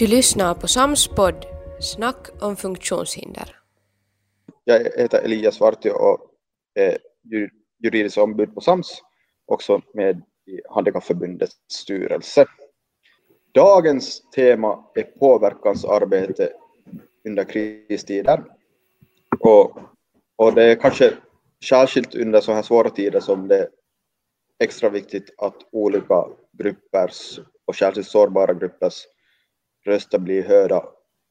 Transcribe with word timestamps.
Du 0.00 0.06
lyssnar 0.06 0.54
på 0.54 0.68
Sams 0.68 1.08
podd 1.08 1.46
Snack 1.80 2.42
om 2.42 2.56
funktionshinder. 2.56 3.56
Jag 4.64 4.78
heter 4.78 5.22
Elias 5.22 5.60
Vartio 5.60 5.90
och 5.90 6.18
är 6.74 6.98
juridiskt 7.84 8.18
ombud 8.18 8.54
på 8.54 8.60
Sams, 8.60 9.02
också 9.46 9.82
med 9.94 10.22
i 10.46 10.60
Handikappförbundets 10.70 11.56
styrelse. 11.68 12.46
Dagens 13.54 14.30
tema 14.34 14.84
är 14.94 15.02
påverkansarbete 15.02 16.52
under 17.28 17.44
kristider. 17.44 18.44
Och, 19.40 19.78
och 20.36 20.54
det 20.54 20.64
är 20.64 20.74
kanske 20.74 21.12
särskilt 21.64 22.14
under 22.14 22.40
så 22.40 22.52
här 22.52 22.62
svåra 22.62 22.90
tider 22.90 23.20
som 23.20 23.48
det 23.48 23.58
är 23.58 23.68
extra 24.58 24.88
viktigt 24.88 25.34
att 25.38 25.56
olika 25.72 26.24
gruppers 26.52 27.40
och 27.64 27.76
särskilt 27.76 28.08
sårbara 28.08 28.54
gruppers 28.54 29.06
röster 29.90 30.18
blir 30.18 30.42
hörda 30.42 30.84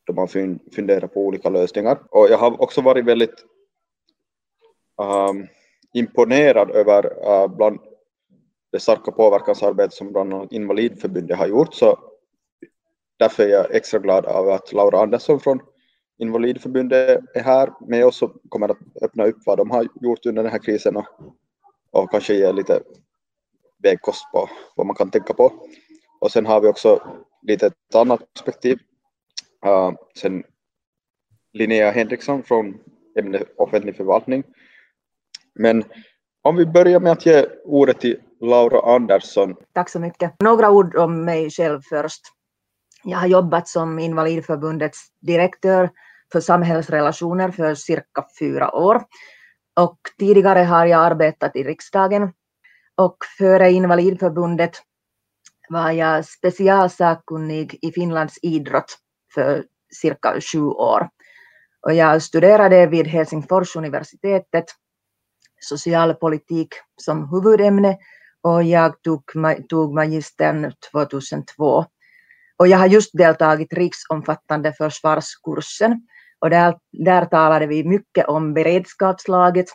då 0.06 0.14
man 0.14 0.28
funderar 0.76 1.08
på 1.08 1.22
olika 1.22 1.50
lösningar. 1.50 2.00
Och 2.10 2.30
jag 2.30 2.38
har 2.38 2.62
också 2.62 2.82
varit 2.82 3.06
väldigt 3.06 3.46
um, 4.98 5.48
imponerad 5.94 6.72
över 6.72 7.06
uh, 7.06 7.48
bland 7.48 7.80
det 8.72 8.80
starka 8.80 9.12
påverkansarbete 9.12 9.96
som 9.96 10.12
bland 10.12 10.34
annat 10.34 10.52
Invalidförbundet 10.52 11.38
har 11.38 11.48
gjort. 11.48 11.74
Så 11.74 12.00
därför 13.20 13.44
är 13.44 13.50
jag 13.50 13.76
extra 13.76 14.00
glad 14.00 14.26
av 14.26 14.50
att 14.50 14.74
Laura 14.74 15.00
Andersson 15.00 15.40
från 15.40 15.60
Invalidförbundet 16.18 17.20
är 17.34 17.42
här 17.42 17.74
med 17.88 18.06
oss 18.06 18.22
och 18.22 18.32
kommer 18.50 18.70
att 18.70 18.78
öppna 19.02 19.26
upp 19.26 19.38
vad 19.46 19.58
de 19.58 19.72
har 19.72 19.88
gjort 20.02 20.26
under 20.26 20.44
den 20.44 20.52
här 20.52 20.60
krisen 20.60 20.98
och, 20.98 21.06
och 21.92 22.12
kanske 22.12 22.34
ge 22.34 22.52
lite 22.52 22.82
vägkost 23.84 24.32
på 24.32 24.50
vad 24.76 24.88
man 24.88 24.96
kan 24.96 25.12
tänka 25.12 25.34
på. 25.34 25.54
Och 26.20 26.32
sen 26.32 26.46
har 26.46 26.62
vi 26.62 26.68
också 26.68 27.02
lite 27.42 27.68
ett 27.68 27.96
annat 27.96 28.34
perspektiv. 28.34 28.80
Uh, 29.66 29.92
sen 30.16 30.44
Linnea 31.54 31.92
Henriksson 31.92 32.44
från 32.44 32.78
ämnet 33.20 33.44
offentlig 33.58 33.96
förvaltning. 33.96 34.44
Men 35.56 35.84
om 36.42 36.56
vi 36.56 36.66
börjar 36.66 37.00
med 37.00 37.12
att 37.12 37.26
ge 37.26 37.46
ordet 37.66 38.00
till 38.00 38.20
Laura 38.42 38.96
Andersson. 38.96 39.56
Tack 39.74 39.90
så 39.90 40.00
mycket. 40.00 40.34
Några 40.40 40.72
ord 40.72 40.96
om 40.96 41.26
mig 41.26 41.50
själv 41.50 41.82
först. 41.90 42.22
Jag 43.04 43.18
har 43.18 43.28
jobbat 43.28 43.68
som 43.68 44.00
Invalidförbundets 44.00 45.00
direktör 45.22 45.90
för 46.32 46.40
samhällsrelationer 46.40 47.52
för 47.52 47.76
cirka 47.76 48.26
fyra 48.40 48.76
år. 48.76 49.04
Och 49.80 50.00
tidigare 50.20 50.60
har 50.60 50.86
jag 50.86 51.06
arbetat 51.06 51.56
i 51.56 51.64
riksdagen 51.64 52.34
och 52.96 53.18
före 53.38 53.72
Invalidförbundet 53.72 54.72
var 55.70 55.92
jag 55.92 56.26
specialsakkunnig 56.26 57.80
i 57.82 57.92
Finlands 57.92 58.40
idrott 58.42 58.98
för 59.34 59.66
cirka 60.02 60.42
sju 60.42 60.62
år. 60.62 61.10
Och 61.82 61.94
jag 61.94 62.22
studerade 62.22 62.88
vid 62.88 63.08
Helsingfors 63.08 63.76
universitetet 63.76 64.66
socialpolitik 65.60 66.74
som 67.02 67.30
huvudämne 67.30 67.98
och 68.42 68.64
jag 68.64 69.02
tog, 69.02 69.24
tog 69.70 69.94
magistern 69.94 70.74
2002. 70.92 71.86
Och 72.58 72.68
jag 72.68 72.78
har 72.78 72.88
just 72.88 73.18
deltagit 73.18 73.74
riksomfattande 73.74 74.74
försvarskursen 74.74 76.08
och 76.40 76.50
där, 76.50 76.78
där 76.92 77.26
talade 77.26 77.68
vi 77.68 77.84
mycket 77.84 78.28
om 78.28 78.54
beredskapslaget 78.54 79.68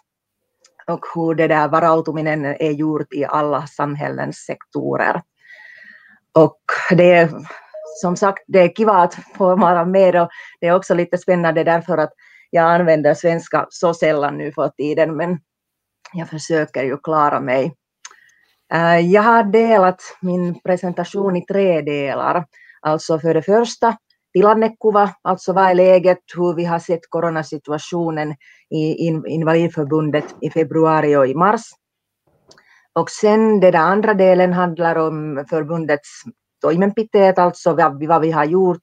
och 0.87 1.07
hur 1.15 1.35
det 1.35 1.49
där 1.49 1.69
varautuminen 1.69 2.45
är 2.45 2.71
gjort 2.71 3.13
i 3.13 3.25
alla 3.25 3.67
samhällens 3.67 4.37
sektorer. 4.37 5.23
Och 6.35 6.59
det 6.91 7.11
är 7.11 7.31
som 8.01 8.17
sagt, 8.17 8.45
det 8.47 8.59
är 8.59 8.69
kiva 8.69 8.93
att 8.93 9.15
få 9.15 9.57
vara 9.57 9.85
med 9.85 10.23
och 10.23 10.29
det 10.61 10.67
är 10.67 10.75
också 10.75 10.95
lite 10.95 11.19
spännande 11.19 11.65
därför 11.65 11.99
att 11.99 12.13
jag 12.51 12.65
använder 12.65 13.15
svenska 13.15 13.67
så 13.71 13.95
sällan 13.95 14.39
nu 14.39 14.53
för 14.53 14.69
tiden 14.69 15.17
men 15.17 15.39
jag 16.13 16.29
försöker 16.29 16.83
ju 16.83 16.97
klara 16.97 17.41
mig. 17.41 17.75
Eh, 18.73 18.99
jag 18.99 19.23
har 19.23 19.43
delat 19.43 20.03
min 20.21 20.61
presentation 20.61 21.37
i 21.37 21.47
tre 21.47 21.81
delar. 21.81 22.45
Alltså 22.81 23.19
för 23.19 23.35
det 23.35 23.43
första 23.43 23.97
tilannekuva, 24.33 25.11
alltså 25.23 25.53
vad 25.53 25.71
är 25.71 25.75
läget, 25.75 26.19
hur 26.37 26.55
vi 26.55 26.65
har 26.65 26.79
sett 26.79 27.11
coronasituationen 27.11 28.35
i 28.71 29.07
Invalidförbundet 29.29 30.25
i 30.41 30.51
februari 30.51 31.17
och 31.17 31.27
i 31.27 31.35
mars. 31.35 31.63
Och 32.95 33.11
sen 33.11 33.61
den 33.61 33.75
andra 33.75 34.15
delen 34.15 34.53
handlar 34.53 34.97
om 34.97 35.45
förbundets 35.51 36.23
toimenpiteet, 36.61 37.39
alltså 37.39 37.75
vad 37.75 38.21
vi 38.21 38.31
har 38.31 38.45
gjort, 38.45 38.83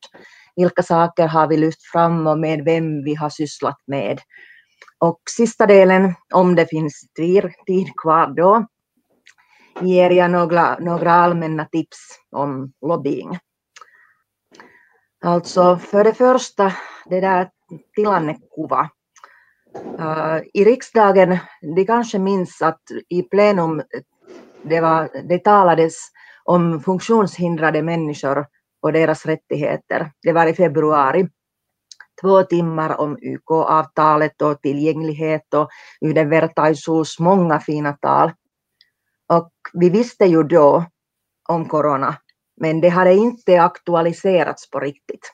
vilka 0.55 0.83
saker 0.83 1.27
har 1.27 1.47
vi 1.47 1.57
lyft 1.57 1.83
fram 1.83 2.27
och 2.27 2.39
med 2.39 2.63
vem 2.65 3.03
vi 3.03 3.15
har 3.15 3.29
sysslat 3.29 3.77
med. 3.87 4.19
Och 4.99 5.19
sista 5.29 5.65
delen, 5.65 6.13
om 6.33 6.55
det 6.55 6.65
finns 6.65 6.93
tid 7.65 7.91
kvar 8.01 8.27
då, 8.35 8.65
ger 9.81 10.09
jag 10.09 10.31
några, 10.31 10.77
några 10.79 11.11
allmänna 11.11 11.65
tips 11.65 11.97
om 12.31 12.73
lobbying. 12.81 13.39
Alltså 15.23 15.77
för 15.77 16.03
det 16.03 16.13
första, 16.13 16.73
det 17.05 17.21
där 17.21 17.49
tilannekuva. 17.95 18.89
Uh, 19.75 20.39
I 20.53 20.65
riksdagen, 20.65 21.37
de 21.75 21.85
kanske 21.85 22.19
minns 22.19 22.61
att 22.61 22.81
i 23.09 23.23
plenum 23.23 23.81
det, 24.63 24.81
var, 24.81 25.09
det 25.29 25.39
talades 25.39 25.95
om 26.43 26.79
funktionshindrade 26.79 27.81
människor 27.81 28.45
och 28.81 28.93
deras 28.93 29.25
rättigheter. 29.25 30.11
Det 30.23 30.33
var 30.33 30.47
i 30.47 30.53
februari. 30.53 31.27
Två 32.21 32.43
timmar 32.43 33.01
om 33.01 33.17
YK-avtalet 33.21 34.41
och 34.41 34.61
tillgänglighet 34.61 35.53
och 35.53 35.69
yhdenvertaisuus, 36.05 37.19
många 37.19 37.59
fina 37.59 37.93
tal. 37.93 38.31
Och 39.33 39.51
vi 39.73 39.89
visste 39.89 40.25
ju 40.25 40.43
då 40.43 40.85
om 41.49 41.65
corona, 41.65 42.15
men 42.57 42.81
det 42.81 42.89
hade 42.89 43.13
inte 43.13 43.61
aktualiserats 43.61 44.69
på 44.69 44.79
riktigt. 44.79 45.33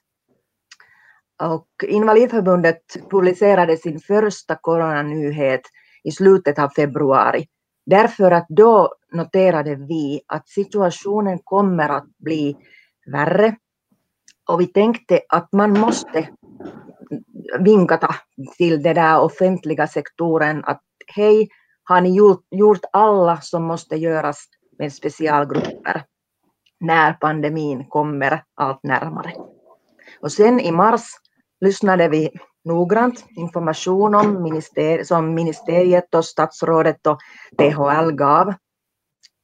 Och 1.43 1.67
Invalidförbundet 1.83 3.09
publicerade 3.09 3.77
sin 3.77 3.99
första 3.99 4.55
coronanyhet 4.55 5.61
i 6.03 6.11
slutet 6.11 6.59
av 6.59 6.69
februari. 6.69 7.47
Därför 7.85 8.31
att 8.31 8.45
då 8.49 8.93
noterade 9.11 9.75
vi 9.75 10.21
att 10.27 10.49
situationen 10.49 11.39
kommer 11.43 11.89
att 11.89 12.17
bli 12.17 12.57
värre. 13.11 13.55
Och 14.49 14.61
vi 14.61 14.67
tänkte 14.67 15.21
att 15.29 15.53
man 15.53 15.79
måste 15.79 16.29
vinka 17.59 17.99
till 18.57 18.83
den 18.83 18.95
där 18.95 19.19
offentliga 19.21 19.87
sektorn 19.87 20.63
att 20.65 20.81
hej, 21.07 21.49
har 21.83 22.01
ni 22.01 22.15
gjort, 22.15 22.45
gjort 22.51 22.81
alla 22.93 23.41
som 23.41 23.63
måste 23.63 23.95
göras 23.95 24.43
med 24.79 24.93
specialgrupper 24.93 26.03
när 26.79 27.13
pandemin 27.13 27.85
kommer 27.85 28.43
allt 28.55 28.83
närmare. 28.83 29.33
Och 30.21 30.31
sen 30.31 30.59
i 30.59 30.71
mars 30.71 31.03
lyssnade 31.61 32.07
vi 32.09 32.29
noggrant 32.65 33.25
information 33.29 34.15
om 34.15 34.43
minister 34.43 35.03
som 35.03 35.33
ministeriet 35.33 36.15
och 36.15 36.25
statsrådet 36.25 37.07
och 37.07 37.19
THL 37.57 38.11
gav. 38.11 38.53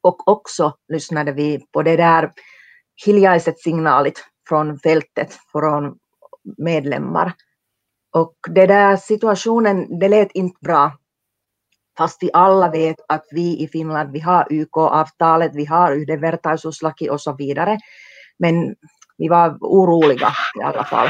Och 0.02 0.28
också 0.28 0.76
lyssnade 0.88 1.32
vi 1.32 1.66
på 1.72 1.82
det 1.82 1.96
där 1.96 2.32
hiljaiset 3.06 3.58
signalet 3.58 4.14
från 4.48 4.78
fältet 4.78 5.38
från 5.52 5.98
medlemmar. 6.58 7.32
Och 8.12 8.34
det 8.50 8.66
där 8.66 8.96
situationen, 8.96 9.98
det 9.98 10.08
lät 10.08 10.32
inte 10.32 10.58
bra. 10.60 10.92
Fast 11.98 12.22
vi 12.22 12.30
alla 12.32 12.70
vet 12.70 12.96
att 13.08 13.24
vi 13.30 13.62
i 13.62 13.68
Finland, 13.68 14.12
vi 14.12 14.20
har 14.20 14.52
YK-avtalet, 14.52 15.54
vi 15.54 15.64
har 15.64 15.92
yhdenvertaisuuslaki 15.92 17.10
och 17.10 17.20
så 17.20 17.32
vidare. 17.32 17.78
Men 18.38 18.74
vi 19.16 19.28
var 19.28 19.58
oroliga 19.60 20.28
i 20.60 20.62
alla 20.62 20.84
fall. 20.84 21.08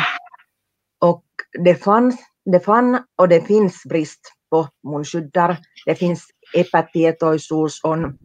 Och 1.04 1.24
det 1.64 1.74
fanns, 1.74 2.16
det 2.44 2.60
fann 2.60 3.04
och 3.18 3.28
det 3.28 3.40
finns 3.40 3.82
brist 3.88 4.32
på 4.50 4.68
munskyddar. 4.90 5.58
Det 5.86 5.94
finns 5.94 6.26
epätietoisuus 6.54 7.84
om, 7.84 8.18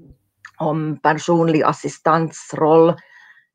om 0.57 0.99
personlig 1.03 1.63
assistans 1.63 2.51
roll 2.53 2.93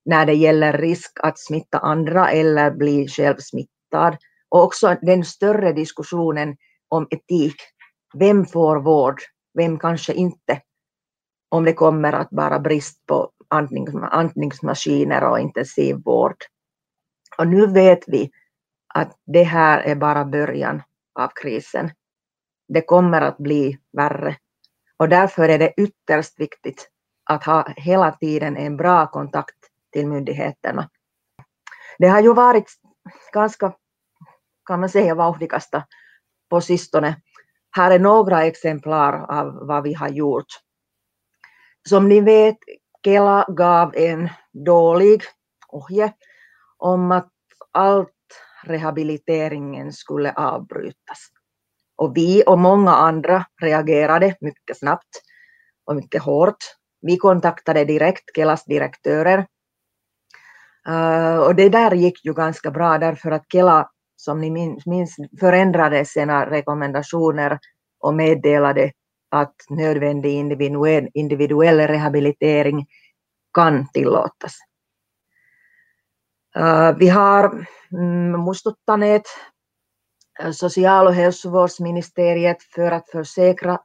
när 0.05 0.26
det 0.26 0.35
gäller 0.35 0.73
risk 0.73 1.12
att 1.23 1.38
smitta 1.38 1.79
andra 1.79 2.31
eller 2.31 2.71
bli 2.71 3.09
själv 3.09 3.37
smittad. 3.38 4.17
Och 4.49 4.62
också 4.62 4.97
den 5.03 5.25
större 5.25 5.73
diskussionen 5.73 6.56
om 6.88 7.06
etik. 7.11 7.56
Vem 8.19 8.47
får 8.47 8.76
vård? 8.76 9.21
Vem 9.59 9.79
kanske 9.79 10.12
inte? 10.12 10.61
Om 11.49 11.65
det 11.65 11.73
kommer 11.73 12.12
att 12.12 12.29
vara 12.31 12.59
brist 12.61 13.06
på 13.06 13.31
andningsmaskiner 14.11 15.25
och 15.25 15.41
intensivvård. 15.41 16.37
Och 17.38 17.49
nu 17.49 17.67
vet 17.67 18.05
vi 18.06 18.31
att 18.94 19.19
det 19.26 19.43
här 19.43 19.81
är 19.81 19.94
bara 19.94 20.25
början 20.25 20.82
av 21.14 21.29
krisen. 21.35 21.91
Det 22.69 22.81
kommer 22.81 23.20
att 23.20 23.38
bli 23.38 23.79
värre. 23.93 24.37
Och 24.96 25.08
därför 25.08 25.49
är 25.49 25.58
det 25.58 25.75
ytterst 25.76 26.41
viktigt 26.41 26.91
att 27.25 27.44
ha 27.44 27.69
hela 27.76 28.12
tiden 28.12 28.56
en 28.56 28.76
bra 28.76 29.06
kontakt 29.06 29.56
till 29.93 30.06
myndigheterna. 30.06 30.91
Det 31.99 32.08
har 32.08 32.20
ju 32.20 32.35
varit 32.35 32.70
ganska, 33.32 33.75
kan 34.67 34.81
man 34.81 34.88
säga, 34.88 35.14
vauhdikasta 35.14 35.87
på 36.50 36.61
sistone. 36.61 37.20
Här 37.70 37.90
är 37.90 37.99
några 37.99 38.44
exemplar 38.44 39.26
av 39.31 39.67
vad 39.67 39.82
vi 39.82 39.94
har 39.94 40.08
gjort. 40.08 40.47
Som 41.88 42.08
ni 42.08 42.20
vet, 42.20 42.56
Kela 43.05 43.47
gav 43.49 43.97
en 43.97 44.29
dålig 44.52 45.23
ohje 45.69 46.12
om 46.76 47.12
att 47.12 47.31
allt 47.73 48.13
rehabiliteringen 48.66 49.93
skulle 49.93 50.32
avbrytas. 50.32 51.19
Och 51.96 52.16
vi 52.16 52.43
och 52.46 52.58
många 52.58 52.90
andra 52.90 53.44
reagerade 53.62 54.37
mycket 54.40 54.78
snabbt 54.78 55.22
och 55.87 55.96
mycket 55.96 56.22
hårt. 56.22 56.56
Vi 57.00 57.16
kontaktade 57.16 57.84
direkt 57.84 58.25
Kelas 58.37 58.64
direktörer. 58.64 59.46
Eh, 60.88 61.37
och 61.37 61.55
det 61.55 61.69
där 61.69 61.94
gick 61.94 62.25
ju 62.25 62.34
ganska 62.34 62.70
bra 62.70 62.99
därför 62.99 63.31
att 63.31 63.44
Kela, 63.52 63.90
som 64.16 64.40
ni 64.40 64.50
minns, 64.50 64.87
minns 64.87 65.16
förändrade 65.40 66.05
sina 66.05 66.50
rekommendationer 66.50 67.58
och 68.00 68.14
meddelade 68.14 68.93
att 69.31 69.55
nödvändig 69.70 70.32
individuell, 70.32 71.08
individuell 71.14 71.81
rehabilitering 71.81 72.87
kan 73.55 73.88
tillåtas. 73.88 74.58
Äh, 76.56 76.92
vi 76.98 77.08
har 77.08 77.66
mm, 77.92 78.40
muistuttaneet 78.44 79.22
äh, 80.40 80.50
social- 80.50 81.06
och 81.06 81.14
hälsovårdsministeriet 81.14 82.62
för 82.62 82.90
att 82.90 83.10
försäkra 83.10 83.78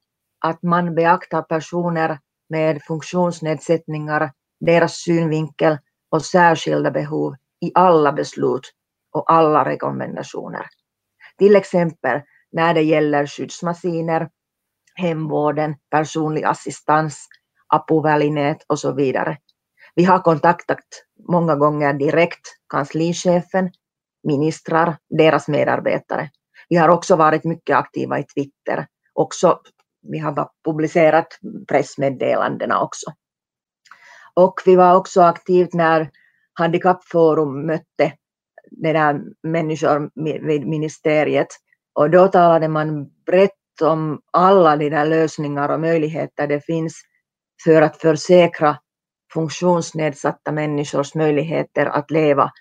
att 0.45 0.63
man 0.63 0.95
beaktar 0.95 1.41
personer 1.41 2.19
med 2.49 2.81
funktionsnedsättningar, 2.83 4.31
deras 4.59 4.93
synvinkel 4.93 5.77
och 6.11 6.25
särskilda 6.25 6.91
behov 6.91 7.35
i 7.61 7.71
alla 7.73 8.11
beslut 8.11 8.73
och 9.11 9.31
alla 9.31 9.65
rekommendationer. 9.65 10.65
Till 11.37 11.55
exempel 11.55 12.21
när 12.51 12.73
det 12.73 12.81
gäller 12.81 13.27
skyddsmaskiner, 13.27 14.29
hemvården, 14.95 15.75
personlig 15.91 16.43
assistans, 16.43 17.27
apuvälineet 17.67 18.65
och 18.67 18.79
så 18.79 18.91
vidare. 18.91 19.37
Vi 19.99 20.05
har 20.05 20.19
kontaktat 20.19 20.85
många 21.27 21.55
gånger 21.55 21.93
direkt 21.93 22.47
kanslichefen, 22.69 23.69
ministrar, 24.23 24.97
deras 25.09 25.47
medarbetare. 25.47 26.29
Vi 26.69 26.75
har 26.75 26.89
också 26.89 27.15
varit 27.15 27.43
mycket 27.43 27.75
aktiva 27.75 28.19
i 28.19 28.23
Twitter. 28.23 28.87
Också, 29.13 29.59
vi 30.01 30.19
har 30.19 30.49
publicerat 30.65 31.27
pressmeddelandena 31.67 32.81
också. 32.81 33.11
Och 34.33 34.53
vi 34.65 34.75
var 34.75 34.95
också 34.95 35.21
aktivt 35.21 35.73
när 35.73 36.09
Handikappforum 36.53 37.65
mötte 37.65 38.13
det 38.71 38.93
där 38.93 39.21
människor 39.43 40.11
vid 40.45 40.67
ministeriet. 40.67 41.47
Och 41.93 42.09
då 42.09 42.27
talade 42.27 42.67
man 42.67 43.09
brett 43.25 43.81
om 43.81 44.21
alla 44.33 44.75
de 44.75 44.89
där 44.89 45.05
lösningar 45.05 45.69
och 45.69 45.79
möjligheter 45.79 46.47
det 46.47 46.65
finns 46.65 47.01
för 47.63 47.81
att 47.81 47.97
försäkra 47.97 48.77
funktionsnedsatta 49.33 50.51
människors 50.51 51.15
möjligheter 51.15 51.85
att 51.85 52.11
leva 52.11 52.51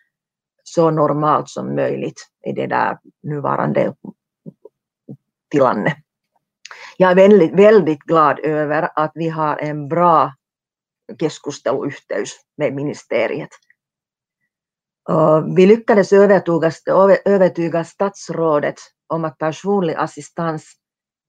så 0.64 0.90
normalt 0.90 1.48
som 1.48 1.74
möjligt 1.74 2.28
i 2.46 2.52
det 2.52 2.66
där 2.66 2.98
nuvarande 3.22 3.94
tilanne. 5.50 5.96
Jag 6.96 7.10
är 7.10 7.14
väldigt, 7.14 7.52
väldigt 7.52 8.02
glad 8.02 8.38
över 8.38 8.90
att 8.94 9.12
vi 9.14 9.28
har 9.28 9.56
en 9.56 9.88
bra 9.88 10.34
keskusteluyhteys 11.20 12.30
med 12.56 12.74
ministeriet. 12.74 13.48
Vi 15.56 15.66
lyckades 15.66 16.12
övertyga, 16.12 16.70
övertyga 17.24 17.84
statsrådet 17.84 18.74
om 19.06 19.24
att 19.24 19.38
personlig 19.38 19.94
assistans 19.94 20.72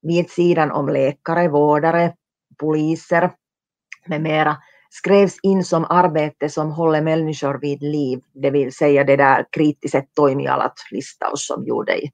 vid 0.02 0.30
sidan 0.30 0.70
om 0.70 0.88
läkare, 0.88 1.48
vårdare, 1.48 2.14
poliser 2.58 3.32
med 4.06 4.22
mera 4.22 4.56
skrevs 4.90 5.36
in 5.42 5.64
som 5.64 5.86
arbete 5.88 6.48
som 6.48 6.70
håller 6.70 7.02
människor 7.02 7.58
vid 7.60 7.82
liv, 7.82 8.20
det 8.34 8.50
vill 8.50 8.72
säga 8.72 9.04
det 9.04 9.16
där 9.16 9.46
kritiset 9.50 10.14
toimialat 10.14 10.74
listaus 10.90 11.46
som 11.46 11.64
gjorde 11.64 11.98
i, 11.98 12.10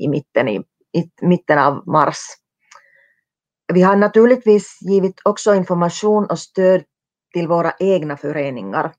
i, 0.00 0.08
mitten, 0.08 0.48
i, 0.48 0.56
i 0.92 1.10
mitten 1.22 1.58
av 1.58 1.88
mars. 1.88 2.18
Vi 3.72 3.82
har 3.82 3.96
naturligtvis 3.96 4.78
givit 4.80 5.20
också 5.24 5.54
information 5.54 6.26
och 6.26 6.38
stöd 6.38 6.82
till 7.32 7.48
våra 7.48 7.72
egna 7.78 8.16
föreningar. 8.16 8.92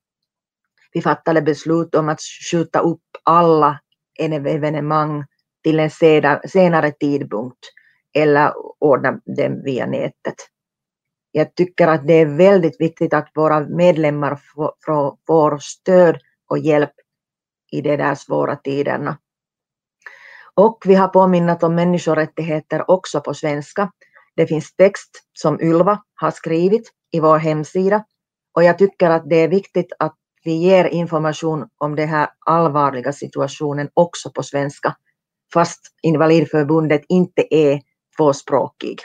Vi 0.93 1.01
fattade 1.01 1.41
beslut 1.41 1.95
om 1.95 2.09
att 2.09 2.21
skjuta 2.51 2.79
upp 2.79 3.03
alla 3.23 3.79
evenemang 4.19 5.25
till 5.63 5.79
en 5.79 5.89
senare 6.45 6.91
tidpunkt 6.91 7.59
eller 8.13 8.53
ordna 8.79 9.11
dem 9.11 9.61
via 9.63 9.85
nätet 9.85 10.35
jag 11.31 11.55
tycker 11.55 11.87
att 11.87 12.07
det 12.07 12.13
är 12.13 12.25
väldigt 12.25 12.81
viktigt 12.81 13.13
att 13.13 13.31
våra 13.35 13.59
medlemmar 13.59 14.35
får, 14.35 15.17
får 15.27 15.57
stöd 15.57 16.17
och 16.49 16.59
hjälp 16.59 16.91
i 17.71 17.81
de 17.81 17.97
där 17.97 18.15
svåra 18.15 18.55
tiderna. 18.55 19.17
Och 20.53 20.83
vi 20.85 20.95
har 20.95 21.07
påminnat 21.07 21.63
om 21.63 21.75
människorättigheter 21.75 22.91
också 22.91 23.21
på 23.21 23.33
svenska. 23.33 23.91
Det 24.35 24.47
finns 24.47 24.75
text 24.75 25.09
som 25.33 25.61
Ylva 25.61 26.03
har 26.15 26.31
skrivit 26.31 26.91
i 27.11 27.19
vår 27.19 27.37
hemsida 27.37 28.05
och 28.53 28.63
jag 28.63 28.77
tycker 28.77 29.09
att 29.09 29.29
det 29.29 29.35
är 29.35 29.47
viktigt 29.47 29.93
att 29.99 30.15
vi 30.43 30.53
ger 30.53 30.85
information 30.85 31.69
om 31.77 31.95
den 31.95 32.09
här 32.09 32.29
allvarliga 32.45 33.13
situationen 33.13 33.89
också 33.93 34.31
på 34.31 34.43
svenska, 34.43 34.95
fast 35.53 35.79
Invalidförbundet 36.01 37.01
inte 37.09 37.55
är 37.55 37.81
tvåspråkig. 38.17 38.99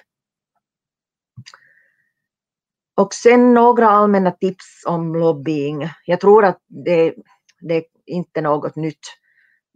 Och 2.96 3.14
sen 3.14 3.54
några 3.54 3.88
allmänna 3.88 4.31
tips 4.31 4.82
om 4.87 5.14
lobbying. 5.14 5.90
Jag 6.06 6.20
tror 6.20 6.44
att 6.44 6.58
det, 6.66 7.14
det 7.60 7.75
är 7.75 7.84
inte 8.06 8.40
något 8.40 8.76
nytt, 8.76 9.06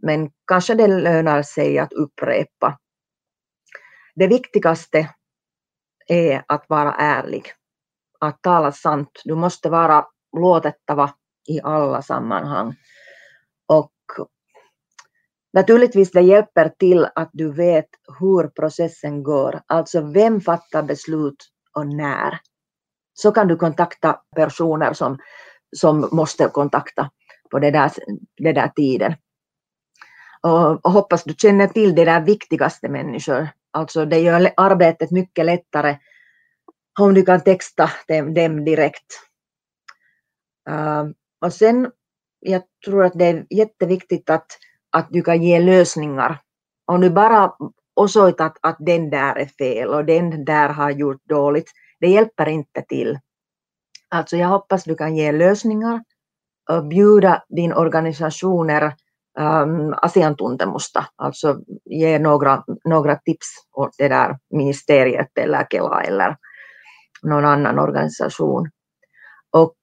men 0.03 0.31
kanske 0.47 0.75
det 0.75 0.87
lönar 0.87 1.43
sig 1.43 1.79
att 1.79 1.93
upprepa. 1.93 2.79
Det 4.15 4.27
viktigaste 4.27 5.09
är 6.07 6.43
att 6.47 6.65
vara 6.69 6.93
ärlig, 6.93 7.45
att 8.19 8.41
tala 8.41 8.71
sant. 8.71 9.21
Du 9.25 9.35
måste 9.35 9.69
vara 9.69 10.05
luotettava 10.37 11.13
i 11.47 11.61
alla 11.61 12.01
sammanhang. 12.01 12.75
Och 13.67 13.93
naturligtvis 15.53 16.11
det 16.11 16.21
hjälper 16.21 16.69
till 16.69 17.07
att 17.15 17.29
du 17.33 17.51
vet 17.51 17.89
hur 18.19 18.47
processen 18.47 19.23
går, 19.23 19.61
alltså 19.67 20.01
vem 20.01 20.41
fattar 20.41 20.83
beslut 20.83 21.51
och 21.75 21.87
när 21.87 22.39
så 23.21 23.31
kan 23.31 23.47
du 23.47 23.55
kontakta 23.55 24.19
personer 24.35 24.93
som, 24.93 25.17
som 25.75 26.09
måste 26.11 26.47
kontakta 26.47 27.09
på 27.51 27.59
den 27.59 27.73
där, 27.73 27.91
den 28.37 28.55
där 28.55 28.67
tiden. 28.67 29.15
Och, 30.41 30.85
och 30.85 30.91
hoppas 30.91 31.23
du 31.23 31.33
känner 31.37 31.67
till 31.67 31.95
det 31.95 32.05
där 32.05 32.21
viktigaste 32.21 32.89
människor. 32.89 33.49
Alltså 33.71 34.05
det 34.05 34.19
gör 34.19 34.51
arbetet 34.57 35.11
mycket 35.11 35.45
lättare 35.45 35.97
om 36.99 37.13
du 37.13 37.23
kan 37.23 37.41
texta 37.41 37.89
dem, 38.07 38.33
dem 38.33 38.65
direkt. 38.65 39.05
Uh, 40.69 41.09
och 41.45 41.53
sen, 41.53 41.91
jag 42.39 42.61
tror 42.85 43.05
att 43.05 43.13
det 43.13 43.25
är 43.25 43.45
jätteviktigt 43.49 44.29
att, 44.29 44.47
att 44.91 45.07
du 45.09 45.21
kan 45.21 45.43
ge 45.43 45.59
lösningar. 45.59 46.39
Om 46.85 47.01
du 47.01 47.09
bara 47.09 47.53
osoitat 47.95 48.57
att 48.61 48.77
den 48.79 49.09
där 49.09 49.35
är 49.35 49.45
fel 49.45 49.87
och 49.87 50.05
den 50.05 50.45
där 50.45 50.69
har 50.69 50.91
gjort 50.91 51.21
dåligt, 51.29 51.71
det 52.01 52.07
hjälper 52.07 52.49
inte 52.49 52.81
till. 52.81 53.19
Alltså 54.09 54.37
jag 54.37 54.47
hoppas 54.47 54.83
du 54.83 54.95
kan 54.95 55.15
ge 55.15 55.31
lösningar 55.31 56.03
och 56.69 56.85
bjuda 56.85 57.43
din 57.49 57.73
organisationer 57.73 58.95
um, 59.39 59.93
asiantuntemusta, 59.93 61.07
alltså 61.15 61.59
ge 61.85 62.19
några, 62.19 62.63
några 62.83 63.15
tips 63.15 63.47
åt 63.71 63.95
det 63.97 64.07
där 64.07 64.37
ministeriet 64.49 65.37
eller 65.37 65.67
Kela 65.71 66.03
eller 66.03 66.37
någon 67.23 67.45
annan 67.45 67.79
organisation. 67.79 68.69
Och 69.51 69.75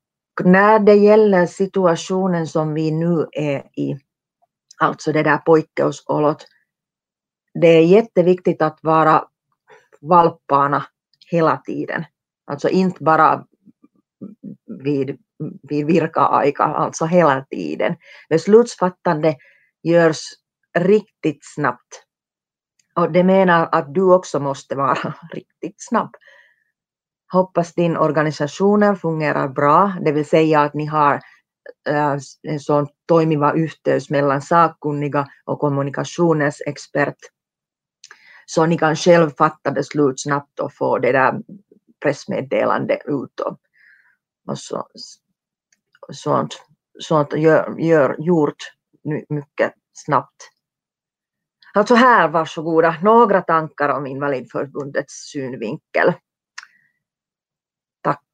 när 0.45 0.79
det 0.79 0.95
gäller 0.95 1.47
situationen 1.47 2.47
som 2.47 2.75
vi 2.75 2.91
nu 2.91 3.27
är 3.33 3.59
i, 3.59 3.99
alltså 4.79 5.13
det 5.13 5.23
där 5.23 5.39
poikkeusolot, 5.39 6.47
det 7.61 7.69
är 7.69 7.85
jätteviktigt 7.85 8.63
att 8.63 8.79
vara 8.83 9.25
valppaana 10.01 10.85
hela 11.31 11.57
tiden. 11.57 12.05
Alltså 12.47 12.69
inte 12.69 13.05
bara 13.05 13.45
vid, 14.85 15.19
vid 15.63 15.87
virka-aika, 15.87 16.63
alltså 16.63 17.05
hela 17.05 17.45
tiden. 17.51 17.97
Beslutsfattande 18.29 19.37
görs 19.83 20.23
riktigt 20.79 21.41
snabbt. 21.55 22.05
Och 22.97 23.13
det 23.13 23.25
menar 23.25 23.69
att 23.73 23.95
du 23.95 24.15
också 24.15 24.41
måste 24.41 24.75
vara 24.77 25.15
riktigt 25.33 25.77
snabb. 25.79 26.11
Hoppas 27.33 27.75
din 27.75 27.97
organisationer 27.97 28.95
fungerar 28.95 29.49
bra, 29.49 29.93
det 30.05 30.13
vill 30.13 30.27
säga 30.27 30.61
att 30.61 30.75
ni 30.75 30.87
har 30.87 31.15
äh, 31.89 32.17
en 32.43 32.61
sån 32.61 32.87
toimiva 33.09 33.55
yhteys 33.55 34.11
mellan 34.11 34.43
sakkunniga 34.43 35.27
och 35.45 35.59
kommunikationens 35.59 36.63
expert. 36.67 37.17
Så 38.51 38.67
ni 38.67 38.79
kan 38.79 38.97
själv 38.97 39.31
fatta 39.31 39.71
beslut 39.71 40.21
snabbt 40.21 40.61
och 40.61 40.75
få 40.75 40.99
det 40.99 41.13
där 41.13 41.43
pressmeddelande 42.01 42.99
ut 43.05 43.41
och, 43.41 43.59
och 44.47 44.59
så, 44.59 44.89
sånt, 46.13 46.63
sånt 47.01 47.33
gör, 47.33 47.79
gör, 47.79 48.17
gjort 48.19 48.73
mycket 49.29 49.75
snabbt. 49.93 50.51
Alltså 51.75 51.95
här, 51.95 52.29
varsågoda, 52.29 52.97
några 53.03 53.43
tankar 53.43 53.89
om 53.89 54.07
Invalidförbundets 54.07 55.15
synvinkel. 55.15 56.13
Tack. 58.01 58.25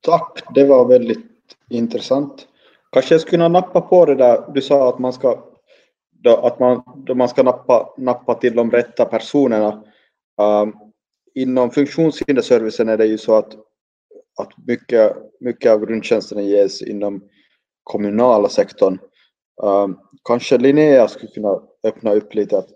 Tack, 0.00 0.42
det 0.54 0.64
var 0.64 0.88
väldigt 0.88 1.26
intressant. 1.68 2.48
Kanske 2.92 3.14
jag 3.14 3.20
skulle 3.20 3.30
kunna 3.30 3.48
nappa 3.48 3.80
på 3.80 4.06
det 4.06 4.14
där 4.14 4.52
du 4.54 4.62
sa 4.62 4.88
att 4.88 4.98
man 4.98 5.12
ska, 5.12 5.44
då, 6.22 6.36
att 6.36 6.58
man, 6.58 6.82
då 7.06 7.14
man 7.14 7.28
ska 7.28 7.42
nappa, 7.42 7.94
nappa 7.96 8.34
till 8.34 8.54
de 8.54 8.70
rätta 8.70 9.04
personerna. 9.04 9.84
Um, 10.40 10.74
inom 11.34 11.70
funktionshinderservicen 11.70 12.88
är 12.88 12.96
det 12.96 13.06
ju 13.06 13.18
så 13.18 13.34
att, 13.34 13.54
att 14.40 14.66
mycket, 14.66 15.16
mycket 15.40 15.72
av 15.72 15.86
grundtjänsterna 15.86 16.42
ges 16.42 16.82
inom 16.82 17.28
kommunala 17.82 18.48
sektorn. 18.48 18.98
Um, 19.62 19.98
kanske 20.24 20.58
Linnea 20.58 21.08
skulle 21.08 21.32
kunna 21.32 21.62
öppna 21.82 22.12
upp 22.12 22.34
lite 22.34 22.58
att 22.58 22.68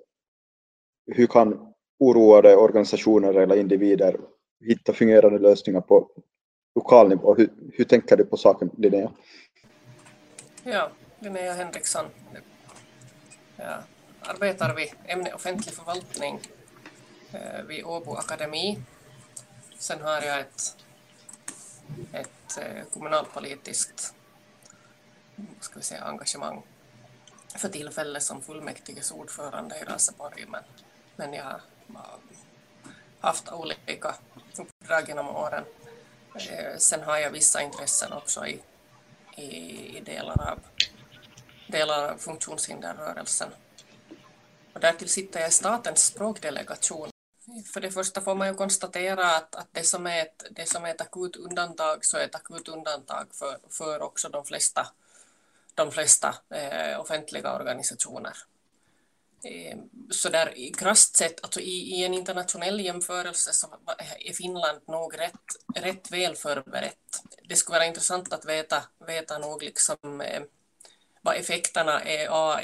hur 1.07 1.27
kan 1.27 1.73
oroade 1.99 2.57
organisationer 2.57 3.35
eller 3.35 3.57
individer 3.57 4.17
hitta 4.69 4.93
fungerande 4.93 5.39
lösningar 5.39 5.81
på 5.81 6.11
lokal 6.75 7.09
nivå? 7.09 7.35
Hur, 7.35 7.49
hur 7.73 7.85
tänker 7.85 8.17
du 8.17 8.25
på 8.25 8.37
saken, 8.37 8.71
Linnea? 8.79 9.11
Ja, 10.65 10.91
Linnea 11.19 11.53
Henriksson. 11.53 12.05
Jag 13.62 13.83
arbetar 14.21 14.75
vid 14.75 14.92
ämne 15.04 15.33
offentlig 15.33 15.75
förvaltning 15.75 16.40
eh, 17.33 17.62
vid 17.62 17.85
Åbo 17.85 18.14
Akademi. 18.14 18.83
Sen 19.78 20.00
har 20.02 20.23
jag 20.23 20.40
ett, 20.40 20.76
ett 22.12 22.59
eh, 22.59 22.85
kommunalpolitiskt 22.92 24.14
ska 25.61 25.78
vi 25.78 25.83
säga, 25.85 26.04
engagemang 26.04 26.62
för 27.57 27.69
tillfället 27.69 28.23
som 28.23 28.42
fullmäktiges 28.42 29.11
ordförande 29.11 29.78
i 29.78 29.85
Raseborg 29.85 30.47
men, 30.49 30.62
men 31.16 31.33
jag 31.33 31.45
har 31.45 31.61
haft 33.21 33.52
olika 33.52 34.14
uppdrag 34.57 35.09
genom 35.09 35.28
åren. 35.28 35.64
Sen 36.78 37.02
har 37.02 37.19
jag 37.19 37.31
vissa 37.31 37.62
intressen 37.62 38.12
också 38.12 38.47
i, 38.47 38.61
i, 39.37 39.47
i 39.97 40.00
delar, 40.00 40.50
av, 40.50 40.59
delar 41.73 42.12
av 42.12 42.19
funktionshinderrörelsen. 42.19 43.49
Och 44.73 44.81
därtill 44.81 45.09
sitter 45.09 45.41
jag 45.41 45.49
i 45.49 45.52
statens 45.52 46.05
språkdelegation. 46.05 47.09
För 47.73 47.81
det 47.81 47.91
första 47.91 48.21
får 48.21 48.35
man 48.35 48.49
ju 48.49 48.55
konstatera 48.55 49.37
att, 49.37 49.55
att 49.55 49.69
det, 49.73 49.85
som 49.85 50.07
är 50.07 50.23
ett, 50.23 50.45
det 50.50 50.69
som 50.69 50.85
är 50.85 50.91
ett 50.91 51.00
akut 51.00 51.37
undantag 51.37 52.05
så 52.05 52.17
är 52.17 52.25
ett 52.25 52.35
akut 52.35 52.69
undantag 52.69 53.26
för, 53.33 53.59
för 53.71 54.02
också 54.02 54.29
de 54.29 54.45
flesta 54.45 54.87
de 55.75 55.91
flesta 55.91 56.35
eh, 56.50 57.00
offentliga 57.00 57.57
organisationer. 57.57 58.37
Eh, 59.45 59.79
så 60.11 60.29
där 60.29 60.59
i 60.59 60.71
krasst 60.71 61.17
sett, 61.17 61.45
alltså 61.45 61.61
i, 61.61 61.95
i, 61.95 62.05
en 62.05 62.14
internationell 62.14 62.81
jämförelse 62.81 63.52
så 63.52 63.67
är 64.19 64.33
Finland 64.33 64.81
nog 64.87 65.19
rätt, 65.19 65.57
rätt 65.75 66.11
väl 66.11 66.37
förberett. 66.37 67.23
Det 67.49 67.57
skulle 67.57 67.79
vara 67.79 67.87
intressant 67.87 68.33
att 68.33 68.45
veta, 68.45 68.85
veta 69.07 69.38
nog 69.38 69.62
liksom 69.62 70.21
eh, 70.21 70.43
vad 71.25 71.37
effekterna 71.37 72.02
är, 72.02 72.29
av, 72.29 72.61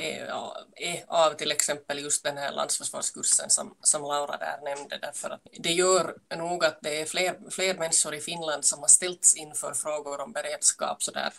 är, 0.76 1.04
av 1.06 1.34
till 1.34 1.50
exempel 1.50 1.98
just 1.98 2.24
den 2.24 2.36
här 2.36 2.52
landsförsvarskursen 2.52 3.50
som, 3.50 3.76
som 3.82 4.02
Laura 4.02 4.36
där 4.36 4.60
nämnde. 4.64 4.98
Därför 5.02 5.30
att 5.30 5.40
det 5.58 5.72
gör 5.72 6.16
nog 6.36 6.64
att 6.64 6.78
det 6.82 7.00
är 7.00 7.04
fler, 7.06 7.50
fler 7.50 7.74
människor 7.74 8.14
i 8.14 8.20
Finland 8.20 8.64
som 8.64 8.80
har 8.80 8.88
ställts 8.88 9.36
inför 9.36 9.74
frågor 9.74 10.20
om 10.20 10.32
beredskap 10.32 11.02
så 11.02 11.10
där, 11.10 11.32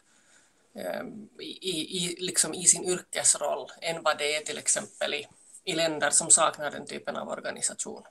ehm, 0.75 1.29
i, 1.39 1.97
i, 1.97 2.15
liksom 2.19 2.53
i 2.53 2.65
sin 2.65 2.83
yrkesroll 2.83 3.71
än 3.81 4.03
vad 4.03 4.17
det 4.17 4.35
är 4.35 4.41
till 4.41 4.57
exempel 4.57 5.13
i, 5.13 5.27
i 5.63 5.73
länder 5.73 6.09
som 6.09 6.29
saknar 6.29 6.71
den 6.71 6.85
typen 6.85 7.15
av 7.15 7.29
organisation. 7.29 8.03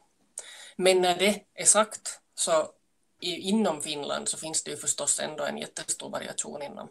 Men 0.76 1.00
när 1.00 1.18
det 1.18 1.40
är 1.54 1.64
sagt 1.64 2.20
så 2.34 2.72
inom 3.20 3.82
Finland 3.82 4.28
så 4.28 4.38
finns 4.38 4.64
det 4.64 4.70
ju 4.70 4.76
förstås 4.76 5.20
ändå 5.20 5.44
en 5.44 5.58
jättestor 5.58 6.10
variation 6.10 6.62
inom, 6.62 6.88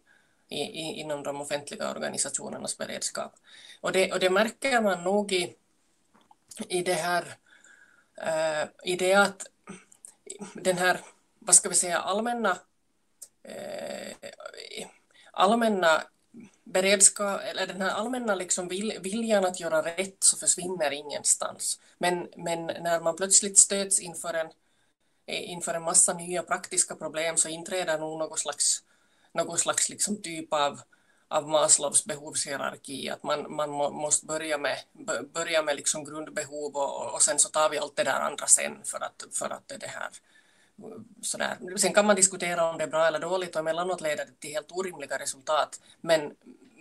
i, 0.49 0.61
i, 0.61 0.99
inom 0.99 1.23
de 1.23 1.41
offentliga 1.41 1.91
organisationernas 1.91 2.77
beredskap. 2.77 3.35
Och 3.81 3.91
det, 3.91 4.13
och 4.13 4.19
det 4.19 4.29
märker 4.29 4.81
man 4.81 5.03
nog 5.03 5.31
i, 5.31 5.55
i 6.69 6.81
det 6.81 6.93
här 6.93 7.23
uh, 8.21 8.69
i 8.83 8.95
det 8.95 9.13
att 9.13 9.47
den 10.53 10.77
här, 10.77 10.99
vad 11.39 11.55
ska 11.55 11.69
vi 11.69 11.75
säga, 11.75 11.97
allmänna 11.97 12.51
uh, 13.49 14.27
allmänna 15.31 16.03
beredskap, 16.63 17.41
eller 17.43 17.67
den 17.67 17.81
här 17.81 17.89
allmänna 17.89 18.35
liksom 18.35 18.67
vil, 18.67 18.99
viljan 19.01 19.45
att 19.45 19.59
göra 19.59 19.81
rätt 19.81 20.17
så 20.19 20.37
försvinner 20.37 20.91
ingenstans. 20.91 21.79
Men, 21.97 22.27
men 22.37 22.65
när 22.65 22.99
man 22.99 23.15
plötsligt 23.15 23.57
stöts 23.57 23.99
inför 23.99 24.33
en, 24.33 24.47
eh, 25.25 25.51
inför 25.51 25.73
en 25.73 25.83
massa 25.83 26.13
nya 26.13 26.43
praktiska 26.43 26.95
problem 26.95 27.37
så 27.37 27.49
inträder 27.49 27.99
nog 27.99 28.19
något 28.19 28.39
slags, 28.39 28.83
någon 29.37 29.57
slags 29.57 29.89
liksom 29.89 30.21
typ 30.21 30.53
av, 30.53 30.79
av 31.27 31.49
Maslows 31.49 32.05
behovshierarki, 32.05 33.09
att 33.09 33.23
man, 33.23 33.55
man 33.55 33.69
må, 33.69 33.89
måste 33.89 34.25
börja 34.25 34.57
med, 34.57 34.77
börja 35.33 35.61
med 35.63 35.75
liksom 35.75 36.05
grundbehov 36.05 36.75
och, 36.75 37.13
och 37.13 37.21
sen 37.21 37.39
så 37.39 37.49
tar 37.49 37.69
vi 37.69 37.77
allt 37.77 37.95
det 37.95 38.03
där 38.03 38.19
andra 38.19 38.45
sen 38.45 38.83
för 38.83 39.03
att, 39.03 39.25
för 39.31 39.49
att 39.49 39.67
det 39.67 39.87
här 39.87 40.09
sådär. 41.21 41.57
Sen 41.77 41.93
kan 41.93 42.05
man 42.05 42.15
diskutera 42.15 42.69
om 42.69 42.77
det 42.77 42.83
är 42.83 42.87
bra 42.87 43.07
eller 43.07 43.19
dåligt 43.19 43.55
och 43.55 43.59
emellanåt 43.59 44.01
leder 44.01 44.25
det 44.25 44.39
till 44.39 44.49
helt 44.49 44.71
orimliga 44.71 45.19
resultat. 45.19 45.79
Men, 46.01 46.31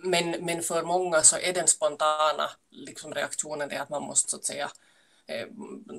men, 0.04 0.30
men 0.30 0.62
för 0.62 0.82
många 0.82 1.22
så 1.22 1.38
är 1.38 1.52
den 1.52 1.66
spontana 1.66 2.50
liksom, 2.70 3.14
reaktionen 3.14 3.68
det 3.68 3.76
att 3.76 3.90
man 3.90 4.02
måste 4.02 4.30
så 4.30 4.36
att 4.36 4.44
säga 4.44 4.70
eh, 5.26 5.46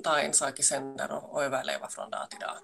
ta 0.04 0.18
en 0.18 0.32
sak 0.32 0.58
i 0.58 0.62
sänder 0.62 1.12
och, 1.12 1.32
och 1.32 1.44
överleva 1.44 1.88
från 1.88 2.10
dag 2.10 2.30
till 2.30 2.38
dag. 2.38 2.56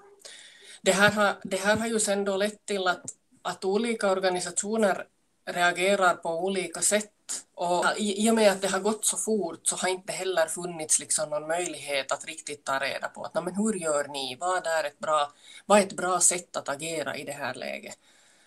Det 0.83 0.93
här 0.93 1.11
har, 1.11 1.37
det 1.43 1.57
här 1.57 1.77
har 1.77 1.87
ju 1.87 2.01
sen 2.01 2.25
då 2.25 2.37
lett 2.37 2.67
till 2.67 2.89
att, 2.89 3.05
att 3.45 3.65
olika 3.65 4.11
organisationer 4.11 5.07
reagerar 5.47 6.15
på 6.15 6.45
olika 6.45 6.81
sätt 6.81 7.11
och 7.55 7.85
i, 7.97 8.31
och 8.31 8.35
med 8.35 8.53
att 8.53 8.63
det 8.63 8.69
har 8.69 8.81
gått 8.81 9.05
så 9.05 9.17
fort 9.17 9.67
så 9.67 9.77
har 9.77 9.89
inte 9.89 10.13
heller 10.13 10.47
funnits 10.47 10.99
liksom 10.99 11.31
någon 11.31 11.49
möjlighet 11.49 12.13
att 12.13 12.25
riktigt 12.25 12.65
ta 12.65 12.79
reda 12.79 13.09
på 13.09 13.25
att 13.25 13.45
men 13.45 13.55
hur 13.55 13.75
gör 13.75 14.09
ni, 14.09 14.37
vad 14.41 14.67
är, 14.67 14.85
ett 14.85 14.99
bra, 14.99 15.33
vad 15.67 15.79
är 15.79 15.83
ett 15.83 15.97
bra 15.97 16.21
sätt 16.21 16.57
att 16.57 16.69
agera 16.69 17.17
i 17.17 17.25
det 17.25 17.33
här 17.33 17.55
läget. 17.55 17.99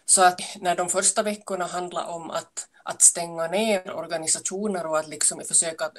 Så 0.06 0.24
att 0.24 0.42
när 0.60 0.75
de 0.75 0.89
första 0.89 1.24
veckorna 1.24 1.66
handlar 1.66 2.08
om 2.08 2.32
att, 2.32 2.68
att 2.84 3.01
stänga 3.01 3.48
ner 3.48 3.92
organisationer 3.96 4.86
och 4.86 5.00
att 5.00 5.08
liksom 5.08 5.42
försöka, 5.48 5.92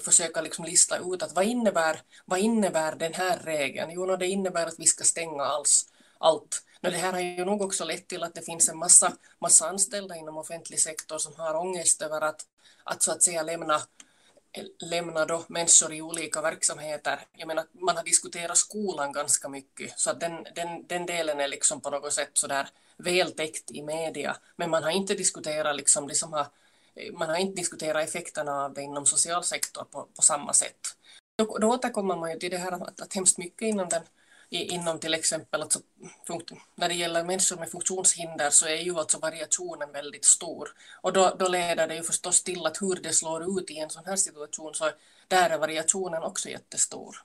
försöka 0.00 0.40
liksom 0.40 0.64
lista 0.64 0.98
ut 0.98 1.22
att 1.22 1.34
vad 1.34 1.44
innebär, 1.44 2.00
vad 2.24 2.38
innebär 2.38 2.94
den 2.94 3.14
här 3.14 3.38
regeln? 3.38 3.90
Jo, 3.90 4.16
det 4.16 4.26
innebär 4.26 4.66
att 4.66 4.78
vi 4.78 4.86
ska 4.86 5.04
stänga 5.04 5.42
alls, 5.42 5.86
allt 6.18 6.62
men 6.84 6.92
det 6.92 6.98
här 6.98 7.12
har 7.12 7.20
ju 7.20 7.44
nog 7.44 7.62
också 7.62 7.84
lett 7.84 8.08
till 8.08 8.22
att 8.22 8.34
det 8.34 8.42
finns 8.42 8.68
en 8.68 8.78
massa, 8.78 9.12
massa 9.40 9.68
anställda 9.68 10.16
inom 10.16 10.36
offentlig 10.36 10.80
sektor 10.80 11.18
som 11.18 11.32
har 11.36 11.54
ångest 11.54 12.02
över 12.02 12.20
att, 12.20 12.40
att 12.84 13.02
så 13.02 13.12
att 13.12 13.22
säga 13.22 13.42
lämna 13.42 13.80
lämna 14.78 15.24
då 15.24 15.44
människor 15.48 15.92
i 15.92 16.02
olika 16.02 16.42
verksamheter. 16.42 17.20
Jag 17.32 17.46
menar, 17.48 17.64
man 17.72 17.96
har 17.96 18.04
diskuterat 18.04 18.56
skolan 18.56 19.12
ganska 19.12 19.48
mycket, 19.48 19.98
så 19.98 20.10
att 20.10 20.20
den, 20.20 20.46
den, 20.54 20.86
den 20.86 21.06
delen 21.06 21.40
är 21.40 21.48
liksom 21.48 21.80
på 21.80 21.90
något 21.90 22.12
sätt 22.12 22.30
så 22.32 22.46
där 22.46 22.68
vältäckt 22.96 23.70
i 23.70 23.82
media. 23.82 24.36
Men 24.56 24.70
man 24.70 24.82
har 24.82 24.90
inte 24.90 25.14
diskuterat 25.14 25.76
liksom 25.76 26.08
det 26.08 26.14
som 26.14 26.32
har, 26.32 26.46
man 27.12 27.28
har 27.28 27.36
inte 27.36 27.60
diskuterat 27.60 28.08
effekterna 28.08 28.64
av 28.64 28.74
det 28.74 28.82
inom 28.82 29.06
socialsektorn 29.06 29.86
på, 29.90 30.08
på 30.16 30.22
samma 30.22 30.52
sätt. 30.52 30.80
Då, 31.38 31.58
då 31.58 31.68
återkommer 31.68 32.16
man 32.16 32.30
ju 32.30 32.38
till 32.38 32.50
det 32.50 32.58
här 32.58 32.72
att, 32.72 33.00
att 33.00 33.14
hemskt 33.14 33.38
mycket 33.38 33.62
inom 33.62 33.88
den 33.88 34.02
inom 34.50 34.98
till 34.98 35.14
exempel 35.14 35.62
alltså, 35.62 35.80
när 36.74 36.88
det 36.88 36.94
gäller 36.94 37.24
människor 37.24 37.56
med 37.56 37.70
funktionshinder 37.70 38.50
så 38.50 38.66
är 38.66 38.76
ju 38.76 38.98
alltså 38.98 39.18
variationen 39.18 39.92
väldigt 39.92 40.24
stor. 40.24 40.68
Och 41.00 41.12
då, 41.12 41.36
då 41.38 41.48
leder 41.48 41.86
det 41.86 41.94
ju 41.94 42.02
förstås 42.02 42.42
till 42.42 42.66
att 42.66 42.82
hur 42.82 42.94
det 42.94 43.12
slår 43.12 43.60
ut 43.60 43.70
i 43.70 43.78
en 43.78 43.90
sån 43.90 44.04
här 44.06 44.16
situation 44.16 44.74
så 44.74 44.90
där 45.28 45.50
är 45.50 45.58
variationen 45.58 46.22
också 46.22 46.48
jättestor. 46.48 47.16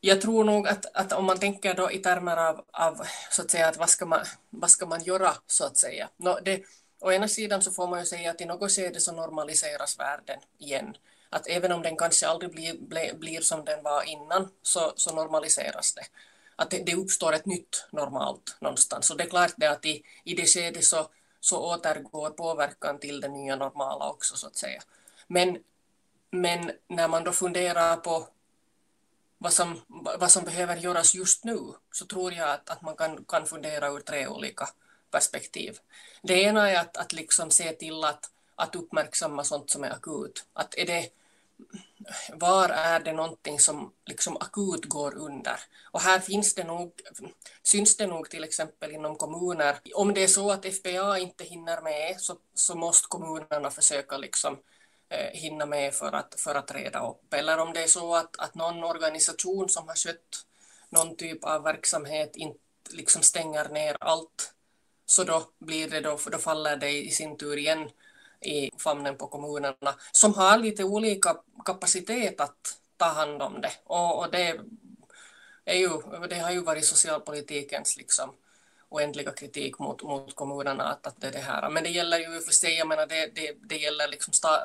Jag 0.00 0.20
tror 0.20 0.44
nog 0.44 0.68
att, 0.68 0.86
att 0.94 1.12
om 1.12 1.24
man 1.24 1.38
tänker 1.38 1.74
då 1.74 1.90
i 1.90 1.98
termer 1.98 2.36
av, 2.36 2.64
av 2.72 3.06
så 3.30 3.42
att 3.42 3.50
säga 3.50 3.68
att 3.68 3.76
vad 3.76 3.90
ska 3.90 4.06
man, 4.06 4.24
vad 4.50 4.70
ska 4.70 4.86
man 4.86 5.02
göra 5.02 5.34
så 5.46 5.64
att 5.64 5.76
säga. 5.76 6.08
No, 6.16 6.38
det, 6.42 6.62
å 7.00 7.12
ena 7.12 7.28
sidan 7.28 7.62
så 7.62 7.70
får 7.70 7.86
man 7.86 7.98
ju 7.98 8.06
säga 8.06 8.30
att 8.30 8.40
i 8.40 8.44
något 8.44 8.72
skede 8.72 9.00
så 9.00 9.12
normaliseras 9.12 9.98
världen 9.98 10.38
igen 10.58 10.96
att 11.34 11.46
även 11.46 11.72
om 11.72 11.82
den 11.82 11.96
kanske 11.96 12.28
aldrig 12.28 12.50
blir, 12.50 12.74
blir, 12.78 13.14
blir 13.14 13.40
som 13.40 13.64
den 13.64 13.82
var 13.82 14.02
innan 14.02 14.48
så, 14.62 14.92
så 14.96 15.14
normaliseras 15.14 15.94
det. 15.94 16.04
att 16.56 16.70
det, 16.70 16.82
det 16.86 16.94
uppstår 16.94 17.32
ett 17.32 17.46
nytt 17.46 17.86
normalt 17.90 18.56
någonstans. 18.60 19.10
Och 19.10 19.16
det 19.16 19.24
är 19.24 19.28
klart 19.28 19.54
det 19.56 19.66
att 19.66 19.84
i, 19.84 20.02
i 20.24 20.34
det 20.34 20.46
skedet 20.46 20.84
så, 20.84 21.08
så 21.40 21.74
återgår 21.74 22.30
påverkan 22.30 22.98
till 22.98 23.20
det 23.20 23.28
nya 23.28 23.56
normala 23.56 24.10
också 24.10 24.36
så 24.36 24.46
att 24.46 24.56
säga. 24.56 24.82
Men, 25.26 25.58
men 26.30 26.70
när 26.88 27.08
man 27.08 27.24
då 27.24 27.32
funderar 27.32 27.96
på 27.96 28.28
vad 29.38 29.52
som, 29.52 29.80
vad 30.18 30.30
som 30.30 30.44
behöver 30.44 30.76
göras 30.76 31.14
just 31.14 31.44
nu 31.44 31.58
så 31.92 32.06
tror 32.06 32.32
jag 32.32 32.50
att, 32.50 32.70
att 32.70 32.82
man 32.82 32.96
kan, 32.96 33.24
kan 33.24 33.46
fundera 33.46 33.88
ur 33.88 34.00
tre 34.00 34.26
olika 34.26 34.68
perspektiv. 35.10 35.78
Det 36.22 36.42
ena 36.42 36.70
är 36.70 36.80
att, 36.80 36.96
att 36.96 37.12
liksom 37.12 37.50
se 37.50 37.72
till 37.72 38.04
att, 38.04 38.30
att 38.54 38.74
uppmärksamma 38.74 39.44
sånt 39.44 39.70
som 39.70 39.84
är 39.84 39.90
akut. 39.90 40.44
Att 40.52 40.74
är 40.78 40.86
det, 40.86 41.10
var 42.32 42.68
är 42.68 43.00
det 43.00 43.12
någonting 43.12 43.58
som 43.60 43.92
liksom 44.06 44.36
akut 44.36 44.84
går 44.84 45.14
under? 45.14 45.60
Och 45.90 46.00
här 46.00 46.20
finns 46.20 46.54
det 46.54 46.64
nog, 46.64 46.92
syns 47.62 47.96
det 47.96 48.06
nog 48.06 48.30
till 48.30 48.44
exempel 48.44 48.92
inom 48.92 49.16
kommuner. 49.16 49.76
Om 49.94 50.14
det 50.14 50.22
är 50.22 50.28
så 50.28 50.50
att 50.50 50.74
FPA 50.74 51.18
inte 51.18 51.44
hinner 51.44 51.82
med 51.82 52.20
så, 52.20 52.36
så 52.54 52.74
måste 52.74 53.08
kommunerna 53.08 53.70
försöka 53.70 54.16
liksom 54.16 54.58
eh, 55.08 55.30
hinna 55.32 55.66
med 55.66 55.94
för 55.94 56.12
att, 56.12 56.40
för 56.40 56.54
att 56.54 56.74
reda 56.74 57.08
upp. 57.08 57.34
Eller 57.34 57.58
om 57.58 57.72
det 57.72 57.82
är 57.82 57.86
så 57.88 58.14
att, 58.14 58.36
att 58.38 58.54
någon 58.54 58.84
organisation 58.84 59.68
som 59.68 59.88
har 59.88 59.94
skött 59.94 60.46
någon 60.88 61.16
typ 61.16 61.44
av 61.44 61.62
verksamhet 61.62 62.36
inte 62.36 62.58
liksom 62.90 63.22
stänger 63.22 63.68
ner 63.68 63.96
allt 64.00 64.54
så 65.06 65.24
då 65.24 65.48
blir 65.58 65.90
det 65.90 66.00
då, 66.00 66.18
då 66.32 66.38
faller 66.38 66.76
det 66.76 66.90
i 66.90 67.10
sin 67.10 67.36
tur 67.36 67.58
igen 67.58 67.90
i 68.46 68.70
famnen 68.78 69.16
på 69.16 69.26
kommunerna 69.26 69.94
som 70.12 70.34
har 70.34 70.58
lite 70.58 70.84
olika 70.84 71.36
kapacitet 71.64 72.40
att 72.40 72.78
ta 72.96 73.06
hand 73.06 73.42
om 73.42 73.60
det. 73.60 73.72
Och, 73.84 74.18
och 74.18 74.30
det, 74.30 74.60
är 75.64 75.76
ju, 75.76 75.88
det 76.30 76.38
har 76.38 76.50
ju 76.50 76.60
varit 76.60 76.84
socialpolitikens 76.84 77.96
liksom 77.96 78.30
oändliga 78.94 79.32
kritik 79.32 79.78
mot, 79.78 80.02
mot 80.02 80.34
kommunerna 80.34 80.84
att, 80.84 81.06
att 81.06 81.20
det 81.20 81.26
är 81.26 81.32
det 81.32 81.38
här. 81.38 81.70
Men 81.70 81.82
det 81.82 81.90
gäller 81.90 82.18
ju 82.18 82.40
för 82.40 82.52
sig, 82.52 82.74
jag 82.78 82.88
menar 82.88 83.06
det, 83.06 83.30
det, 83.34 83.56
det 83.68 83.76
gäller 83.76 84.08
liksom 84.08 84.32
sta, 84.32 84.60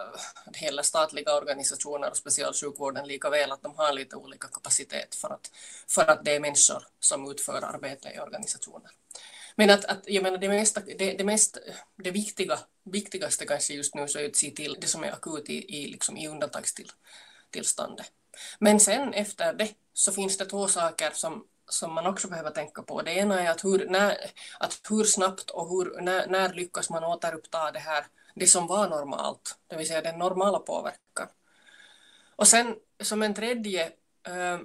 det 0.45 0.83
statliga 0.83 1.35
organisationer 1.35 2.09
och 2.09 2.17
specialsjukvården 2.17 3.07
lika 3.07 3.29
väl 3.29 3.51
att 3.51 3.63
de 3.63 3.75
har 3.75 3.93
lite 3.93 4.15
olika 4.15 4.47
kapacitet 4.47 5.15
för 5.15 5.29
att, 5.29 5.51
för 5.87 6.05
att 6.05 6.25
det 6.25 6.35
är 6.35 6.39
människor 6.39 6.83
som 6.99 7.31
utför 7.31 7.63
arbete 7.63 8.09
i 8.15 8.19
organisationer. 8.19 8.91
Men 9.59 9.69
att, 9.69 9.85
att 9.85 10.03
jag 10.07 10.23
menar 10.23 10.37
det, 10.37 10.49
mesta, 10.49 10.81
det, 10.97 11.13
det, 11.13 11.23
mest, 11.23 11.57
det 11.95 12.11
viktiga, 12.11 12.59
viktigaste 12.83 13.45
kanske 13.45 13.73
just 13.73 13.95
nu 13.95 14.07
så 14.07 14.19
är 14.19 14.25
att 14.25 14.35
se 14.35 14.51
till 14.51 14.77
det 14.81 14.87
som 14.87 15.03
är 15.03 15.11
akut 15.11 15.49
i, 15.49 15.75
i, 15.77 15.87
liksom 15.87 16.17
i 16.17 16.27
undantagstillståndet. 16.27 18.11
Men 18.59 18.79
sen 18.79 19.13
efter 19.13 19.53
det 19.53 19.69
så 19.93 20.11
finns 20.11 20.37
det 20.37 20.45
två 20.45 20.67
saker 20.67 21.11
som, 21.13 21.45
som 21.69 21.93
man 21.93 22.05
också 22.05 22.27
behöver 22.27 22.49
tänka 22.49 22.81
på. 22.81 23.01
Det 23.01 23.11
ena 23.11 23.41
är 23.41 23.49
att 23.49 23.63
hur, 23.63 23.89
när, 23.89 24.17
att 24.59 24.81
hur 24.89 25.03
snabbt 25.03 25.49
och 25.49 25.69
hur, 25.69 26.01
när, 26.01 26.27
när 26.27 26.53
lyckas 26.53 26.89
man 26.89 27.03
återuppta 27.03 27.71
det 27.71 27.79
här, 27.79 28.05
det 28.35 28.47
som 28.47 28.67
var 28.67 28.89
normalt, 28.89 29.57
det 29.67 29.75
vill 29.75 29.87
säga 29.87 30.01
den 30.01 30.19
normala 30.19 30.59
påverkan. 30.59 31.27
Och 32.35 32.47
sen 32.47 32.75
som 33.03 33.21
en 33.21 33.33
tredje 33.33 33.85
äh, 34.27 34.59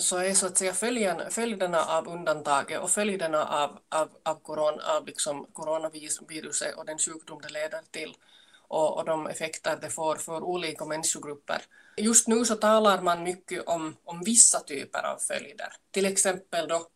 så 0.00 0.16
är 0.16 0.34
så 0.34 0.46
att 0.46 0.58
säga 0.58 0.72
följen, 0.72 1.30
följderna 1.30 1.84
av 1.84 2.08
undantaget 2.08 2.80
och 2.80 2.90
följderna 2.90 3.44
av, 3.44 3.78
av, 3.88 4.08
av, 4.22 4.34
corona, 4.34 4.82
av 4.82 5.06
liksom 5.06 5.46
coronaviruset 5.52 6.74
och 6.76 6.86
den 6.86 6.98
sjukdom 6.98 7.40
det 7.42 7.48
leder 7.48 7.80
till 7.90 8.16
och, 8.68 8.98
och 8.98 9.04
de 9.04 9.26
effekter 9.26 9.78
det 9.80 9.90
får 9.90 10.16
för 10.16 10.42
olika 10.42 10.84
människogrupper. 10.84 11.62
Just 11.96 12.28
nu 12.28 12.44
så 12.44 12.54
talar 12.54 13.02
man 13.02 13.22
mycket 13.22 13.68
om, 13.68 13.96
om 14.04 14.22
vissa 14.24 14.60
typer 14.60 15.06
av 15.06 15.18
följder, 15.18 15.72
till 15.90 16.06
exempel 16.06 16.68
då 16.68 16.86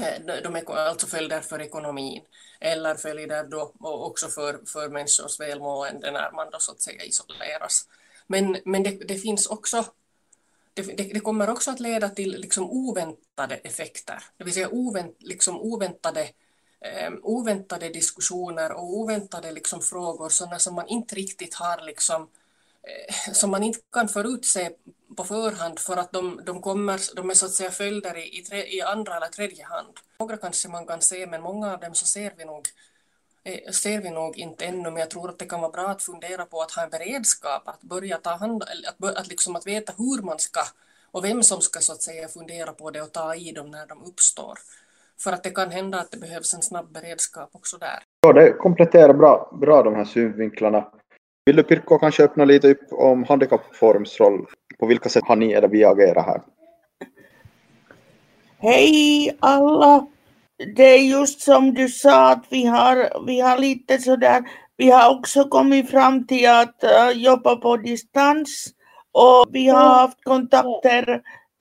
eh, 0.00 0.42
de 0.42 0.56
är 0.56 0.76
alltså 0.76 1.06
följder 1.06 1.40
för 1.40 1.60
ekonomin 1.60 2.22
eller 2.60 2.94
följder 2.94 3.44
då 3.44 3.72
också 3.80 4.28
för, 4.28 4.60
för 4.66 4.88
människors 4.88 5.40
välmående 5.40 6.10
när 6.10 6.32
man 6.32 6.50
då 6.50 6.58
så 6.58 6.72
att 6.72 6.82
säga 6.82 7.04
isoleras. 7.04 7.88
Men, 8.26 8.56
men 8.64 8.82
det, 8.82 8.90
det 8.90 9.16
finns 9.16 9.46
också 9.46 9.84
det, 10.74 10.82
det, 10.82 11.14
det, 11.14 11.20
kommer 11.20 11.50
också 11.50 11.70
att 11.70 11.80
leda 11.80 12.08
till 12.08 12.30
liksom 12.40 12.70
oväntade 12.70 13.54
effekter, 13.54 14.24
det 14.36 14.44
vill 14.44 14.54
säga 14.54 14.68
ovänt, 14.68 15.16
liksom 15.18 15.60
oväntade, 15.60 16.22
eh, 16.80 17.12
oväntade 17.22 17.88
diskussioner 17.88 18.72
och 18.72 18.84
oväntade 18.84 19.52
liksom 19.52 19.82
frågor, 19.82 20.28
sådana 20.28 20.58
som 20.58 20.74
man 20.74 20.88
inte 20.88 21.14
riktigt 21.14 21.54
har 21.54 21.86
liksom, 21.86 22.22
eh, 22.82 23.32
som 23.32 23.50
man 23.50 23.62
inte 23.62 23.78
kan 23.92 24.08
förutse 24.08 24.70
på 25.16 25.24
förhand 25.24 25.78
för 25.78 25.96
att 25.96 26.12
de, 26.12 26.40
de, 26.44 26.62
kommer, 26.62 27.00
de 27.16 27.30
är 27.30 27.34
så 27.34 27.46
att 27.46 27.52
säga 27.52 27.70
följder 27.70 28.16
i, 28.16 28.38
i, 28.38 28.42
tre, 28.42 28.66
i 28.66 28.82
andra 28.82 29.16
eller 29.16 29.28
tredje 29.28 29.64
hand. 29.64 29.94
Några 30.18 30.36
kanske 30.36 30.68
man 30.68 30.86
kan 30.86 31.00
se, 31.00 31.26
men 31.26 31.42
många 31.42 31.72
av 31.72 31.80
dem 31.80 31.94
så 31.94 32.06
ser 32.06 32.34
vi 32.36 32.44
nog 32.44 32.68
ser 33.72 34.02
vi 34.02 34.10
nog 34.10 34.38
inte 34.38 34.64
ännu, 34.64 34.90
men 34.90 34.96
jag 34.96 35.10
tror 35.10 35.28
att 35.28 35.38
det 35.38 35.46
kan 35.46 35.60
vara 35.60 35.72
bra 35.72 35.88
att 35.88 36.02
fundera 36.02 36.44
på 36.44 36.60
att 36.60 36.70
ha 36.70 36.82
en 36.82 36.90
beredskap, 36.90 37.62
att 37.68 37.82
börja 37.82 38.18
ta 38.18 38.30
hand 38.30 38.62
att, 38.62 39.16
att, 39.16 39.28
liksom 39.28 39.56
att 39.56 39.66
veta 39.66 39.92
hur 39.98 40.22
man 40.22 40.38
ska 40.38 40.60
och 41.10 41.24
vem 41.24 41.42
som 41.42 41.60
ska 41.60 41.80
så 41.80 41.92
att 41.92 42.02
säga 42.02 42.28
fundera 42.28 42.72
på 42.72 42.90
det 42.90 43.02
och 43.02 43.12
ta 43.12 43.34
i 43.34 43.52
dem 43.52 43.70
när 43.70 43.86
de 43.86 44.02
uppstår. 44.02 44.58
För 45.20 45.32
att 45.32 45.42
det 45.42 45.50
kan 45.50 45.70
hända 45.70 46.00
att 46.00 46.10
det 46.10 46.18
behövs 46.18 46.54
en 46.54 46.62
snabb 46.62 46.92
beredskap 46.92 47.50
också 47.52 47.78
där. 47.78 47.98
Ja, 48.20 48.32
det 48.32 48.52
kompletterar 48.52 49.14
bra, 49.14 49.56
bra 49.60 49.82
de 49.82 49.94
här 49.94 50.04
synvinklarna. 50.04 50.88
Vill 51.44 51.56
du 51.56 51.62
Pirkko 51.62 51.98
kanske 51.98 52.24
öppna 52.24 52.44
lite 52.44 52.70
upp 52.70 52.92
om 52.92 53.24
Handikappforums 53.24 54.20
roll? 54.20 54.46
På 54.78 54.86
vilka 54.86 55.08
sätt 55.08 55.24
har 55.26 55.36
ni 55.36 55.52
eller 55.52 55.68
vi 55.68 55.84
agerat 55.84 56.26
här? 56.26 56.42
Hej 58.58 59.36
alla! 59.40 60.06
Det 60.66 60.82
är 60.82 60.98
just 60.98 61.40
som 61.40 61.74
du 61.74 61.88
sa 61.88 62.30
att 62.30 62.44
vi 62.50 62.64
har, 62.64 63.26
vi 63.26 63.40
har 63.40 63.58
lite 63.58 63.98
sådär, 63.98 64.42
vi 64.76 64.90
har 64.90 65.18
också 65.18 65.44
kommit 65.44 65.90
fram 65.90 66.26
till 66.26 66.48
att 66.48 66.84
uh, 66.84 67.18
jobba 67.22 67.56
på 67.56 67.76
distans 67.76 68.68
och 69.12 69.46
vi 69.50 69.68
har 69.68 69.94
haft 69.94 70.24
kontakter, 70.24 71.08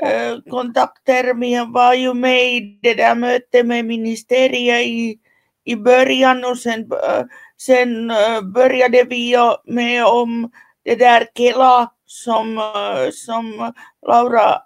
uh, 0.03 0.49
kontakter, 0.49 1.33
vi 1.33 1.65
var 1.73 1.93
ju 1.93 2.13
med 2.13 2.53
i 2.53 2.79
det 2.81 2.93
där 2.93 3.15
mötet 3.15 3.65
med 3.65 3.85
ministeriet 3.85 4.87
i, 4.87 5.17
i 5.65 5.75
början 5.75 6.45
och 6.45 6.57
sen, 6.57 6.81
uh, 6.81 7.23
sen 7.57 8.11
började 8.53 9.03
vi 9.03 9.35
med 9.65 10.05
om 10.05 10.51
det 10.83 10.95
där 10.95 11.27
Kela 11.37 11.91
som, 12.05 12.71
som 13.13 13.73
Laura 14.07 14.61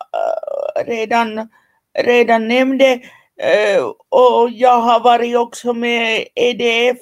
redan, 0.86 1.50
redan 2.00 2.48
nämnde 2.48 3.02
Eh, 3.40 3.84
och 4.10 4.50
jag 4.50 4.80
har 4.80 5.00
varit 5.00 5.38
också 5.38 5.74
med 5.74 6.28
EDF 6.36 6.98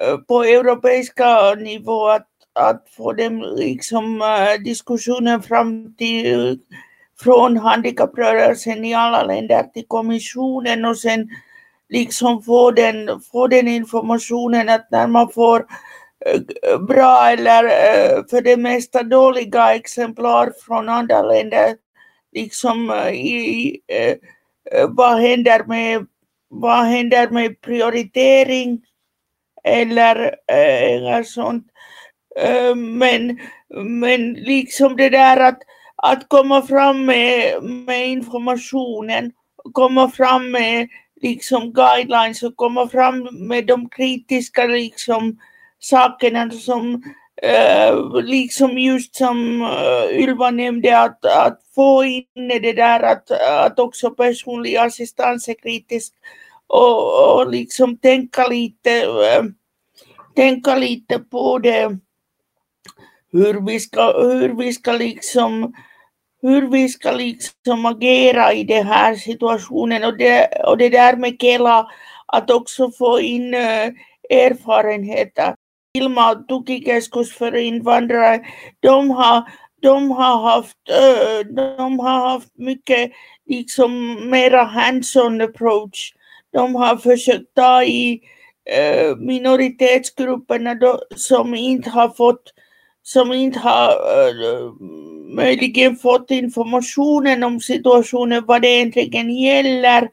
eh, 0.00 0.16
på 0.16 0.42
europeiska 0.42 1.54
nivå 1.54 2.08
att, 2.08 2.28
att 2.52 2.86
få 2.96 3.12
den 3.12 3.40
liksom 3.40 4.22
eh, 4.22 4.62
diskussionen 4.64 5.42
fram 5.42 5.94
till 5.94 6.58
från 7.20 7.56
handikapprörelsen 7.56 8.84
i 8.84 8.94
alla 8.94 9.22
länder 9.22 9.62
till 9.62 9.86
kommissionen 9.88 10.84
och 10.84 10.98
sen 10.98 11.28
liksom 11.88 12.42
få 12.42 12.70
den, 12.70 13.20
få 13.32 13.46
den 13.46 13.68
informationen 13.68 14.68
att 14.68 14.88
när 14.90 15.06
man 15.06 15.28
får 15.28 15.66
bra 16.88 17.30
eller 17.30 17.62
för 18.30 18.40
det 18.40 18.56
mesta 18.56 19.02
dåliga 19.02 19.74
exemplar 19.74 20.52
från 20.66 20.88
andra 20.88 21.22
länder 21.22 21.76
liksom 22.32 22.90
i 23.12 23.80
vad 24.88 25.20
händer 25.20 25.64
med, 25.64 26.06
vad 26.48 26.84
händer 26.84 27.30
med 27.30 27.60
prioritering 27.60 28.82
eller, 29.64 30.34
eh, 30.52 31.22
sånt. 31.22 31.66
Eh, 32.40 32.74
men, 32.74 33.38
men 33.84 34.32
liksom 34.32 34.96
det 34.96 35.08
där 35.08 35.36
att, 35.36 35.58
att 35.96 36.28
komma 36.28 36.62
fram 36.62 37.04
med, 37.04 37.62
med 37.62 38.08
informationen, 38.08 39.32
komma 39.72 40.10
fram 40.10 40.50
med 40.50 40.88
liksom 41.22 41.72
guidelines 41.72 42.42
och 42.42 42.56
komma 42.56 42.88
fram 42.88 43.28
med 43.32 43.66
de 43.66 43.88
kritiska 43.88 44.66
liksom 44.66 45.38
sakerna 45.78 46.50
som 46.50 47.02
Eh, 47.42 48.22
liksom 48.22 48.78
just 48.78 49.16
som 49.16 49.62
eh, 49.62 50.20
Ylva 50.20 50.50
nämnde 50.50 50.98
att, 50.98 51.24
att 51.24 51.60
få 51.74 52.04
in 52.04 52.48
det 52.62 52.72
där 52.72 53.02
att, 53.02 53.30
att 53.30 53.78
också 53.78 54.10
personlig 54.10 54.76
assistans 54.76 55.48
är 55.48 55.54
kritisk. 55.54 56.12
Och, 56.66 57.34
och 57.34 57.50
liksom 57.50 57.96
tänka 57.96 58.46
lite, 58.46 58.90
eh, 59.00 59.44
tänka 60.36 60.76
lite 60.76 61.18
på 61.18 61.58
det 61.58 61.98
hur 63.32 63.66
vi 63.66 63.80
ska, 63.80 64.22
hur 64.22 64.48
vi 64.48 64.72
ska 64.72 64.92
liksom 64.92 65.74
hur 66.42 66.68
vi 66.68 66.88
ska 66.88 67.10
liksom 67.10 67.86
agera 67.86 68.52
i 68.52 68.64
den 68.64 68.86
här 68.86 69.14
situationen. 69.14 70.04
Och 70.04 70.16
det, 70.16 70.48
och 70.66 70.78
det 70.78 70.88
där 70.88 71.16
med 71.16 71.36
Kela 71.40 71.86
att 72.26 72.50
också 72.50 72.90
få 72.90 73.20
in 73.20 73.54
erfarenheter. 74.30 75.54
Ilma 75.94 76.34
tukikeskus 76.34 77.32
för 77.32 77.56
invandrare, 77.56 78.40
de 78.80 79.10
har, 79.10 79.42
de 79.82 80.10
har 80.10 80.50
haft, 80.50 80.76
de 81.78 81.98
har 81.98 82.28
haft 82.28 82.58
mycket 82.58 83.12
liksom 83.46 84.16
mera 84.30 84.62
hands-on 84.62 85.40
approach. 85.40 86.12
De 86.52 86.74
har 86.74 86.96
försökt 86.96 87.54
ta 87.54 87.84
i 87.84 88.20
minoritetsgrupperna 89.16 90.74
då, 90.74 91.00
som 91.16 91.54
inte 91.54 91.90
har 91.90 92.08
fått 92.08 92.52
som 93.02 93.32
inte 93.32 93.58
har 93.58 93.94
möjligen 95.34 95.96
fått 95.96 96.30
informationen 96.30 97.42
om 97.42 97.60
situationen, 97.60 98.44
vad 98.46 98.62
det 98.62 98.68
egentligen 98.68 99.30
gäller 99.30 100.08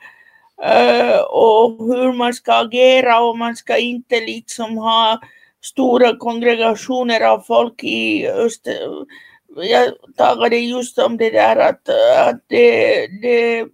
och 1.30 1.88
hur 1.88 2.14
man 2.14 2.34
ska 2.34 2.54
agera 2.54 3.20
och 3.20 3.38
man 3.38 3.56
ska 3.56 3.78
inte 3.78 4.20
liksom 4.20 4.78
ha 4.78 5.20
stora 5.70 6.18
kongregationer 6.18 7.22
av 7.22 7.40
folk 7.40 7.84
i 7.84 8.28
öst. 8.28 8.68
Jag 9.56 9.94
talade 10.18 10.58
just 10.58 10.98
om 11.00 11.18
det 11.18 11.30
där 11.30 11.56
att, 11.56 11.90
att 12.28 12.42
det, 12.48 13.08
det, 13.22 13.66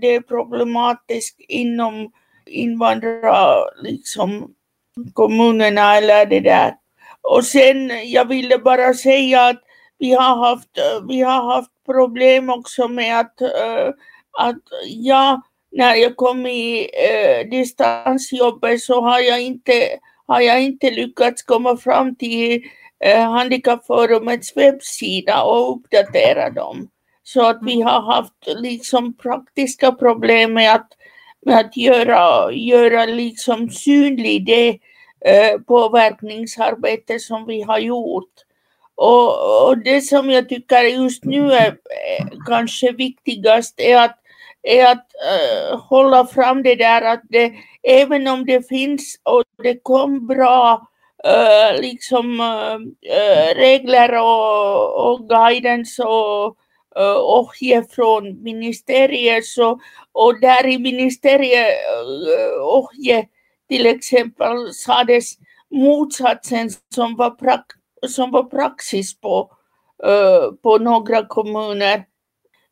det 0.00 0.14
är 0.14 0.20
problematiskt 0.20 1.36
inom 1.48 2.12
invandrarkommunerna 2.46 3.64
liksom 3.82 4.54
kommunerna 5.12 5.96
eller 5.96 6.26
det 6.26 6.40
där. 6.40 6.74
Och 7.22 7.44
sen 7.44 7.90
jag 8.04 8.28
ville 8.28 8.58
bara 8.58 8.94
säga 8.94 9.46
att 9.46 9.62
vi 9.98 10.12
har 10.14 10.36
haft, 10.36 10.78
vi 11.08 11.20
har 11.20 11.54
haft 11.54 11.70
problem 11.86 12.50
också 12.50 12.88
med 12.88 13.20
att, 13.20 13.42
att 14.38 14.58
jag 14.86 15.42
när 15.72 15.94
jag 15.94 16.16
kom 16.16 16.46
i 16.46 16.90
eh, 16.92 17.50
distansjobbet 17.50 18.80
så 18.80 19.00
har 19.00 19.20
jag 19.20 19.42
inte, 19.42 19.88
har 20.32 20.40
jag 20.40 20.62
inte 20.62 20.90
lyckats 20.90 21.42
komma 21.42 21.76
fram 21.76 22.14
till 22.14 22.62
eh, 23.04 23.30
Handikappforumets 23.30 24.56
webbsida 24.56 25.42
och 25.42 25.76
uppdatera 25.76 26.50
dem. 26.50 26.88
Så 27.22 27.46
att 27.46 27.58
vi 27.62 27.82
har 27.82 28.00
haft 28.00 28.46
liksom 28.46 29.16
praktiska 29.16 29.92
problem 29.92 30.52
med 30.52 30.74
att, 30.74 30.88
med 31.46 31.58
att 31.58 31.76
göra, 31.76 32.52
göra 32.52 33.04
liksom 33.04 33.70
synlig 33.70 34.46
det 34.46 34.78
eh, 35.24 35.60
påverkningsarbete 35.60 37.18
som 37.18 37.46
vi 37.46 37.62
har 37.62 37.78
gjort. 37.78 38.32
Och, 38.94 39.68
och, 39.68 39.78
det 39.78 40.00
som 40.00 40.30
jag 40.30 40.48
tycker 40.48 40.82
just 40.82 41.24
nu 41.24 41.52
är 41.52 41.66
eh, 41.68 42.26
kanske 42.46 42.92
viktigast 42.92 43.80
är 43.80 43.96
att 43.96 44.18
är 44.62 44.92
att 44.92 45.06
uh, 45.28 45.78
hålla 45.78 46.26
fram 46.26 46.62
det 46.62 46.74
där 46.74 47.02
att 47.02 47.22
det, 47.28 47.52
även 47.82 48.28
om 48.28 48.44
det 48.46 48.68
finns 48.68 49.16
och 49.22 49.44
det 49.62 49.82
kom 49.82 50.26
bra 50.26 50.86
uh, 51.26 51.80
liksom 51.80 52.40
uh, 52.40 53.54
regler 53.54 54.18
och, 54.22 55.10
och 55.10 55.28
guidance 55.28 56.02
och 56.02 56.56
uh, 57.62 57.82
från 57.90 58.42
ministeriet 58.42 59.44
så, 59.44 59.80
och 60.12 60.40
där 60.40 60.66
i 60.66 60.78
ministeriet 60.78 61.74
uh, 63.10 63.24
till 63.68 63.86
exempel 63.86 64.72
sades 64.74 65.32
motsatsen 65.70 66.70
som 66.94 67.16
var, 67.16 67.30
prak 67.30 67.66
som 68.08 68.30
var 68.30 68.44
praxis 68.44 69.20
på, 69.20 69.50
uh, 70.06 70.52
på 70.62 70.78
några 70.78 71.26
kommuner. 71.26 72.04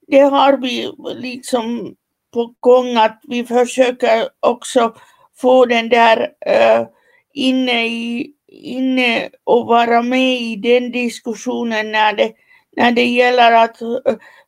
Det 0.06 0.20
har 0.20 0.56
vi 0.56 0.92
liksom 1.14 1.94
på 2.32 2.54
gång 2.60 2.96
att 2.96 3.20
vi 3.22 3.44
försöker 3.44 4.28
också 4.40 4.94
få 5.36 5.66
den 5.66 5.88
där 5.88 6.18
uh, 6.20 6.86
inne, 7.34 7.86
i, 7.86 8.32
inne 8.48 9.28
och 9.44 9.66
vara 9.66 10.02
med 10.02 10.40
i 10.40 10.56
den 10.56 10.92
diskussionen 10.92 11.92
när 11.92 12.12
det, 12.12 12.32
när 12.76 12.92
det 12.92 13.04
gäller 13.04 13.52
att, 13.52 13.82
uh, 13.82 13.98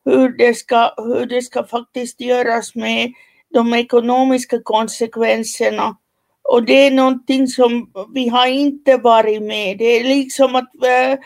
hur, 0.05 0.29
det 0.39 0.55
ska, 0.55 0.95
hur 0.97 1.27
det 1.27 1.43
ska 1.43 1.65
faktiskt 1.65 2.21
göras 2.21 2.75
med 2.75 3.13
de 3.55 3.75
ekonomiska 3.75 4.61
konsekvenserna. 4.63 5.97
Och 6.49 6.63
det 6.63 6.87
är 6.87 6.91
någonting 6.91 7.47
som 7.47 7.91
vi 8.15 8.29
har 8.29 8.47
inte 8.47 8.97
varit 8.97 9.43
med. 9.43 9.79
Det 9.79 9.85
är 9.85 10.05
liksom 10.05 10.57
att 10.57 10.71
uh, 10.75 11.19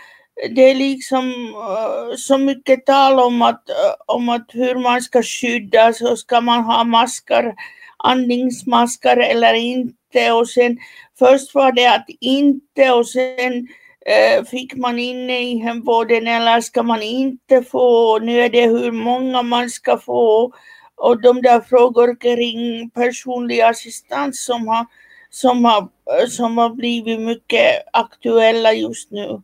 det 0.50 0.70
är 0.70 0.74
liksom 0.74 1.54
eh, 1.54 2.16
så 2.16 2.38
mycket 2.38 2.86
tal 2.86 3.20
om 3.20 3.42
att, 3.42 3.68
eh, 3.68 3.94
om 4.06 4.28
att 4.28 4.46
hur 4.48 4.74
man 4.74 5.02
ska 5.02 5.22
skyddas 5.22 6.00
och 6.00 6.18
ska 6.18 6.40
man 6.40 6.64
ha 6.64 6.84
maskar, 6.84 7.54
andningsmaskar 7.96 9.16
eller 9.16 9.54
inte. 9.54 10.32
Och 10.32 10.48
sen 10.48 10.78
först 11.18 11.54
var 11.54 11.72
det 11.72 11.86
att 11.86 12.06
inte 12.20 12.92
och 12.92 13.08
sen 13.08 13.68
eh, 14.06 14.44
fick 14.44 14.74
man 14.74 14.98
inne 14.98 15.42
i 15.42 15.58
hemvården 15.58 16.26
eller 16.26 16.60
ska 16.60 16.82
man 16.82 17.02
inte 17.02 17.62
få, 17.62 18.18
nu 18.18 18.40
är 18.40 18.48
det 18.48 18.66
hur 18.66 18.92
många 18.92 19.42
man 19.42 19.70
ska 19.70 19.98
få. 19.98 20.52
Och 20.96 21.20
de 21.20 21.42
där 21.42 21.60
frågor 21.60 22.20
kring 22.20 22.90
personlig 22.90 23.60
assistans 23.60 24.44
som 24.44 24.68
har, 24.68 24.86
som 25.30 25.64
har, 25.64 25.80
eh, 26.20 26.28
som 26.28 26.58
har 26.58 26.70
blivit 26.70 27.20
mycket 27.20 27.82
aktuella 27.92 28.72
just 28.72 29.10
nu. 29.10 29.42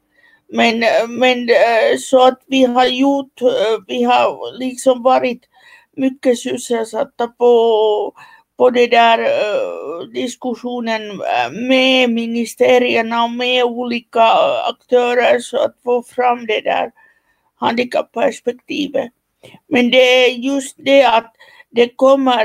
Men, 0.54 0.84
men 1.08 1.48
eh, 1.48 1.98
så 1.98 2.26
att 2.26 2.42
vi 2.46 2.64
har 2.64 2.86
gjort, 2.86 3.42
eh, 3.42 3.78
vi 3.86 4.02
har 4.02 4.58
liksom 4.58 5.02
varit 5.02 5.42
mycket 5.96 6.38
sysselsatta 6.38 7.28
på, 7.28 8.12
på 8.56 8.70
det 8.70 8.86
där 8.86 9.18
eh, 9.18 10.06
diskussionen 10.14 11.02
med 11.68 12.10
ministerierna 12.10 13.24
och 13.24 13.30
med 13.30 13.64
olika 13.64 14.22
aktörer 14.68 15.40
så 15.40 15.56
att 15.56 15.76
få 15.84 16.02
fram 16.02 16.46
det 16.46 16.60
där 16.60 16.90
handikapperspektivet. 17.56 19.12
Men 19.68 19.90
det 19.90 20.26
är 20.26 20.30
just 20.30 20.76
det 20.78 21.04
att 21.04 21.34
det 21.70 21.88
kommer, 21.88 22.44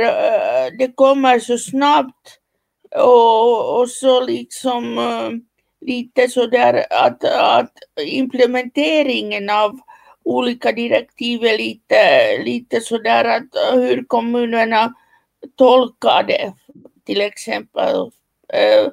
det 0.77 0.95
kommer 0.95 1.39
så 1.39 1.57
snabbt 1.57 2.39
och, 2.95 3.79
och 3.79 3.89
så 3.89 4.21
liksom 4.21 4.97
uh, 4.97 5.31
lite 5.81 6.27
sådär 6.27 6.85
att, 6.89 7.23
att 7.23 7.73
implementeringen 8.05 9.49
av 9.49 9.79
olika 10.23 10.71
direktiv 10.71 11.43
är 11.43 11.57
lite, 11.57 12.37
lite 12.43 12.81
sådär 12.81 13.25
att 13.25 13.73
hur 13.73 14.03
kommunerna 14.07 14.93
tolkar 15.55 16.23
det. 16.23 16.53
Till 17.05 17.21
exempel 17.21 17.95
eh, 18.53 18.87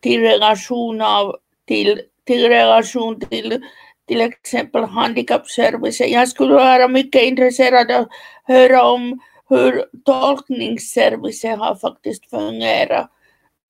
till 0.00 0.20
relation 0.20 1.00
av 1.00 1.36
till, 1.66 2.00
till 2.26 2.48
relation 2.48 3.20
till 3.20 3.62
till 4.08 4.20
exempel 4.20 4.84
handikappservicen. 4.84 6.10
Jag 6.10 6.28
skulle 6.28 6.54
vara 6.54 6.88
mycket 6.88 7.22
intresserad 7.22 7.90
av 7.90 8.00
att 8.00 8.08
höra 8.44 8.84
om 8.84 9.20
hur 9.48 9.84
tolkningsservicen 10.04 11.60
har 11.60 11.74
faktiskt 11.74 12.30
fungerat 12.30 13.10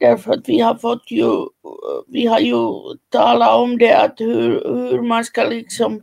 Därför 0.02 0.32
att 0.32 0.48
vi 0.48 0.60
har 0.60 0.74
fått 0.74 1.10
ju, 1.10 1.46
vi 2.08 2.26
har 2.26 2.40
ju 2.40 2.56
talat 3.08 3.58
om 3.58 3.78
det 3.78 3.98
att 3.98 4.20
hur, 4.20 4.50
hur 4.64 5.02
man 5.02 5.24
ska 5.24 5.44
liksom 5.44 5.94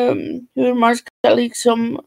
um, 0.00 0.48
hur 0.54 0.74
man 0.74 0.96
ska 0.96 1.34
liksom 1.34 2.00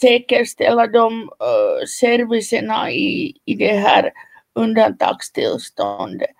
säkerställa 0.00 0.86
de 0.86 1.22
uh, 1.22 1.86
servicerna 1.86 2.90
i, 2.90 3.34
i 3.44 3.54
det 3.54 3.72
här 3.72 4.10
undantagstillståndet. 4.54 6.30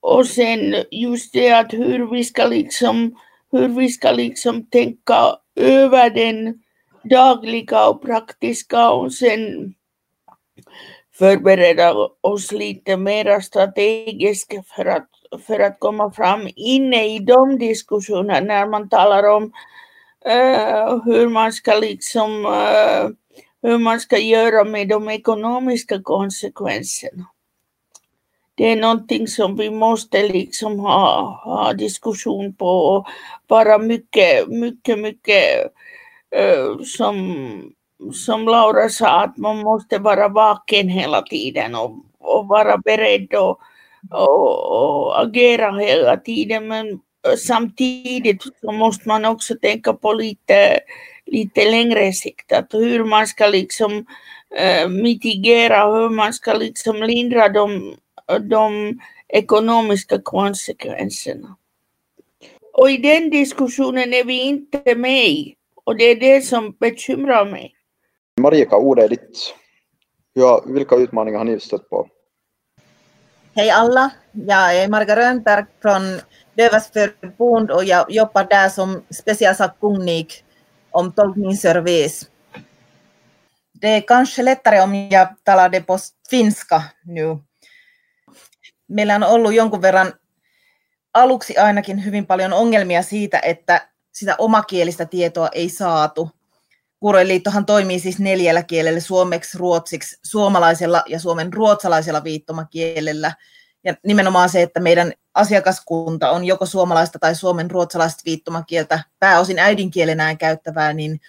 Och 0.00 0.26
sen 0.26 0.76
just 0.90 1.32
det 1.32 1.50
att 1.50 1.72
hur 1.72 2.10
vi 2.10 2.24
ska 2.24 2.46
liksom, 2.46 3.18
hur 3.52 3.68
vi 3.68 3.88
ska 3.88 4.12
liksom 4.12 4.66
tänka 4.66 5.38
över 5.54 6.10
den 6.10 6.62
dagliga 7.04 7.88
och 7.88 8.02
praktiska 8.02 8.90
och 8.90 9.12
sen 9.12 9.74
förbereda 11.18 11.94
oss 12.20 12.52
lite 12.52 12.96
mer 12.96 13.40
strategiskt 13.40 14.52
för 14.76 14.86
att, 14.86 15.08
för 15.46 15.60
att 15.60 15.80
komma 15.80 16.10
fram 16.10 16.48
inne 16.56 17.14
i 17.14 17.18
de 17.18 17.58
diskussionerna 17.58 18.40
när 18.40 18.66
man 18.66 18.88
talar 18.88 19.28
om 19.28 19.44
uh, 20.26 21.04
hur 21.04 21.28
man 21.28 21.52
ska 21.52 21.74
liksom 21.74 22.46
uh, 22.46 23.10
hur 23.62 23.78
man 23.78 24.00
ska 24.00 24.18
göra 24.18 24.64
med 24.64 24.88
de 24.88 25.08
ekonomiska 25.08 26.02
konsekvenserna. 26.02 27.26
Det 28.54 28.72
är 28.72 28.76
någonting 28.76 29.28
som 29.28 29.56
vi 29.56 29.70
måste 29.70 30.28
liksom 30.28 30.80
ha, 30.80 31.40
ha 31.44 31.72
diskussion 31.72 32.54
på 32.54 32.68
och 32.68 33.06
vara 33.46 33.78
mycket, 33.78 34.48
mycket, 34.48 34.98
mycket 34.98 35.72
uh, 36.36 36.82
som 36.82 37.36
som 38.12 38.44
Laura 38.44 38.88
sa, 38.88 39.24
att 39.24 39.36
man 39.36 39.58
måste 39.58 39.98
vara 39.98 40.28
vaken 40.28 40.88
hela 40.88 41.22
tiden 41.22 41.74
och, 41.74 41.96
och 42.18 42.48
vara 42.48 42.78
beredd 42.78 43.34
och, 43.34 43.60
och, 44.10 44.70
och, 44.70 45.20
agera 45.20 45.78
hela 45.78 46.16
tiden. 46.16 46.68
Men 46.68 46.88
eh, 46.90 47.36
samtidigt 47.46 48.42
så 48.60 48.72
måste 48.72 49.08
man 49.08 49.24
också 49.24 49.54
tänka 49.62 49.92
på 49.92 50.12
lite, 50.12 50.80
lite 51.26 51.70
längre 51.70 52.12
sikt, 52.12 52.52
att 52.52 52.74
hur 52.74 53.04
man 53.04 53.26
ska 53.26 53.46
liksom 53.46 54.06
äh, 54.56 54.88
mitigera, 54.88 55.86
hur 55.86 56.10
man 56.10 56.32
ska 56.32 56.54
liksom 56.54 57.02
lindra 57.02 57.48
de, 57.48 57.96
de 58.40 58.98
ekonomiska 59.28 60.18
konsekvenserna. 60.22 61.56
Och 62.72 62.90
i 62.90 62.96
den 62.96 63.30
diskussionen 63.30 64.14
är 64.14 64.24
vi 64.24 64.40
inte 64.40 64.94
med. 64.94 65.28
i. 65.28 65.54
Och 65.84 65.96
det 65.96 66.04
är 66.04 66.16
det 66.16 66.40
som 66.40 66.76
bekymrar 66.80 67.44
mig. 67.44 67.75
Marika, 68.40 68.76
ordet 68.76 69.04
är 69.04 69.08
ditt. 69.08 69.54
Ja, 70.32 70.64
vilka 70.66 70.96
utmaningar 70.96 71.38
har 71.38 71.44
ni 71.44 71.60
stött 71.60 71.90
på? 71.90 72.08
Hej 73.54 73.70
alla, 73.70 74.10
jag 74.32 74.76
är 74.76 74.88
Marga 74.88 75.16
Rönnberg 75.16 75.66
från 75.82 76.20
Dövas 76.56 76.90
förbund 76.92 77.70
och 77.70 77.84
jag 77.84 78.10
jobbar 78.10 78.44
där 78.44 78.68
som 78.68 79.04
specialsakkunnig 79.10 80.44
om 80.90 81.12
tolkningsservice. 81.12 82.30
Det 83.72 83.88
är 83.88 84.00
kanske 84.00 84.42
lättare 84.42 84.80
om 84.80 85.08
jag 85.10 85.28
talade 85.44 85.80
på 85.80 85.98
finska 86.30 86.82
nu. 87.04 87.38
Meillä 88.88 89.16
on 89.16 89.22
ollut 89.22 89.54
jonkun 89.54 89.82
verran 89.82 90.12
aluksi 91.14 91.58
ainakin 91.58 92.04
hyvin 92.04 92.26
paljon 92.26 92.52
ongelmia 92.52 93.02
siitä, 93.02 93.38
että 93.38 93.88
sitä 94.12 94.34
omakielistä 94.38 95.04
tietoa 95.04 95.48
ei 95.52 95.68
saatu. 95.68 96.30
Kuuroiliittohan 97.06 97.66
toimii 97.66 97.98
siis 97.98 98.18
neljällä 98.18 98.62
kielellä, 98.62 99.00
suomeksi, 99.00 99.58
ruotsiksi, 99.58 100.18
suomalaisella 100.22 101.02
ja 101.06 101.20
suomen 101.20 101.52
ruotsalaisella 101.52 102.24
viittomakielellä. 102.24 103.32
Ja 103.84 103.94
nimenomaan 104.06 104.48
se, 104.48 104.62
että 104.62 104.80
meidän 104.80 105.12
asiakaskunta 105.34 106.30
on 106.30 106.44
joko 106.44 106.66
suomalaista 106.66 107.18
tai 107.18 107.34
suomen 107.34 107.70
ruotsalaista 107.70 108.22
viittomakieltä 108.24 109.04
pääosin 109.18 109.58
äidinkielenään 109.58 110.38
käyttävää, 110.38 110.92
niin 110.92 111.20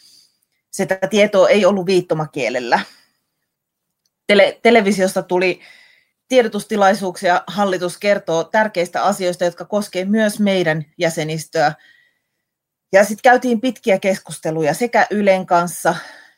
sitä 0.71 0.99
tietoa 1.09 1.49
ei 1.49 1.65
ollut 1.65 1.85
viittomakielellä. 1.85 2.79
Tele- 4.27 4.59
televisiosta 4.63 5.23
tuli 5.23 5.59
tiedotustilaisuuksia, 6.27 7.43
hallitus 7.47 7.97
kertoo 7.97 8.43
tärkeistä 8.43 9.03
asioista, 9.03 9.45
jotka 9.45 9.65
koskevat 9.65 10.09
myös 10.09 10.39
meidän 10.39 10.85
jäsenistöä. 10.97 11.73
Ja 12.91 13.03
sitten 13.03 13.23
käytiin 13.23 13.61
pitkiä 13.61 13.99
keskusteluja 13.99 14.73
sekä 14.73 15.07
Ylen 15.11 15.45
kanssa. 15.45 15.95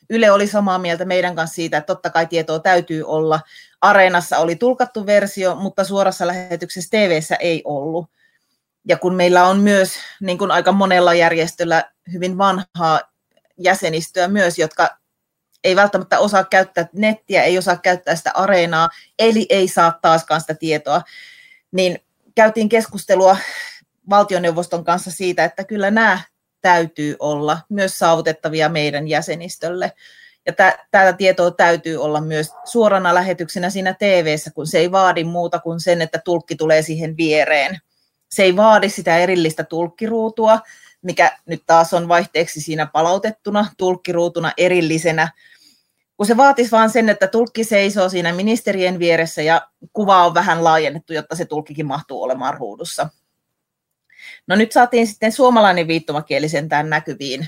Yle 0.10 0.32
oli 0.32 0.48
samaa 0.48 0.80
mieltä 0.80 1.06
meidän 1.06 1.36
kanssa 1.36 1.56
siitä, 1.56 1.78
että 1.78 1.88
totta 1.88 2.10
kai 2.10 2.28
tietoa 2.28 2.60
täytyy 2.60 3.04
olla. 3.04 3.40
Areenassa 3.82 4.38
oli 4.38 4.56
tulkattu 4.56 5.06
versio, 5.06 5.56
mutta 5.56 5.84
suorassa 5.84 6.28
lähetyksessä 6.28 6.90
tv 6.92 7.20
ei 7.40 7.62
ollut. 7.66 8.10
Ja 8.88 8.98
kun 8.98 9.16
meillä 9.16 9.46
on 9.46 9.60
myös, 9.60 9.94
niin 10.22 10.38
kuin 10.38 10.52
aika 10.52 10.72
monella 10.72 11.14
järjestöllä, 11.14 11.92
hyvin 12.14 12.38
vanhaa 12.38 13.02
jäsenistöä 13.58 14.28
myös, 14.28 14.60
jotka 14.60 14.98
ei 15.64 15.76
välttämättä 15.76 16.20
osaa 16.20 16.44
käyttää 16.44 16.88
nettiä, 16.94 17.44
ei 17.44 17.58
osaa 17.58 17.78
käyttää 17.78 18.16
sitä 18.16 18.32
areenaa, 18.34 18.90
eli 19.20 19.46
ei 19.50 19.68
saa 19.68 20.00
taaskaan 20.02 20.42
sitä 20.42 20.54
tietoa, 20.54 21.02
niin 21.72 22.00
käytiin 22.36 22.70
keskustelua 22.70 23.38
valtioneuvoston 24.10 24.84
kanssa 24.84 25.12
siitä, 25.12 25.44
että 25.44 25.64
kyllä 25.64 25.92
nämä 25.92 26.20
täytyy 26.62 27.16
olla 27.20 27.58
myös 27.70 28.00
saavutettavia 28.00 28.70
meidän 28.70 29.08
jäsenistölle. 29.08 29.92
Ja 30.46 30.54
tätä 30.92 31.14
tietoa 31.14 31.52
täytyy 31.52 31.98
olla 31.98 32.22
myös 32.22 32.52
suorana 32.66 33.14
lähetyksenä 33.14 33.70
siinä 33.70 33.94
tv 33.94 34.36
kun 34.54 34.68
se 34.68 34.80
ei 34.80 34.92
vaadi 34.92 35.24
muuta 35.24 35.60
kuin 35.60 35.80
sen, 35.80 36.02
että 36.02 36.20
tulkki 36.26 36.56
tulee 36.56 36.82
siihen 36.82 37.18
viereen. 37.18 37.80
Se 38.30 38.44
ei 38.44 38.56
vaadi 38.56 38.90
sitä 38.90 39.18
erillistä 39.18 39.64
tulkkiruutua, 39.64 40.60
mikä 41.02 41.38
nyt 41.46 41.64
taas 41.66 41.94
on 41.94 42.08
vaihteeksi 42.08 42.62
siinä 42.62 42.86
palautettuna 42.86 43.68
tulkkiruutuna 43.78 44.52
erillisenä, 44.58 45.32
kun 46.18 46.26
se 46.26 46.38
vaatisi 46.38 46.72
vain 46.72 46.90
sen, 46.90 47.10
että 47.10 47.28
tulkki 47.28 47.64
seisoo 47.64 48.10
siinä 48.10 48.34
ministerien 48.34 49.00
vieressä 49.00 49.42
ja 49.42 49.68
kuva 49.94 50.26
on 50.26 50.34
vähän 50.34 50.64
laajennettu, 50.64 51.14
jotta 51.14 51.36
se 51.36 51.46
tulkkikin 51.46 51.86
mahtuu 51.86 52.24
olemaan 52.24 52.54
ruudussa. 52.54 53.10
No 54.50 54.56
nyt 54.56 54.72
saatiin 54.72 55.08
sitten 55.08 55.32
suomalainen 55.32 55.88
viittomakieli 55.88 56.50
sentään 56.50 56.90
näkyviin. 56.90 57.48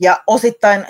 Ja 0.00 0.22
osittain 0.26 0.86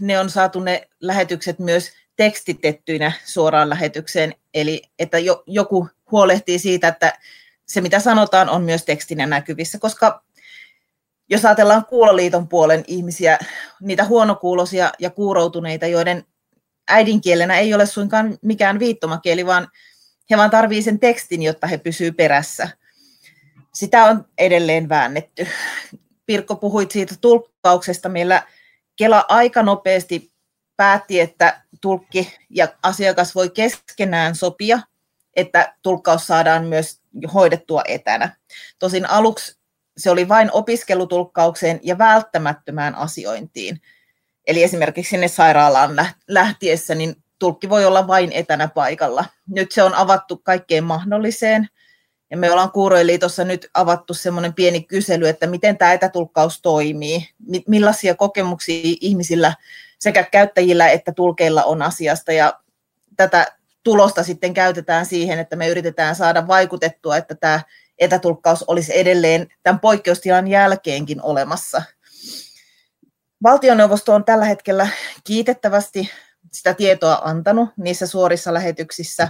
ne 0.00 0.18
on 0.18 0.30
saatu 0.30 0.60
ne 0.60 0.88
lähetykset 1.00 1.58
myös 1.58 1.92
tekstitettyinä 2.16 3.12
suoraan 3.24 3.70
lähetykseen, 3.70 4.34
eli 4.54 4.82
että 4.98 5.18
joku 5.46 5.88
huolehtii 6.10 6.58
siitä, 6.58 6.88
että 6.88 7.18
se 7.66 7.80
mitä 7.80 8.00
sanotaan 8.00 8.48
on 8.48 8.62
myös 8.62 8.84
tekstinä 8.84 9.26
näkyvissä, 9.26 9.78
koska 9.78 10.24
jos 11.30 11.44
ajatellaan 11.44 11.86
kuuloliiton 11.86 12.48
puolen 12.48 12.84
ihmisiä, 12.86 13.38
niitä 13.80 14.04
huonokuuloisia 14.04 14.92
ja 14.98 15.10
kuuroutuneita, 15.10 15.86
joiden 15.86 16.24
äidinkielenä 16.88 17.58
ei 17.58 17.74
ole 17.74 17.86
suinkaan 17.86 18.38
mikään 18.42 18.78
viittomakieli, 18.78 19.46
vaan 19.46 19.68
he 20.30 20.36
vaan 20.36 20.50
tarvitsevat 20.50 20.84
sen 20.84 21.00
tekstin, 21.00 21.42
jotta 21.42 21.66
he 21.66 21.78
pysyvät 21.78 22.16
perässä. 22.16 22.68
Sitä 23.74 24.04
on 24.04 24.24
edelleen 24.38 24.88
väännetty. 24.88 25.46
Pirkko 26.26 26.56
puhuit 26.56 26.90
siitä 26.90 27.14
tulkkauksesta. 27.20 28.08
Meillä 28.08 28.42
Kela 28.96 29.24
aika 29.28 29.62
nopeasti 29.62 30.32
päätti, 30.76 31.20
että 31.20 31.62
tulkki 31.80 32.36
ja 32.50 32.68
asiakas 32.82 33.34
voi 33.34 33.50
keskenään 33.50 34.34
sopia, 34.34 34.78
että 35.36 35.74
tulkkaus 35.82 36.26
saadaan 36.26 36.64
myös 36.64 37.00
hoidettua 37.34 37.82
etänä. 37.88 38.36
Tosin 38.78 39.10
aluksi 39.10 39.56
se 39.96 40.10
oli 40.10 40.28
vain 40.28 40.52
opiskelutulkkaukseen 40.52 41.80
ja 41.82 41.98
välttämättömään 41.98 42.94
asiointiin. 42.94 43.80
Eli 44.46 44.62
esimerkiksi 44.62 45.10
sinne 45.10 45.28
sairaalaan 45.28 46.06
lähtiessä, 46.28 46.94
niin 46.94 47.16
tulkki 47.38 47.68
voi 47.68 47.84
olla 47.84 48.06
vain 48.06 48.32
etänä 48.32 48.68
paikalla. 48.68 49.24
Nyt 49.48 49.72
se 49.72 49.82
on 49.82 49.94
avattu 49.94 50.36
kaikkeen 50.36 50.84
mahdolliseen. 50.84 51.68
Ja 52.32 52.38
me 52.38 52.50
ollaan 52.50 52.72
Kuuroiliitossa 52.72 53.44
nyt 53.44 53.70
avattu 53.74 54.14
semmoinen 54.14 54.54
pieni 54.54 54.82
kysely, 54.82 55.28
että 55.28 55.46
miten 55.46 55.78
tämä 55.78 55.92
etätulkkaus 55.92 56.62
toimii, 56.62 57.28
millaisia 57.68 58.14
kokemuksia 58.14 58.80
ihmisillä 59.00 59.54
sekä 59.98 60.22
käyttäjillä 60.22 60.88
että 60.88 61.12
tulkeilla 61.12 61.64
on 61.64 61.82
asiasta. 61.82 62.32
Ja 62.32 62.60
tätä 63.16 63.46
tulosta 63.82 64.22
sitten 64.22 64.54
käytetään 64.54 65.06
siihen, 65.06 65.38
että 65.38 65.56
me 65.56 65.68
yritetään 65.68 66.14
saada 66.14 66.46
vaikutettua, 66.46 67.16
että 67.16 67.34
tämä 67.34 67.60
etätulkkaus 67.98 68.62
olisi 68.62 68.98
edelleen 68.98 69.46
tämän 69.62 69.80
poikkeustilan 69.80 70.48
jälkeenkin 70.48 71.22
olemassa. 71.22 71.82
Valtioneuvosto 73.42 74.14
on 74.14 74.24
tällä 74.24 74.44
hetkellä 74.44 74.88
kiitettävästi 75.24 76.10
sitä 76.52 76.74
tietoa 76.74 77.20
antanut 77.24 77.68
niissä 77.76 78.06
suorissa 78.06 78.54
lähetyksissä. 78.54 79.28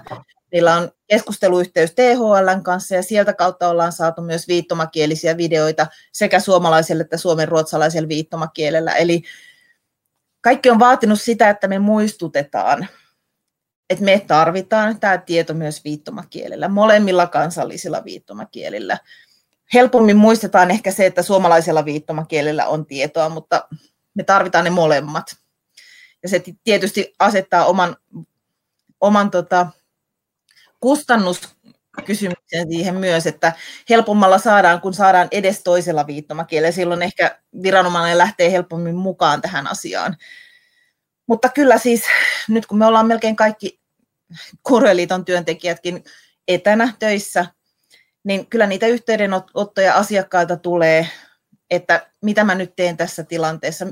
Meillä 0.52 0.76
on 0.76 0.90
keskusteluyhteys 1.06 1.94
THL 1.94 2.60
kanssa 2.62 2.94
ja 2.94 3.02
sieltä 3.02 3.32
kautta 3.32 3.68
ollaan 3.68 3.92
saatu 3.92 4.22
myös 4.22 4.48
viittomakielisiä 4.48 5.36
videoita 5.36 5.86
sekä 6.12 6.40
suomalaiselle 6.40 7.02
että 7.02 7.16
suomen 7.16 7.48
ruotsalaisella 7.48 8.08
viittomakielellä. 8.08 8.92
Eli 8.92 9.22
kaikki 10.40 10.70
on 10.70 10.78
vaatinut 10.78 11.20
sitä, 11.20 11.50
että 11.50 11.68
me 11.68 11.78
muistutetaan 11.78 12.88
että 13.92 14.04
me 14.04 14.24
tarvitaan 14.26 15.00
tämä 15.00 15.18
tieto 15.18 15.54
myös 15.54 15.84
viittomakielellä, 15.84 16.68
molemmilla 16.68 17.26
kansallisilla 17.26 18.04
viittomakielillä. 18.04 18.98
Helpommin 19.74 20.16
muistetaan 20.16 20.70
ehkä 20.70 20.90
se, 20.90 21.06
että 21.06 21.22
suomalaisella 21.22 21.84
viittomakielellä 21.84 22.66
on 22.66 22.86
tietoa, 22.86 23.28
mutta 23.28 23.68
me 24.14 24.22
tarvitaan 24.22 24.64
ne 24.64 24.70
molemmat. 24.70 25.36
Ja 26.22 26.28
se 26.28 26.42
tietysti 26.64 27.14
asettaa 27.18 27.64
oman, 27.64 27.96
oman 29.00 29.30
tota, 29.30 29.66
kustannuskysymyksen 30.82 32.68
siihen 32.68 32.94
myös, 32.94 33.26
että 33.26 33.52
helpommalla 33.90 34.38
saadaan, 34.38 34.80
kun 34.80 34.94
saadaan 34.94 35.28
edes 35.30 35.62
toisella 35.62 36.06
viittomakielellä. 36.06 36.72
Silloin 36.72 37.02
ehkä 37.02 37.38
viranomainen 37.62 38.18
lähtee 38.18 38.52
helpommin 38.52 38.96
mukaan 38.96 39.42
tähän 39.42 39.66
asiaan. 39.66 40.16
Mutta 41.26 41.48
kyllä 41.48 41.78
siis 41.78 42.02
nyt 42.48 42.66
kun 42.66 42.78
me 42.78 42.86
ollaan 42.86 43.06
melkein 43.06 43.36
kaikki 43.36 43.80
Kureliiton 44.62 45.24
työntekijätkin 45.24 46.04
etänä 46.48 46.92
töissä, 46.98 47.46
niin 48.24 48.46
kyllä 48.46 48.66
niitä 48.66 48.86
yhteydenottoja 48.86 49.94
asiakkailta 49.94 50.56
tulee, 50.56 51.08
että 51.70 52.10
mitä 52.22 52.44
mä 52.44 52.54
nyt 52.54 52.76
teen 52.76 52.96
tässä 52.96 53.24
tilanteessa, 53.24 53.86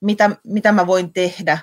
mitä, 0.00 0.30
mitä 0.44 0.72
mä 0.72 0.86
voin 0.86 1.12
tehdä. 1.12 1.58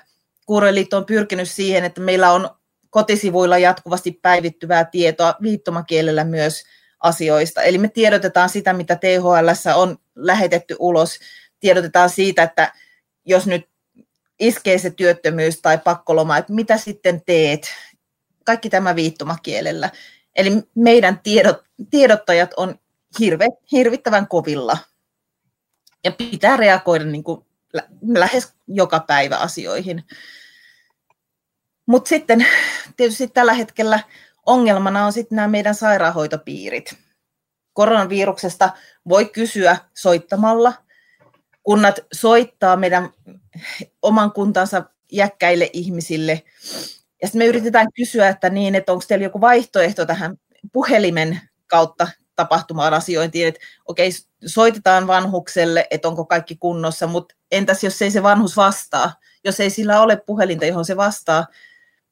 Kuureliitto 0.46 0.96
on 0.96 1.06
pyrkinyt 1.06 1.50
siihen, 1.50 1.84
että 1.84 2.00
meillä 2.00 2.32
on 2.32 2.50
kotisivuilla 2.90 3.58
jatkuvasti 3.58 4.18
päivittyvää 4.22 4.84
tietoa 4.84 5.34
viittomakielellä 5.42 6.24
myös 6.24 6.62
asioista. 7.00 7.62
Eli 7.62 7.78
me 7.78 7.88
tiedotetaan 7.88 8.48
sitä, 8.48 8.72
mitä 8.72 8.96
THL 8.96 9.70
on 9.74 9.96
lähetetty 10.14 10.76
ulos. 10.78 11.18
Tiedotetaan 11.60 12.10
siitä, 12.10 12.42
että 12.42 12.72
jos 13.24 13.46
nyt 13.46 13.68
iskee 14.40 14.78
se 14.78 14.90
työttömyys 14.90 15.60
tai 15.60 15.78
pakkoloma, 15.78 16.36
että 16.36 16.52
mitä 16.52 16.76
sitten 16.76 17.22
teet, 17.26 17.66
kaikki 18.44 18.70
tämä 18.70 18.96
viittomakielellä. 18.96 19.90
Eli 20.36 20.50
meidän 20.74 21.20
tiedot, 21.22 21.64
tiedottajat 21.90 22.50
on 22.56 22.78
hirve, 23.20 23.46
hirvittävän 23.72 24.28
kovilla 24.28 24.78
ja 26.04 26.12
pitää 26.12 26.56
reagoida 26.56 27.04
niin 27.04 27.24
kuin 27.24 27.46
lähes 28.08 28.52
joka 28.68 29.00
päivä 29.00 29.36
asioihin. 29.36 30.04
Mutta 31.86 32.08
sitten 32.08 32.46
tietysti 32.96 33.28
tällä 33.28 33.54
hetkellä 33.54 34.00
ongelmana 34.46 35.06
on 35.06 35.12
sitten 35.12 35.36
nämä 35.36 35.48
meidän 35.48 35.74
sairaanhoitopiirit. 35.74 36.94
koronaviruksesta 37.72 38.70
voi 39.08 39.24
kysyä 39.24 39.76
soittamalla. 39.94 40.72
Kunnat 41.62 41.98
soittaa 42.12 42.76
meidän 42.76 43.10
oman 44.02 44.32
kuntansa 44.32 44.84
jäkkäille 45.12 45.70
ihmisille. 45.72 46.42
Ja 47.22 47.28
sitten 47.28 47.38
me 47.38 47.46
yritetään 47.46 47.86
kysyä, 47.96 48.28
että 48.28 48.50
niin, 48.50 48.74
että 48.74 48.92
onko 48.92 49.04
teillä 49.08 49.24
joku 49.24 49.40
vaihtoehto 49.40 50.06
tähän 50.06 50.36
puhelimen 50.72 51.40
kautta 51.66 52.08
tapahtumaan 52.36 52.94
asiointiin, 52.94 53.48
että 53.48 53.60
okei, 53.86 54.10
soitetaan 54.46 55.06
vanhukselle, 55.06 55.86
että 55.90 56.08
onko 56.08 56.24
kaikki 56.24 56.56
kunnossa, 56.56 57.06
mutta 57.06 57.34
entäs 57.50 57.84
jos 57.84 58.02
ei 58.02 58.10
se 58.10 58.22
vanhus 58.22 58.56
vastaa, 58.56 59.12
jos 59.44 59.60
ei 59.60 59.70
sillä 59.70 60.00
ole 60.00 60.16
puhelinta, 60.16 60.66
johon 60.66 60.84
se 60.84 60.96
vastaa, 60.96 61.46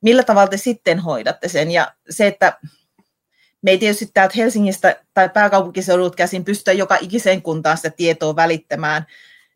millä 0.05 0.23
tavalla 0.23 0.49
te 0.49 0.57
sitten 0.57 0.99
hoidatte 0.99 1.49
sen? 1.49 1.71
Ja 1.71 1.95
se, 2.11 2.27
että 2.27 2.59
me 3.63 3.71
ei 3.71 3.79
tietysti 3.79 4.11
täältä 4.15 4.35
Helsingistä 4.37 4.97
tai 5.15 5.29
pääkaupunkiseudulta 5.29 6.17
käsin 6.17 6.45
pystytä 6.45 6.73
joka 6.73 6.99
ikiseen 7.01 7.43
kuntaan 7.43 7.77
sitä 7.77 7.91
tietoa 7.91 8.37
välittämään, 8.37 9.07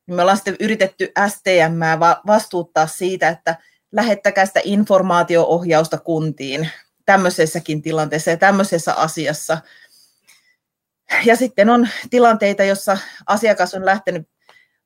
niin 0.07 0.17
me 0.17 0.23
ollaan 0.23 0.37
sitten 0.37 0.57
yritetty 0.61 1.13
STM 1.29 1.81
vastuuttaa 2.27 2.87
siitä, 2.87 3.29
että 3.29 3.57
lähettäkää 3.93 4.47
sitä 4.47 4.61
informaatio-ohjausta 4.65 5.99
kuntiin 5.99 6.69
tämmöisessäkin 7.07 7.83
tilanteessa 7.83 8.31
ja 8.31 8.37
tämmöisessä 8.37 8.95
asiassa. 8.95 9.59
Ja 11.25 11.37
sitten 11.37 11.69
on 11.69 11.89
tilanteita, 12.11 12.65
jossa 12.65 12.99
asiakas 13.27 13.75
on 13.75 13.85
lähtenyt, 13.85 14.29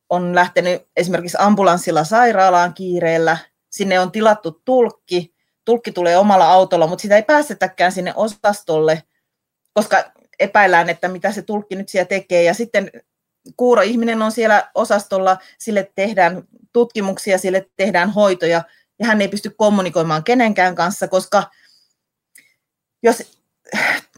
on 0.09 0.35
lähtenyt 0.35 0.83
esimerkiksi 0.97 1.37
ambulanssilla 1.41 2.05
sairaalaan 2.05 2.75
kiireellä, 2.75 3.37
sinne 3.71 4.01
on 4.01 4.13
tilattu 4.13 4.63
tulkki, 4.65 5.32
tulkki 5.65 5.93
tulee 5.93 6.17
omalla 6.17 6.53
autolla, 6.53 6.87
mutta 6.87 7.03
sitä 7.03 7.17
ei 7.17 7.23
päästetäkään 7.23 7.93
sinne 7.93 8.13
osastolle, 8.17 9.03
koska 9.75 10.13
epäillään, 10.39 10.89
että 10.89 11.09
mitä 11.09 11.33
se 11.33 11.43
tulkki 11.43 11.77
nyt 11.77 11.89
siellä 11.89 12.09
tekee. 12.09 12.43
Ja 12.43 12.55
sitten 12.55 12.91
kuuro-ihminen 13.57 14.23
on 14.23 14.33
siellä 14.33 14.71
osastolla, 14.75 15.39
sille 15.59 15.93
tehdään 15.95 16.43
tutkimuksia, 16.73 17.39
sille 17.39 17.67
tehdään 17.77 18.11
hoitoja, 18.11 18.63
ja 18.99 19.07
hän 19.07 19.21
ei 19.21 19.29
pysty 19.29 19.51
kommunikoimaan 19.51 20.25
kenenkään 20.25 20.75
kanssa, 20.75 21.09
koska 21.09 21.51
jos 23.03 23.41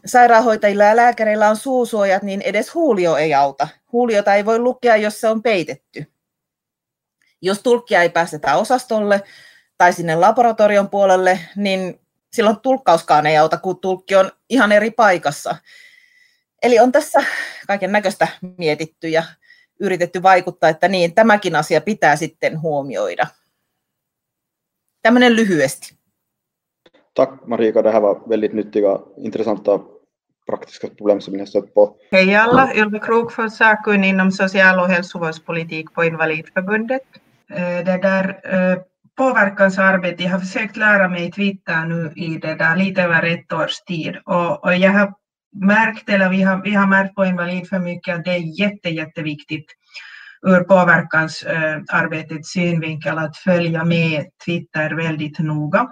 sairaanhoitajilla 0.07 0.85
ja 0.85 0.97
lääkäreillä 0.97 1.49
on 1.49 1.57
suusuojat, 1.57 2.23
niin 2.23 2.43
edes 2.43 2.75
huulio 2.75 3.17
ei 3.17 3.35
auta. 3.35 3.69
Huuliota 3.93 4.35
ei 4.35 4.45
voi 4.45 4.59
lukea, 4.59 4.97
jos 4.97 5.21
se 5.21 5.29
on 5.29 5.43
peitetty. 5.43 6.07
Jos 7.43 7.63
tulkkia 7.63 8.03
ei 8.03 8.09
päästetä 8.09 8.57
osastolle 8.57 9.23
tai 9.85 9.93
sinne 9.93 10.17
laboratorion 10.17 10.91
puolelle, 10.91 11.39
niin 11.57 12.01
silloin 12.33 12.61
tulkkauskaan 12.61 13.27
ei 13.27 13.37
auta, 13.37 13.57
kun 13.57 13.81
tulkki 13.81 14.17
on 14.17 14.31
ihan 14.51 14.73
eri 14.73 14.91
paikassa. 14.91 15.57
Eli 16.63 16.79
on 16.79 16.93
tässä 16.93 17.25
kaiken 17.67 17.93
näköistä 17.93 18.29
mietitty 18.59 19.09
ja 19.09 19.23
yritetty 19.81 20.23
vaikuttaa, 20.23 20.69
että 20.69 20.89
niin, 20.89 21.15
tämäkin 21.15 21.57
asia 21.57 21.81
pitää 21.81 22.17
sitten 22.17 22.61
huomioida. 22.61 23.27
Tämmöinen 25.03 25.37
lyhyesti. 25.37 25.99
Tack 27.15 27.47
Marika, 27.47 27.85
det 27.85 27.93
här 27.93 28.03
var 28.03 28.17
väldigt 28.29 28.53
nyttiga, 28.53 29.01
intressanta 29.17 29.79
praktiska 30.47 30.89
problem 30.89 31.21
som 31.21 31.33
ni 31.33 31.39
har 31.39 31.47
stött 31.47 31.75
på. 31.75 31.97
Hej 32.11 32.35
alla, 32.35 32.75
Ylva 32.75 32.99
Krokfors, 32.99 33.53
sakkunnig 33.53 34.09
inom 34.09 34.33
social 34.33 34.79
och 34.79 34.89
hälsovårdspolitik 34.89 35.95
på 35.95 36.05
Invalidförbundet. 36.05 37.03
Eh, 37.51 37.85
det 37.85 37.99
där 38.03 38.41
eh, 38.45 38.79
påverkansarbete, 39.17 40.23
jag 40.23 40.31
har 40.31 40.39
försökt 40.39 40.77
lära 40.77 41.09
mig 41.09 41.33
Twitter 41.33 41.85
nu 41.85 42.13
i 42.17 42.39
det 42.39 42.55
där 42.55 42.77
lite 42.77 43.03
över 43.03 43.23
ett 43.23 43.53
års 43.53 43.81
tid 43.81 44.17
och, 44.25 44.65
och 44.65 44.77
jag 44.77 44.91
har 44.91 45.13
märkt, 45.67 46.09
eller 46.09 46.29
vi 46.29 46.43
har, 46.43 46.63
vi 46.65 46.71
har 46.71 46.87
märkt 46.87 47.15
på 47.15 47.25
Invalid 47.25 47.69
för 47.69 47.79
mycket 47.79 48.17
att 48.17 48.25
det 48.25 48.31
är 48.31 48.61
jätte, 48.61 48.89
jätteviktigt 48.89 49.67
ur 50.47 50.61
påverkansarbetets 50.61 52.51
synvinkel 52.51 53.19
att 53.19 53.37
följa 53.37 53.85
med 53.85 54.25
Twitter 54.45 54.91
väldigt 54.91 55.39
noga 55.39 55.89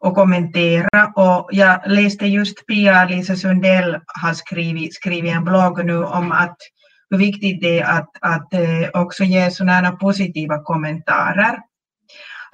och 0.00 0.14
kommentera. 0.14 1.12
Och 1.16 1.48
jag 1.52 1.80
läste 1.86 2.26
just 2.26 2.66
Pia-Lisa 2.66 3.36
Sundell 3.36 3.98
har 4.06 4.34
skrivit, 4.34 4.94
skrivit 4.94 5.32
en 5.32 5.44
blogg 5.44 5.84
nu 5.84 6.04
om 6.04 6.32
att 6.32 6.56
hur 7.10 7.18
viktigt 7.18 7.62
det 7.62 7.80
är 7.80 7.98
att, 7.98 8.10
att 8.20 8.54
eh, 8.54 9.02
också 9.02 9.24
ge 9.24 9.50
sådana 9.50 9.92
positiva 9.92 10.62
kommentarer. 10.62 11.58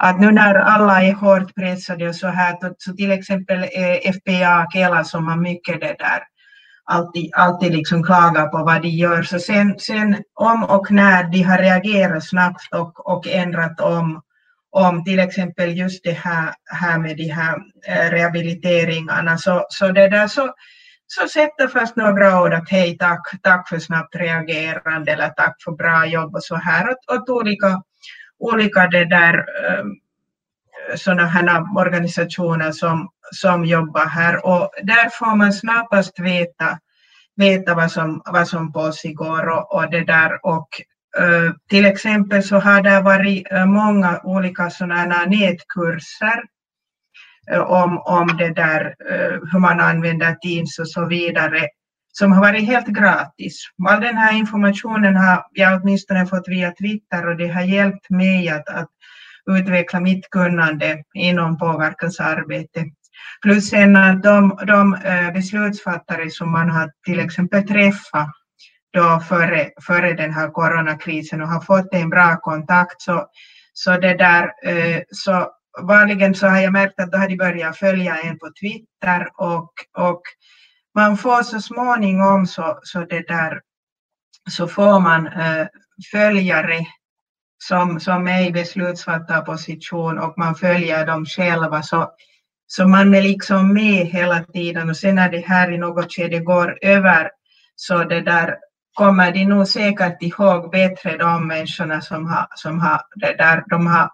Att 0.03 0.19
nu 0.19 0.31
när 0.31 0.55
alla 0.55 1.03
är 1.03 1.13
hårt 1.13 1.55
pressade 1.55 2.09
och 2.09 2.15
så 2.15 2.27
här, 2.27 2.57
så 2.77 2.93
till 2.93 3.11
exempel 3.11 3.63
eh, 3.63 4.11
FPA, 4.13 4.67
Kela 4.73 5.03
som 5.03 5.27
har 5.27 5.37
mycket 5.37 5.81
det 5.81 5.95
där, 5.99 6.23
alltid, 6.85 7.31
alltid 7.33 7.71
liksom 7.71 8.03
klagar 8.03 8.47
på 8.47 8.57
vad 8.57 8.81
de 8.81 8.87
gör. 8.87 9.23
Så 9.23 9.39
sen, 9.39 9.79
sen 9.79 10.17
om 10.33 10.63
och 10.63 10.91
när 10.91 11.23
de 11.23 11.41
har 11.41 11.57
reagerat 11.57 12.29
snabbt 12.29 12.73
och, 12.73 13.09
och 13.09 13.27
ändrat 13.27 13.79
om 13.81 14.21
om 14.73 15.03
till 15.03 15.19
exempel 15.19 15.77
just 15.77 16.03
det 16.03 16.11
här, 16.11 16.53
här 16.65 16.99
med 16.99 17.17
de 17.17 17.27
här 17.27 17.57
eh, 17.87 18.09
rehabiliteringarna 18.09 19.37
så, 19.37 19.65
så 19.69 19.87
det 19.87 20.09
där 20.09 20.27
så, 20.27 20.53
så 21.07 21.27
sätter 21.27 21.67
först 21.67 21.95
några 21.95 22.41
ord 22.41 22.53
att 22.53 22.69
hej 22.69 22.97
tack, 22.97 23.21
tack 23.41 23.69
för 23.69 23.79
snabbt 23.79 24.15
reagerande 24.15 25.11
eller 25.11 25.29
tack 25.29 25.55
för 25.63 25.71
bra 25.71 26.05
jobb 26.05 26.35
och 26.35 26.43
så 26.43 26.55
här 26.55 26.89
åt, 26.89 27.19
åt 27.19 27.29
olika, 27.29 27.81
olika 28.43 28.87
det 28.87 29.05
där 29.05 29.33
ehm, 29.33 29.95
sådana 30.95 31.25
här 31.25 31.77
organisationer 31.77 32.71
som, 32.71 33.09
som 33.31 33.65
jobbar 33.65 34.05
här. 34.05 34.45
Och 34.45 34.69
där 34.83 35.09
får 35.09 35.35
man 35.35 35.53
snabbast 35.53 36.19
veta, 36.19 36.79
veta 37.35 37.75
vad 37.75 37.91
som, 37.91 38.21
vad 38.25 38.47
som 38.47 38.71
pågår 38.73 39.49
och, 39.49 39.75
och 39.75 39.91
det 39.91 40.03
där. 40.03 40.45
Och 40.45 40.67
eh, 41.17 41.53
till 41.69 41.85
exempel 41.85 42.43
så 42.43 42.59
har 42.59 42.81
det 42.81 43.01
varit 43.01 43.51
eh, 43.51 43.65
många 43.65 44.19
olika 44.23 44.69
sådana 44.69 45.25
nätkurser 45.25 46.43
eh, 47.51 47.61
om, 47.61 47.97
om 47.97 48.37
det 48.37 48.53
där, 48.53 48.95
hur 49.51 49.59
man 49.59 49.79
använder 49.79 50.35
Teams 50.35 50.79
och 50.79 50.89
så 50.89 51.05
vidare 51.05 51.67
som 52.17 52.31
har 52.31 52.41
varit 52.41 52.65
helt 52.65 52.87
gratis. 52.87 53.63
All 53.89 54.01
den 54.01 54.17
här 54.17 54.33
informationen 54.37 55.15
har 55.15 55.45
jag 55.51 55.81
åtminstone 55.81 56.25
fått 56.25 56.47
via 56.47 56.71
Twitter 56.71 57.27
och 57.27 57.37
det 57.37 57.47
har 57.47 57.61
hjälpt 57.61 58.09
mig 58.09 58.49
att, 58.49 58.69
att 58.69 58.89
utveckla 59.51 59.99
mitt 59.99 60.29
kunnande 60.29 61.03
inom 61.13 61.57
påverkansarbete. 61.57 62.85
Plus 63.41 63.69
sen 63.69 63.95
att 63.95 64.23
de, 64.23 64.59
de 64.67 64.93
eh, 64.93 65.33
beslutsfattare 65.33 66.29
som 66.29 66.51
man 66.51 66.69
har 66.69 66.91
till 67.05 67.19
exempel 67.19 67.67
träffat 67.67 68.31
då 68.93 69.19
före, 69.29 69.69
före 69.81 70.13
den 70.13 70.33
här 70.33 70.49
coronakrisen 70.49 71.41
och 71.41 71.47
har 71.47 71.61
fått 71.61 71.93
en 71.93 72.09
bra 72.09 72.37
kontakt 72.41 73.01
så, 73.01 73.27
så 73.73 73.97
det 73.97 74.13
där 74.13 74.43
eh, 74.63 75.01
så 75.11 75.51
vanligen 75.81 76.35
så 76.35 76.47
har 76.47 76.59
jag 76.59 76.73
märkt 76.73 76.99
att 76.99 77.11
då 77.11 77.17
har 77.17 77.27
de 77.27 77.37
börjat 77.37 77.77
följa 77.77 78.17
en 78.17 78.39
på 78.39 78.49
Twitter 78.61 79.27
och, 79.35 79.73
och 79.97 80.21
man 80.95 81.17
får 81.17 81.43
så 81.43 81.61
småningom 81.61 82.47
så, 82.47 82.79
så 82.83 82.99
det 82.99 83.27
där 83.27 83.61
så 84.49 84.67
får 84.67 84.99
man 84.99 85.27
eh, 85.27 85.67
följare 86.11 86.85
som, 87.57 87.99
som 87.99 88.27
är 88.27 88.47
i 88.47 88.51
beslutsfattarposition 88.51 90.19
och 90.19 90.37
man 90.37 90.55
följer 90.55 91.05
dem 91.05 91.25
själva 91.25 91.83
så, 91.83 92.11
så 92.67 92.87
man 92.87 93.13
är 93.13 93.21
liksom 93.21 93.73
med 93.73 94.05
hela 94.05 94.43
tiden 94.43 94.89
och 94.89 94.97
sen 94.97 95.15
när 95.15 95.31
det 95.31 95.45
här 95.45 95.71
i 95.71 95.77
något 95.77 96.13
skede 96.13 96.39
går 96.39 96.77
över 96.81 97.31
så 97.75 98.03
det 98.03 98.21
där 98.21 98.57
kommer 98.93 99.31
de 99.31 99.45
nog 99.45 99.67
säkert 99.67 100.21
ihåg 100.21 100.71
bättre 100.71 101.17
de 101.17 101.47
människorna 101.47 102.01
som, 102.01 102.27
har, 102.27 102.47
som 102.55 102.79
har, 102.79 103.01
det 103.15 103.35
där 103.37 103.63
de 103.69 103.87
har 103.87 104.11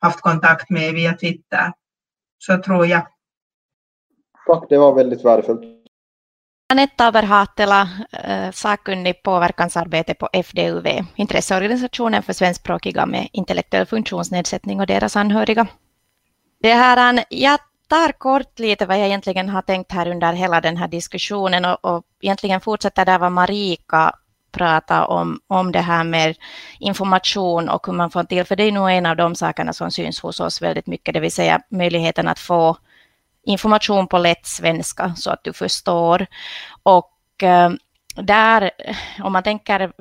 haft 0.00 0.20
kontakt 0.20 0.70
med 0.70 0.94
via 0.94 1.14
Twitter. 1.14 1.72
Så 2.38 2.58
tror 2.58 2.86
jag. 2.86 3.06
Tack, 4.46 4.64
det 4.68 4.78
var 4.78 4.94
väldigt 4.94 5.24
värdefullt. 5.24 5.81
Anette 6.72 7.04
Aberhatela, 7.04 7.88
eh, 8.12 8.50
sakkunnig 8.50 9.22
påverkansarbete 9.22 10.14
på 10.14 10.28
FDUV, 10.32 10.86
intresseorganisationen 11.14 12.22
för 12.22 12.32
svenskspråkiga 12.32 13.06
med 13.06 13.28
intellektuell 13.32 13.86
funktionsnedsättning 13.86 14.80
och 14.80 14.86
deras 14.86 15.16
anhöriga. 15.16 15.66
Det 16.62 16.74
här, 16.74 17.24
jag 17.30 17.58
tar 17.88 18.12
kort 18.12 18.58
lite 18.58 18.86
vad 18.86 18.98
jag 18.98 19.06
egentligen 19.06 19.48
har 19.48 19.62
tänkt 19.62 19.92
här 19.92 20.08
under 20.10 20.32
hela 20.32 20.60
den 20.60 20.76
här 20.76 20.88
diskussionen 20.88 21.64
och, 21.64 21.84
och 21.84 22.04
egentligen 22.20 22.60
fortsätter 22.60 23.04
där 23.04 23.18
vad 23.18 23.32
Marika 23.32 24.12
prata 24.52 25.06
om, 25.06 25.40
om 25.46 25.72
det 25.72 25.80
här 25.80 26.04
med 26.04 26.36
information 26.78 27.68
och 27.68 27.86
hur 27.86 27.92
man 27.92 28.10
får 28.10 28.24
till, 28.24 28.44
för 28.44 28.56
det 28.56 28.64
är 28.64 28.72
nog 28.72 28.90
en 28.90 29.06
av 29.06 29.16
de 29.16 29.34
sakerna 29.34 29.72
som 29.72 29.90
syns 29.90 30.20
hos 30.20 30.40
oss 30.40 30.62
väldigt 30.62 30.86
mycket, 30.86 31.14
det 31.14 31.20
vill 31.20 31.32
säga 31.32 31.60
möjligheten 31.68 32.28
att 32.28 32.38
få 32.38 32.76
information 33.44 34.06
på 34.06 34.18
lätt 34.18 34.46
svenska 34.46 35.14
så 35.16 35.30
att 35.30 35.44
du 35.44 35.52
förstår. 35.52 36.26
Och 36.82 37.42
eh, 37.42 37.70
där, 38.16 38.70
om 39.22 39.32
man 39.32 39.42
tänker, 39.42 39.92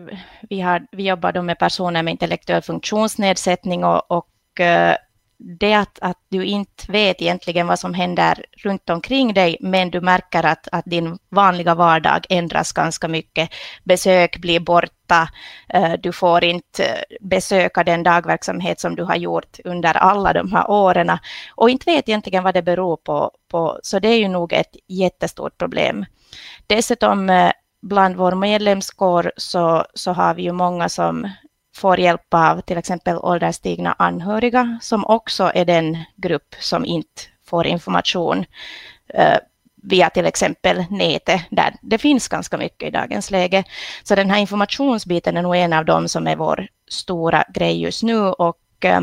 vi, 0.49 0.61
har, 0.61 0.87
vi 0.91 1.07
jobbar 1.07 1.31
då 1.31 1.41
med 1.41 1.59
personer 1.59 2.03
med 2.03 2.11
intellektuell 2.11 2.61
funktionsnedsättning 2.61 3.83
och, 3.83 4.11
och 4.11 4.59
eh, 4.59 4.95
det 5.43 5.73
att, 5.73 5.99
att 6.01 6.17
du 6.29 6.45
inte 6.45 6.91
vet 6.91 7.21
egentligen 7.21 7.67
vad 7.67 7.79
som 7.79 7.93
händer 7.93 8.45
runt 8.57 8.89
omkring 8.89 9.33
dig, 9.33 9.57
men 9.59 9.91
du 9.91 10.01
märker 10.01 10.45
att, 10.45 10.67
att 10.71 10.85
din 10.85 11.17
vanliga 11.29 11.75
vardag 11.75 12.25
ändras 12.29 12.71
ganska 12.71 13.07
mycket. 13.07 13.49
Besök 13.83 14.37
blir 14.37 14.59
borta, 14.59 15.29
eh, 15.69 15.93
du 15.93 16.11
får 16.11 16.43
inte 16.43 17.03
besöka 17.21 17.83
den 17.83 18.03
dagverksamhet 18.03 18.79
som 18.79 18.95
du 18.95 19.03
har 19.03 19.15
gjort 19.15 19.59
under 19.63 19.97
alla 19.97 20.33
de 20.33 20.51
här 20.51 20.69
åren 20.69 21.17
och 21.55 21.69
inte 21.69 21.91
vet 21.91 22.09
egentligen 22.09 22.43
vad 22.43 22.53
det 22.53 22.61
beror 22.61 22.97
på. 22.97 23.31
på 23.51 23.79
så 23.83 23.99
det 23.99 24.07
är 24.07 24.19
ju 24.19 24.27
nog 24.27 24.53
ett 24.53 24.75
jättestort 24.87 25.57
problem. 25.57 26.05
Dessutom 26.67 27.29
eh, 27.29 27.51
bland 27.81 28.15
vår 28.15 28.35
medlemskår 28.35 29.31
så, 29.37 29.85
så 29.93 30.11
har 30.11 30.33
vi 30.33 30.41
ju 30.43 30.51
många 30.51 30.89
som 30.89 31.27
får 31.75 31.99
hjälp 31.99 32.33
av 32.33 32.61
till 32.61 32.77
exempel 32.77 33.17
ålderstigna 33.17 33.95
anhöriga 33.99 34.79
som 34.81 35.05
också 35.05 35.51
är 35.55 35.65
den 35.65 35.97
grupp 36.15 36.55
som 36.59 36.85
inte 36.85 37.21
får 37.45 37.67
information 37.67 38.45
eh, 39.13 39.37
via 39.83 40.09
till 40.09 40.25
exempel 40.25 40.85
nätet, 40.89 41.41
där 41.49 41.75
det 41.81 41.97
finns 41.97 42.27
ganska 42.27 42.57
mycket 42.57 42.87
i 42.87 42.91
dagens 42.91 43.31
läge. 43.31 43.63
Så 44.03 44.15
den 44.15 44.29
här 44.29 44.39
informationsbiten 44.39 45.37
är 45.37 45.41
nog 45.41 45.55
en 45.55 45.73
av 45.73 45.85
dem 45.85 46.07
som 46.07 46.27
är 46.27 46.35
vår 46.35 46.67
stora 46.89 47.43
grej 47.53 47.81
just 47.81 48.03
nu 48.03 48.19
och 48.19 48.85
eh, 48.85 49.01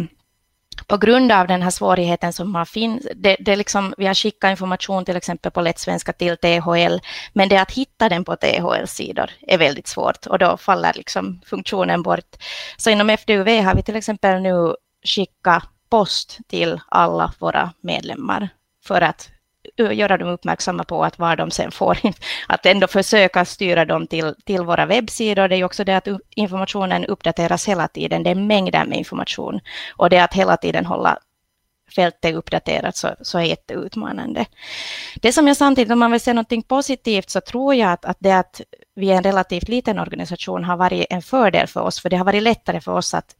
på 0.87 0.97
grund 0.97 1.33
av 1.33 1.47
den 1.47 1.63
här 1.63 1.71
svårigheten 1.71 2.33
som 2.33 2.55
har 2.55 2.65
finns, 2.65 3.09
det, 3.17 3.37
det 3.41 3.57
liksom, 3.57 3.95
vi 3.99 4.07
har 4.07 4.15
skickat 4.15 4.51
information 4.51 5.05
till 5.05 5.17
exempel 5.17 5.53
på 5.53 5.61
lättsvenska 5.61 6.13
till 6.13 6.37
THL, 6.37 6.99
men 7.33 7.49
det 7.49 7.57
att 7.57 7.73
hitta 7.73 8.09
den 8.09 8.25
på 8.25 8.37
THL-sidor 8.37 9.31
är 9.41 9.59
väldigt 9.59 9.87
svårt 9.87 10.27
och 10.27 10.39
då 10.39 10.57
faller 10.57 10.93
liksom 10.95 11.41
funktionen 11.47 12.03
bort. 12.03 12.37
Så 12.77 12.91
inom 12.91 13.11
FDUV 13.11 13.49
har 13.49 13.75
vi 13.75 13.83
till 13.83 13.97
exempel 13.97 14.43
nu 14.43 14.75
skickat 15.05 15.65
post 15.91 16.39
till 16.49 16.81
alla 16.89 17.33
våra 17.39 17.73
medlemmar 17.81 18.49
för 18.85 19.01
att 19.01 19.31
göra 19.77 20.17
dem 20.17 20.29
uppmärksamma 20.29 20.85
på 20.85 21.05
att 21.05 21.19
var 21.19 21.37
de 21.37 21.51
sen 21.51 21.71
får, 21.71 21.99
att 22.47 22.67
ändå 22.67 22.87
försöka 22.87 23.45
styra 23.45 23.85
dem 23.85 24.07
till, 24.07 24.35
till 24.45 24.63
våra 24.63 24.87
webbsidor. 24.87 25.49
Det 25.49 25.57
är 25.57 25.65
också 25.65 25.85
det 25.85 25.97
att 25.97 26.09
informationen 26.37 27.05
uppdateras 27.05 27.69
hela 27.69 27.89
tiden. 27.89 28.23
Det 28.23 28.31
är 28.31 28.35
mängder 28.35 28.85
med 28.85 28.99
information 28.99 29.61
och 29.97 30.11
det 30.11 30.19
att 30.19 30.35
hela 30.35 30.57
tiden 30.57 30.87
hålla 30.87 31.19
fältet 31.95 32.35
uppdaterat 32.35 32.97
så, 32.97 33.09
så 33.21 33.39
är 33.39 33.43
jätteutmanande. 33.43 34.47
Det 35.17 35.33
som 35.33 35.49
jag 35.49 35.57
samtidigt, 35.57 35.93
om 35.93 35.99
man 35.99 36.11
vill 36.13 36.21
säga 36.21 36.35
något 36.35 36.69
positivt, 36.69 37.31
så 37.31 37.41
tror 37.41 37.75
jag 37.75 37.93
att, 37.93 38.05
att 38.05 38.17
det 38.21 38.33
att 38.33 38.61
vi 38.95 39.11
är 39.11 39.17
en 39.17 39.23
relativt 39.23 39.69
liten 39.69 39.99
organisation 39.99 40.65
har 40.65 40.77
varit 40.77 41.07
en 41.11 41.23
fördel 41.23 41.67
för 41.67 41.81
oss, 41.81 42.01
för 42.01 42.11
det 42.11 42.17
har 42.17 42.25
varit 42.25 42.43
lättare 42.43 42.81
för 42.81 42.93
oss 42.93 43.15
att 43.15 43.35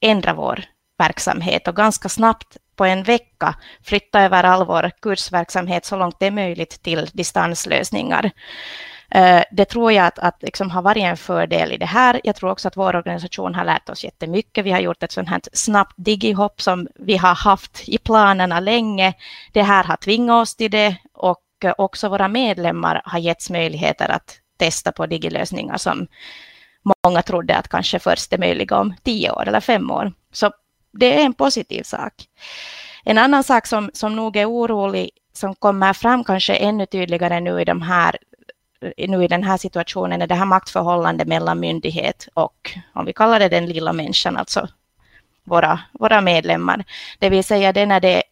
ändra 0.00 0.34
vår 0.34 0.64
verksamhet 0.98 1.68
och 1.68 1.76
ganska 1.76 2.08
snabbt 2.08 2.56
på 2.76 2.84
en 2.84 3.02
vecka 3.02 3.54
flytta 3.84 4.20
över 4.20 4.44
all 4.44 4.66
vår 4.66 4.90
kursverksamhet 5.02 5.84
så 5.84 5.96
långt 5.96 6.16
det 6.20 6.26
är 6.26 6.30
möjligt 6.30 6.82
till 6.82 7.10
distanslösningar. 7.12 8.30
Eh, 9.14 9.42
det 9.50 9.64
tror 9.64 9.92
jag 9.92 10.06
att, 10.06 10.18
att 10.18 10.42
liksom 10.42 10.70
har 10.70 10.82
varit 10.82 11.02
en 11.02 11.16
fördel 11.16 11.72
i 11.72 11.76
det 11.76 11.86
här. 11.86 12.20
Jag 12.24 12.36
tror 12.36 12.50
också 12.50 12.68
att 12.68 12.76
vår 12.76 12.96
organisation 12.96 13.54
har 13.54 13.64
lärt 13.64 13.88
oss 13.88 14.04
jättemycket. 14.04 14.64
Vi 14.64 14.70
har 14.72 14.80
gjort 14.80 15.02
ett 15.02 15.12
sånt 15.12 15.28
här 15.28 15.40
snabbt 15.52 15.94
digihopp 15.96 16.62
som 16.62 16.88
vi 16.94 17.16
har 17.16 17.34
haft 17.34 17.88
i 17.88 17.98
planerna 17.98 18.60
länge. 18.60 19.14
Det 19.52 19.62
här 19.62 19.84
har 19.84 19.96
tvingat 19.96 20.42
oss 20.42 20.56
till 20.56 20.70
det 20.70 20.96
och 21.12 21.42
eh, 21.64 21.74
också 21.78 22.08
våra 22.08 22.28
medlemmar 22.28 23.02
har 23.04 23.18
getts 23.18 23.50
möjligheter 23.50 24.10
att 24.10 24.38
testa 24.58 24.92
på 24.92 25.06
digilösningar 25.06 25.76
som 25.76 26.06
många 27.04 27.22
trodde 27.22 27.56
att 27.56 27.68
kanske 27.68 27.98
först 27.98 28.32
är 28.32 28.38
möjliga 28.38 28.76
om 28.76 28.94
tio 29.02 29.30
år 29.30 29.48
eller 29.48 29.60
fem 29.60 29.90
år. 29.90 30.12
Så 30.32 30.50
det 30.92 31.20
är 31.20 31.24
en 31.24 31.34
positiv 31.34 31.82
sak. 31.82 32.12
En 33.04 33.18
annan 33.18 33.44
sak 33.44 33.66
som, 33.66 33.90
som 33.94 34.16
nog 34.16 34.36
är 34.36 34.50
orolig, 34.50 35.10
som 35.32 35.54
kommer 35.54 35.92
fram 35.92 36.24
kanske 36.24 36.54
ännu 36.54 36.86
tydligare 36.86 37.40
nu 37.40 37.60
i, 37.60 37.64
de 37.64 37.82
här, 37.82 38.16
nu 39.08 39.24
i 39.24 39.28
den 39.28 39.42
här 39.42 39.56
situationen, 39.56 40.22
är 40.22 40.26
det 40.26 40.34
här 40.34 40.44
maktförhållandet 40.44 41.28
mellan 41.28 41.60
myndighet 41.60 42.28
och, 42.34 42.78
om 42.94 43.04
vi 43.04 43.12
kallar 43.12 43.40
det 43.40 43.48
den 43.48 43.66
lilla 43.66 43.92
människan, 43.92 44.36
alltså 44.36 44.68
våra, 45.44 45.80
våra 45.92 46.20
medlemmar. 46.20 46.84
Det 47.18 47.30
vill 47.30 47.44
säga 47.44 47.72
det 47.72 47.86
när 47.86 48.00
det 48.00 48.22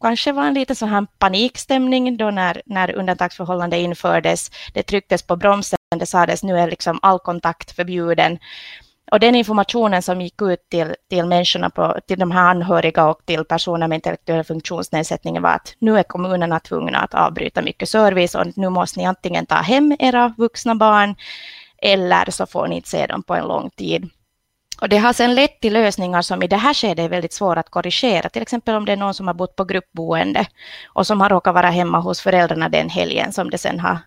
kanske 0.00 0.32
var 0.32 0.44
en 0.44 0.54
liten 0.54 0.76
så 0.76 0.86
här 0.86 1.06
panikstämning 1.18 2.16
då 2.16 2.30
när, 2.30 2.62
när 2.66 2.94
undantagsförhållande 2.94 3.78
infördes. 3.78 4.50
Det 4.74 4.82
trycktes 4.82 5.22
på 5.22 5.36
bromsen, 5.36 5.78
det 5.96 6.06
sades 6.06 6.42
nu 6.42 6.58
är 6.58 6.70
liksom 6.70 6.98
all 7.02 7.18
kontakt 7.18 7.72
förbjuden. 7.72 8.38
Och 9.12 9.20
den 9.20 9.34
informationen 9.34 10.02
som 10.02 10.20
gick 10.20 10.42
ut 10.42 10.68
till, 10.70 10.94
till 11.10 11.26
människorna, 11.26 11.70
på, 11.70 11.98
till 12.06 12.18
de 12.18 12.30
här 12.30 12.50
anhöriga 12.50 13.06
och 13.06 13.20
till 13.26 13.44
personer 13.44 13.88
med 13.88 13.96
intellektuell 13.96 14.44
funktionsnedsättning 14.44 15.42
var 15.42 15.50
att 15.50 15.74
nu 15.78 15.98
är 15.98 16.02
kommunerna 16.02 16.60
tvungna 16.60 16.98
att 16.98 17.14
avbryta 17.14 17.62
mycket 17.62 17.88
service 17.88 18.34
och 18.34 18.46
nu 18.56 18.68
måste 18.68 19.00
ni 19.00 19.06
antingen 19.06 19.46
ta 19.46 19.54
hem 19.54 19.96
era 19.98 20.34
vuxna 20.38 20.74
barn 20.74 21.16
eller 21.78 22.30
så 22.30 22.46
får 22.46 22.68
ni 22.68 22.76
inte 22.76 22.88
se 22.88 23.06
dem 23.06 23.22
på 23.22 23.34
en 23.34 23.48
lång 23.48 23.70
tid. 23.70 24.10
Och 24.80 24.88
det 24.88 24.98
har 24.98 25.12
sedan 25.12 25.34
lett 25.34 25.60
till 25.60 25.72
lösningar 25.72 26.22
som 26.22 26.42
i 26.42 26.46
det 26.46 26.56
här 26.56 26.74
skedet 26.74 27.04
är 27.04 27.08
väldigt 27.08 27.32
svåra 27.32 27.60
att 27.60 27.70
korrigera. 27.70 28.28
Till 28.28 28.42
exempel 28.42 28.74
om 28.74 28.84
det 28.84 28.92
är 28.92 28.96
någon 28.96 29.14
som 29.14 29.26
har 29.26 29.34
bott 29.34 29.56
på 29.56 29.64
gruppboende 29.64 30.46
och 30.86 31.06
som 31.06 31.20
har 31.20 31.28
råkat 31.28 31.54
vara 31.54 31.70
hemma 31.70 31.98
hos 31.98 32.20
föräldrarna 32.20 32.68
den 32.68 32.88
helgen 32.88 33.32
som 33.32 33.50
det 33.50 33.58
sen 33.58 33.80
har 33.80 33.98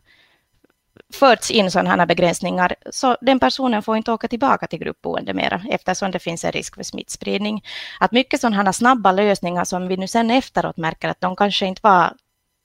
förts 1.16 1.52
in 1.52 1.72
sådana 1.72 1.90
här 1.90 2.06
begränsningar, 2.06 2.76
så 2.92 3.18
den 3.22 3.40
personen 3.40 3.84
får 3.84 3.98
inte 3.98 4.12
åka 4.12 4.28
tillbaka 4.28 4.68
till 4.68 4.80
gruppboende 4.80 5.34
mera, 5.34 5.62
eftersom 5.70 6.12
det 6.12 6.20
finns 6.20 6.46
en 6.46 6.52
risk 6.52 6.76
för 6.76 6.84
smittspridning. 6.84 7.64
Att 8.00 8.12
mycket 8.12 8.42
sådana 8.42 8.64
här 8.64 8.72
snabba 8.72 9.12
lösningar 9.12 9.66
som 9.66 9.88
vi 9.88 9.98
nu 9.98 10.08
sen 10.08 10.32
efteråt 10.32 10.78
märker 10.78 11.10
att 11.10 11.22
de 11.22 11.36
kanske 11.36 11.66
inte 11.66 11.80
var 11.84 12.14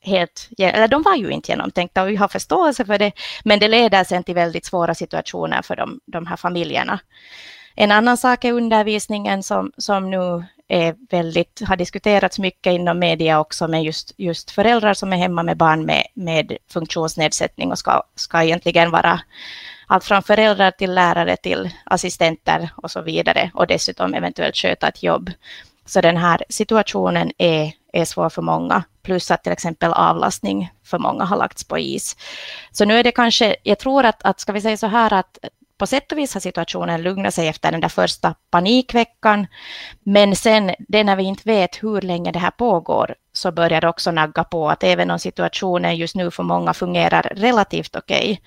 helt, 0.02 0.48
eller 0.58 0.88
de 0.88 1.02
var 1.02 1.16
ju 1.16 1.30
inte 1.30 1.52
genomtänkta 1.52 2.02
och 2.02 2.08
vi 2.08 2.16
har 2.16 2.28
förståelse 2.28 2.84
för 2.84 2.98
det, 2.98 3.12
men 3.44 3.58
det 3.58 3.68
leder 3.68 4.04
sen 4.04 4.24
till 4.24 4.34
väldigt 4.34 4.64
svåra 4.64 4.94
situationer 4.94 5.62
för 5.62 5.76
de, 5.76 6.00
de 6.06 6.26
här 6.26 6.36
familjerna. 6.36 7.00
En 7.76 7.92
annan 7.92 8.16
sak 8.16 8.44
är 8.44 8.52
undervisningen 8.52 9.42
som, 9.42 9.72
som 9.76 10.10
nu 10.10 10.44
är 10.70 10.94
väldigt, 11.10 11.60
har 11.68 11.76
diskuterats 11.76 12.38
mycket 12.38 12.72
inom 12.72 12.98
media 12.98 13.40
också 13.40 13.68
med 13.68 13.84
just, 13.84 14.14
just 14.16 14.50
föräldrar 14.50 14.94
som 14.94 15.12
är 15.12 15.16
hemma 15.16 15.42
med 15.42 15.56
barn 15.56 15.86
med, 15.86 16.06
med 16.14 16.56
funktionsnedsättning 16.68 17.70
och 17.70 17.78
ska, 17.78 18.02
ska 18.14 18.42
egentligen 18.42 18.90
vara 18.90 19.20
allt 19.86 20.04
från 20.04 20.22
föräldrar 20.22 20.70
till 20.70 20.94
lärare 20.94 21.36
till 21.36 21.70
assistenter 21.84 22.70
och 22.76 22.90
så 22.90 23.02
vidare 23.02 23.50
och 23.54 23.66
dessutom 23.66 24.14
eventuellt 24.14 24.56
sköta 24.56 24.88
ett 24.88 25.02
jobb. 25.02 25.30
Så 25.86 26.00
den 26.00 26.16
här 26.16 26.44
situationen 26.48 27.32
är, 27.38 27.72
är 27.92 28.04
svår 28.04 28.28
för 28.28 28.42
många, 28.42 28.82
plus 29.02 29.30
att 29.30 29.42
till 29.42 29.52
exempel 29.52 29.92
avlastning 29.92 30.70
för 30.84 30.98
många 30.98 31.24
har 31.24 31.36
lagts 31.36 31.64
på 31.64 31.78
is. 31.78 32.16
Så 32.70 32.84
nu 32.84 32.98
är 32.98 33.04
det 33.04 33.12
kanske, 33.12 33.56
jag 33.62 33.78
tror 33.78 34.04
att, 34.04 34.22
att 34.22 34.40
ska 34.40 34.52
vi 34.52 34.60
säga 34.60 34.76
så 34.76 34.86
här 34.86 35.12
att 35.12 35.38
på 35.80 35.86
sätt 35.86 36.12
och 36.12 36.18
vis 36.18 36.34
har 36.34 36.40
situationen 36.40 37.02
lugnat 37.02 37.34
sig 37.34 37.48
efter 37.48 37.72
den 37.72 37.80
där 37.80 37.88
första 37.88 38.34
panikveckan. 38.50 39.46
Men 40.02 40.36
sen, 40.36 40.74
det 40.78 41.04
när 41.04 41.16
vi 41.16 41.22
inte 41.22 41.42
vet 41.44 41.82
hur 41.82 42.00
länge 42.00 42.32
det 42.32 42.38
här 42.38 42.50
pågår, 42.50 43.14
så 43.32 43.52
börjar 43.52 43.80
det 43.80 43.88
också 43.88 44.10
nagga 44.10 44.44
på 44.44 44.70
att 44.70 44.84
även 44.84 45.10
om 45.10 45.18
situationen 45.18 45.96
just 45.96 46.14
nu 46.14 46.30
för 46.30 46.42
många 46.42 46.74
fungerar 46.74 47.32
relativt 47.36 47.96
okej, 47.96 48.32
okay, 48.32 48.38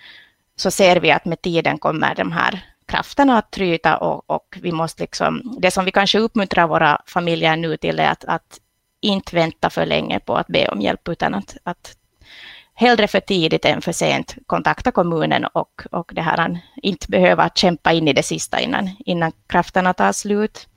så 0.55 0.71
ser 0.71 0.95
vi 0.99 1.11
att 1.11 1.25
med 1.25 1.41
tiden 1.41 1.77
kommer 1.77 2.15
de 2.15 2.31
här 2.31 2.65
krafterna 2.85 3.37
att 3.37 3.51
tryta 3.51 3.97
och, 3.97 4.29
och, 4.29 4.57
vi 4.61 4.71
måste 4.71 5.03
liksom, 5.03 5.57
det 5.61 5.71
som 5.71 5.85
vi 5.85 5.91
kanske 5.91 6.19
uppmuntrar 6.19 6.67
våra 6.67 7.01
familjer 7.05 7.55
nu 7.55 7.77
till 7.77 7.99
är 7.99 8.09
att, 8.11 8.25
att 8.25 8.59
inte 9.01 9.35
vänta 9.35 9.69
för 9.69 9.85
länge 9.85 10.19
på 10.19 10.35
att 10.35 10.47
be 10.47 10.67
om 10.67 10.81
hjälp, 10.81 11.07
utan 11.09 11.33
att, 11.33 11.57
att 11.63 11.97
hellre 12.75 13.07
för 13.07 13.19
tidigt 13.19 13.65
än 13.65 13.81
för 13.81 13.91
sent 13.91 14.35
kontakta 14.47 14.91
kommunen 14.91 15.45
och, 15.45 15.81
och 15.91 16.11
det 16.13 16.21
här, 16.21 16.59
inte 16.75 17.07
behöva 17.07 17.49
kämpa 17.49 17.91
in 17.91 18.07
i 18.07 18.13
det 18.13 18.23
sista 18.23 18.59
innan, 18.59 18.89
innan 19.05 19.31
krafterna 19.47 19.93
tar 19.93 20.11
slut. 20.11 20.67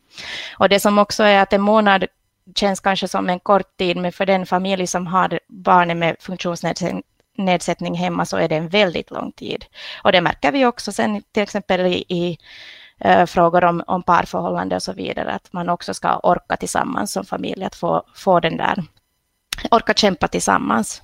Och 0.59 0.68
det 0.68 0.80
som 0.80 0.99
också 0.99 1.22
är 1.22 1.42
att 1.42 1.53
en 1.53 1.61
månad 1.61 2.07
känns 2.55 2.80
kanske 2.80 3.09
som 3.09 3.28
en 3.28 3.40
kort 3.40 3.76
tid, 3.76 3.97
men 3.97 4.12
för 4.12 4.26
den 4.26 4.47
familj 4.47 4.86
som 4.86 5.07
har 5.07 5.40
barn 5.49 5.99
med 5.99 6.16
funktionsnedsättning 6.20 7.94
hemma 7.94 8.24
så 8.24 8.36
är 8.36 8.49
det 8.49 8.57
en 8.57 8.68
väldigt 8.68 9.11
lång 9.11 9.32
tid. 9.32 9.64
Och 10.03 10.12
det 10.12 10.20
märker 10.20 10.53
vi 10.53 10.66
också 10.66 10.92
sen 10.92 11.22
till 11.32 11.42
exempel 11.42 11.80
i, 11.80 12.05
i 12.09 12.38
äh, 13.01 13.26
frågor 13.26 13.64
om, 13.64 13.84
om 13.86 14.03
parförhållande 14.03 14.76
och 14.76 14.82
så 14.82 14.92
vidare, 14.92 15.32
att 15.32 15.53
man 15.53 15.68
också 15.68 15.94
ska 15.94 16.18
orka 16.18 16.57
tillsammans 16.57 17.12
som 17.12 17.24
familj, 17.24 17.64
att 17.64 17.74
få, 17.74 18.03
få 18.14 18.40
den 18.40 18.57
där, 18.57 18.84
orka 19.70 19.94
kämpa 19.94 20.28
tillsammans. 20.28 21.03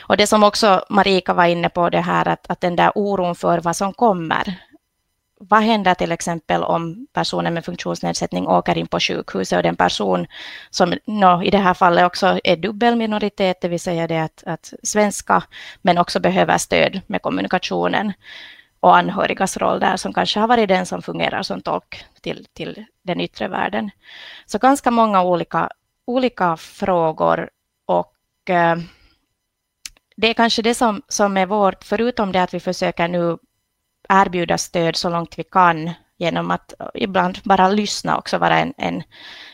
Och 0.00 0.16
det 0.16 0.26
som 0.26 0.44
också 0.44 0.84
Marika 0.88 1.34
var 1.34 1.44
inne 1.44 1.68
på, 1.68 1.90
det 1.90 2.00
här 2.00 2.28
att, 2.28 2.50
att 2.50 2.60
den 2.60 2.76
där 2.76 2.92
oron 2.94 3.34
för 3.34 3.58
vad 3.58 3.76
som 3.76 3.92
kommer. 3.92 4.54
Vad 5.40 5.62
händer 5.62 5.94
till 5.94 6.12
exempel 6.12 6.62
om 6.62 7.06
personen 7.12 7.54
med 7.54 7.64
funktionsnedsättning 7.64 8.48
åker 8.48 8.78
in 8.78 8.86
på 8.86 9.00
sjukhuset 9.00 9.56
och 9.56 9.62
den 9.62 9.76
person 9.76 10.26
som 10.70 10.94
no, 11.06 11.42
i 11.42 11.50
det 11.50 11.58
här 11.58 11.74
fallet 11.74 12.04
också 12.04 12.40
är 12.44 12.56
dubbel 12.56 12.96
minoritet, 12.96 13.60
det 13.60 13.68
vill 13.68 13.80
säga 13.80 14.06
det 14.06 14.18
att, 14.18 14.42
att 14.46 14.72
svenska, 14.82 15.42
men 15.82 15.98
också 15.98 16.20
behöver 16.20 16.58
stöd 16.58 17.00
med 17.06 17.22
kommunikationen. 17.22 18.12
och 18.80 18.96
anhörigas 18.96 19.56
roll 19.56 19.80
där 19.80 19.96
som 19.96 20.12
kanske 20.12 20.40
har 20.40 20.48
varit 20.48 20.68
den 20.68 20.86
som 20.86 21.02
fungerar 21.02 21.42
som 21.42 21.60
tolk 21.62 22.04
till, 22.20 22.46
till 22.52 22.84
den 23.02 23.20
yttre 23.20 23.48
världen. 23.48 23.90
Så 24.46 24.58
ganska 24.58 24.90
många 24.90 25.22
olika, 25.22 25.70
olika 26.06 26.56
frågor 26.56 27.50
och 27.86 28.50
eh, 28.50 28.76
det 30.20 30.30
är 30.30 30.34
kanske 30.34 30.62
det 30.62 30.74
som, 30.74 31.02
som 31.08 31.36
är 31.36 31.46
vårt, 31.46 31.84
förutom 31.84 32.32
det 32.32 32.42
att 32.42 32.54
vi 32.54 32.60
försöker 32.60 33.08
nu 33.08 33.38
erbjuda 34.08 34.58
stöd 34.58 34.96
så 34.96 35.10
långt 35.10 35.38
vi 35.38 35.44
kan 35.44 35.90
genom 36.16 36.50
att 36.50 36.74
ibland 36.94 37.38
bara 37.44 37.68
lyssna 37.68 38.18
också, 38.18 38.38
vara 38.38 38.58
en, 38.58 38.74
en, 38.76 39.02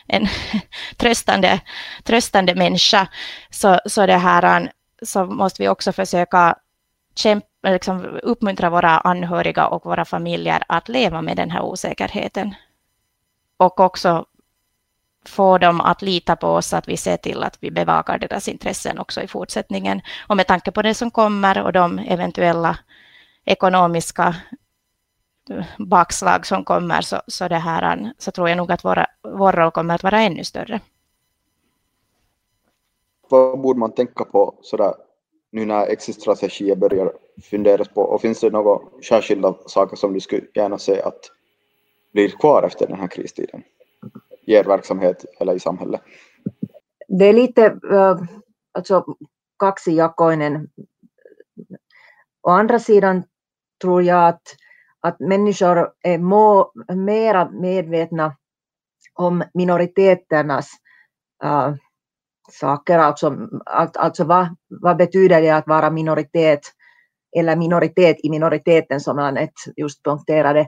en 0.07 0.27
tröstande, 0.97 1.61
tröstande 2.03 2.55
människa, 2.55 3.07
så, 3.49 3.79
så, 3.85 4.05
det 4.05 4.17
här, 4.17 4.61
um, 4.61 4.67
så 5.01 5.25
måste 5.25 5.61
vi 5.61 5.69
också 5.69 5.91
försöka 5.91 6.55
kämpa, 7.15 7.47
liksom 7.63 8.19
uppmuntra 8.23 8.69
våra 8.69 8.97
anhöriga 8.97 9.67
och 9.67 9.85
våra 9.85 10.05
familjer 10.05 10.63
att 10.67 10.89
leva 10.89 11.21
med 11.21 11.37
den 11.37 11.51
här 11.51 11.61
osäkerheten. 11.61 12.55
Och 13.57 13.79
också 13.79 14.25
få 15.29 15.57
dem 15.57 15.81
att 15.81 16.01
lita 16.01 16.35
på 16.35 16.47
oss, 16.47 16.73
att 16.73 16.87
vi 16.87 16.97
ser 16.97 17.17
till 17.17 17.43
att 17.43 17.57
vi 17.59 17.71
bevakar 17.71 18.17
deras 18.17 18.47
intressen 18.47 18.99
också 18.99 19.21
i 19.21 19.27
fortsättningen. 19.27 20.01
Och 20.27 20.37
med 20.37 20.47
tanke 20.47 20.71
på 20.71 20.81
det 20.81 20.93
som 20.93 21.11
kommer 21.11 21.63
och 21.63 21.73
de 21.73 21.99
eventuella 21.99 22.77
ekonomiska 23.45 24.35
eh, 25.49 25.65
bakslag 25.77 26.45
som 26.45 26.63
kommer 26.63 27.01
så, 27.01 27.21
så, 27.27 27.47
det 27.47 27.55
här, 27.55 28.13
så 28.17 28.31
tror 28.31 28.49
jag 28.49 28.57
nog 28.57 28.71
att 28.71 28.85
våra, 28.85 29.07
vår 29.21 29.51
roll 29.51 29.71
kommer 29.71 29.95
att 29.95 30.03
vara 30.03 30.21
ännu 30.21 30.43
större. 30.43 30.79
Vad 33.29 33.59
borde 33.59 33.79
man 33.79 33.91
tänka 33.91 34.23
på 34.23 34.55
sådär, 34.61 34.93
nu 35.51 35.65
när 35.65 35.87
exitstrategier 35.87 36.75
börjar 36.75 37.11
funderas 37.43 37.87
på 37.87 38.01
och 38.01 38.21
finns 38.21 38.39
det 38.39 38.49
några 38.49 38.79
särskilda 39.03 39.55
saker 39.65 39.95
som 39.95 40.13
du 40.13 40.19
skulle 40.19 40.45
gärna 40.53 40.77
se 40.77 41.01
att 41.01 41.31
blir 42.13 42.29
kvar 42.29 42.63
efter 42.63 42.87
den 42.87 42.99
här 42.99 43.07
kristiden? 43.07 43.63
I 44.47 44.53
er 44.53 44.63
verksamhet 44.63 45.25
eller 45.39 45.55
i 45.55 45.59
samhället? 45.59 46.01
Det 47.07 47.25
är 47.25 47.33
lite 47.33 47.65
eh, 47.65 48.17
alltså, 48.73 49.05
kaxijakoinen. 49.59 50.67
Å 52.47 52.49
andra 52.49 52.79
sidan 52.79 53.23
tror 53.81 54.03
jag 54.03 54.27
att 54.27 54.55
att 55.05 55.19
människor 55.19 55.89
är 56.03 56.17
må, 56.17 56.71
mera 56.95 57.49
medvetna 57.49 58.35
om 59.13 59.43
minoriteternas 59.53 60.69
äh, 61.43 61.73
saker, 62.51 62.99
alltså, 62.99 63.37
alltså 63.65 64.23
vad, 64.23 64.55
vad 64.67 64.97
betyder 64.97 65.41
det 65.41 65.49
att 65.49 65.67
vara 65.67 65.89
minoritet 65.89 66.59
eller 67.37 67.55
minoritet 67.55 68.17
i 68.23 68.29
minoriteten 68.29 68.99
som 68.99 69.19
Anette 69.19 69.71
just 69.75 70.03
poängterade. 70.03 70.67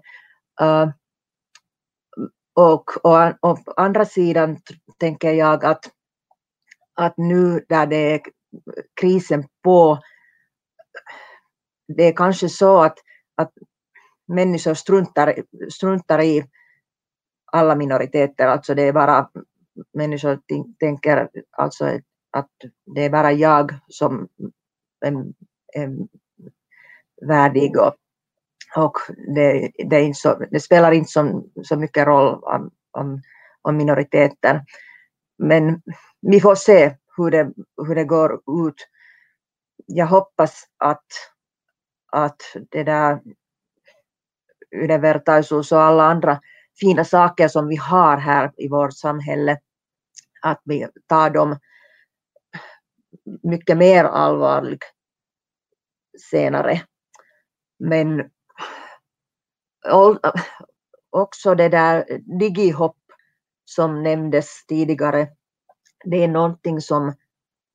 Äh, 0.61 0.89
och, 2.57 3.05
och, 3.05 3.33
och 3.41 3.59
å 3.67 3.73
andra 3.77 4.05
sidan 4.05 4.57
tänker 4.97 5.33
jag 5.33 5.65
att, 5.65 5.91
att 6.93 7.17
nu 7.17 7.65
där 7.69 7.85
det 7.85 8.13
är 8.13 8.21
krisen 9.01 9.47
på, 9.63 9.99
det 11.87 12.03
är 12.03 12.11
kanske 12.11 12.49
så 12.49 12.81
att, 12.81 12.97
att 13.35 13.51
människor 14.27 14.73
struntar, 14.73 15.35
struntar 15.71 16.21
i 16.21 16.45
alla 17.45 17.75
minoriteter, 17.75 18.47
alltså 18.47 18.75
det 18.75 18.81
är 18.81 18.93
bara 18.93 19.29
människor 19.93 20.39
tänker 20.79 21.29
alltså 21.51 21.99
att 22.31 22.51
det 22.85 23.05
är 23.05 23.09
bara 23.09 23.31
jag 23.31 23.73
som 23.87 24.27
är, 25.05 25.25
är 25.73 25.97
värdig 27.21 27.77
och, 27.79 27.95
och 28.75 28.97
det, 29.35 29.71
det, 29.89 30.01
inte 30.01 30.19
så, 30.19 30.45
det 30.51 30.59
spelar 30.59 30.91
inte 30.91 31.11
så, 31.11 31.43
så 31.63 31.75
mycket 31.75 32.07
roll 32.07 32.43
om, 32.43 32.71
om, 32.91 33.21
om 33.61 33.77
minoriteten. 33.77 34.59
Men 35.37 35.81
vi 36.21 36.41
får 36.41 36.55
se 36.55 36.95
hur 37.17 37.31
det, 37.31 37.51
hur 37.87 37.95
det 37.95 38.03
går 38.03 38.33
ut. 38.33 38.87
Jag 39.85 40.07
hoppas 40.07 40.63
att, 40.77 41.05
att 42.11 42.41
det 42.71 42.83
där 42.83 43.19
yhdenvertaisuus 44.75 45.71
och 45.71 45.81
alla 45.81 46.03
andra 46.03 46.41
fina 46.79 47.03
saker 47.03 47.47
som 47.47 47.67
vi 47.67 47.75
har 47.75 48.17
här 48.17 48.51
i 48.57 48.67
vårt 48.67 48.93
samhälle, 48.93 49.59
att 50.41 50.61
vi 50.63 50.87
tar 51.07 51.29
dem 51.29 51.59
mycket 53.43 53.77
mer 53.77 54.03
allvarligt 54.03 54.93
senare. 56.31 56.81
Men 57.79 58.29
också 61.09 61.55
det 61.55 61.69
där 61.69 62.21
digihopp 62.39 62.97
som 63.65 64.03
nämndes 64.03 64.65
tidigare, 64.65 65.27
det 66.05 66.23
är 66.23 66.27
någonting 66.27 66.81
som 66.81 67.13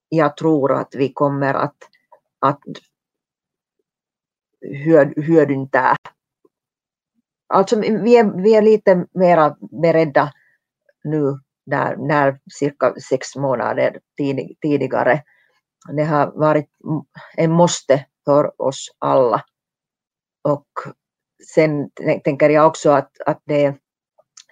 jag 0.09 0.37
tror 0.37 0.73
att 0.73 0.95
vi 0.95 1.13
kommer 1.13 1.55
att, 1.55 1.77
att 2.41 2.61
hyödynta 5.17 5.97
Alltså 7.53 7.81
vi 7.81 8.17
är, 8.17 8.43
vi 8.43 8.55
är 8.55 8.63
lite 8.63 9.07
mera 9.15 9.57
beredda 9.83 10.33
nu 11.05 11.39
när, 11.67 11.97
när 11.97 12.41
cirka 12.53 12.95
sex 13.01 13.37
månader 13.37 14.01
tid, 14.17 14.57
tidigare. 14.63 15.23
Det 15.97 16.05
har 16.05 16.33
varit 16.35 16.69
en 17.37 17.53
måste 17.53 18.07
för 18.25 18.63
oss 18.63 18.97
alla. 18.99 19.45
Och 20.43 20.67
sen 21.55 21.91
tänker 22.25 22.51
jag 22.51 22.67
också 22.67 22.91
att, 22.91 23.11
att 23.27 23.43
det, 23.45 23.77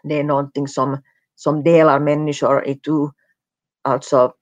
det 0.02 0.20
är 0.20 0.24
någonting 0.24 0.68
som, 0.68 1.02
som 1.34 1.62
delar 1.62 2.00
människor 2.00 2.66
i 2.66 2.74
tu. 2.74 3.10
Alltså 3.82 4.34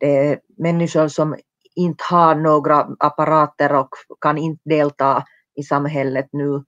det 0.00 0.16
är 0.16 0.40
människor 0.58 1.08
som 1.08 1.36
inte 1.74 2.04
har 2.10 2.34
några 2.34 2.88
apparater 2.98 3.74
och 3.74 3.88
kan 4.20 4.38
inte 4.38 4.62
delta 4.64 5.24
i 5.54 5.62
samhället 5.62 6.28
nu 6.32 6.64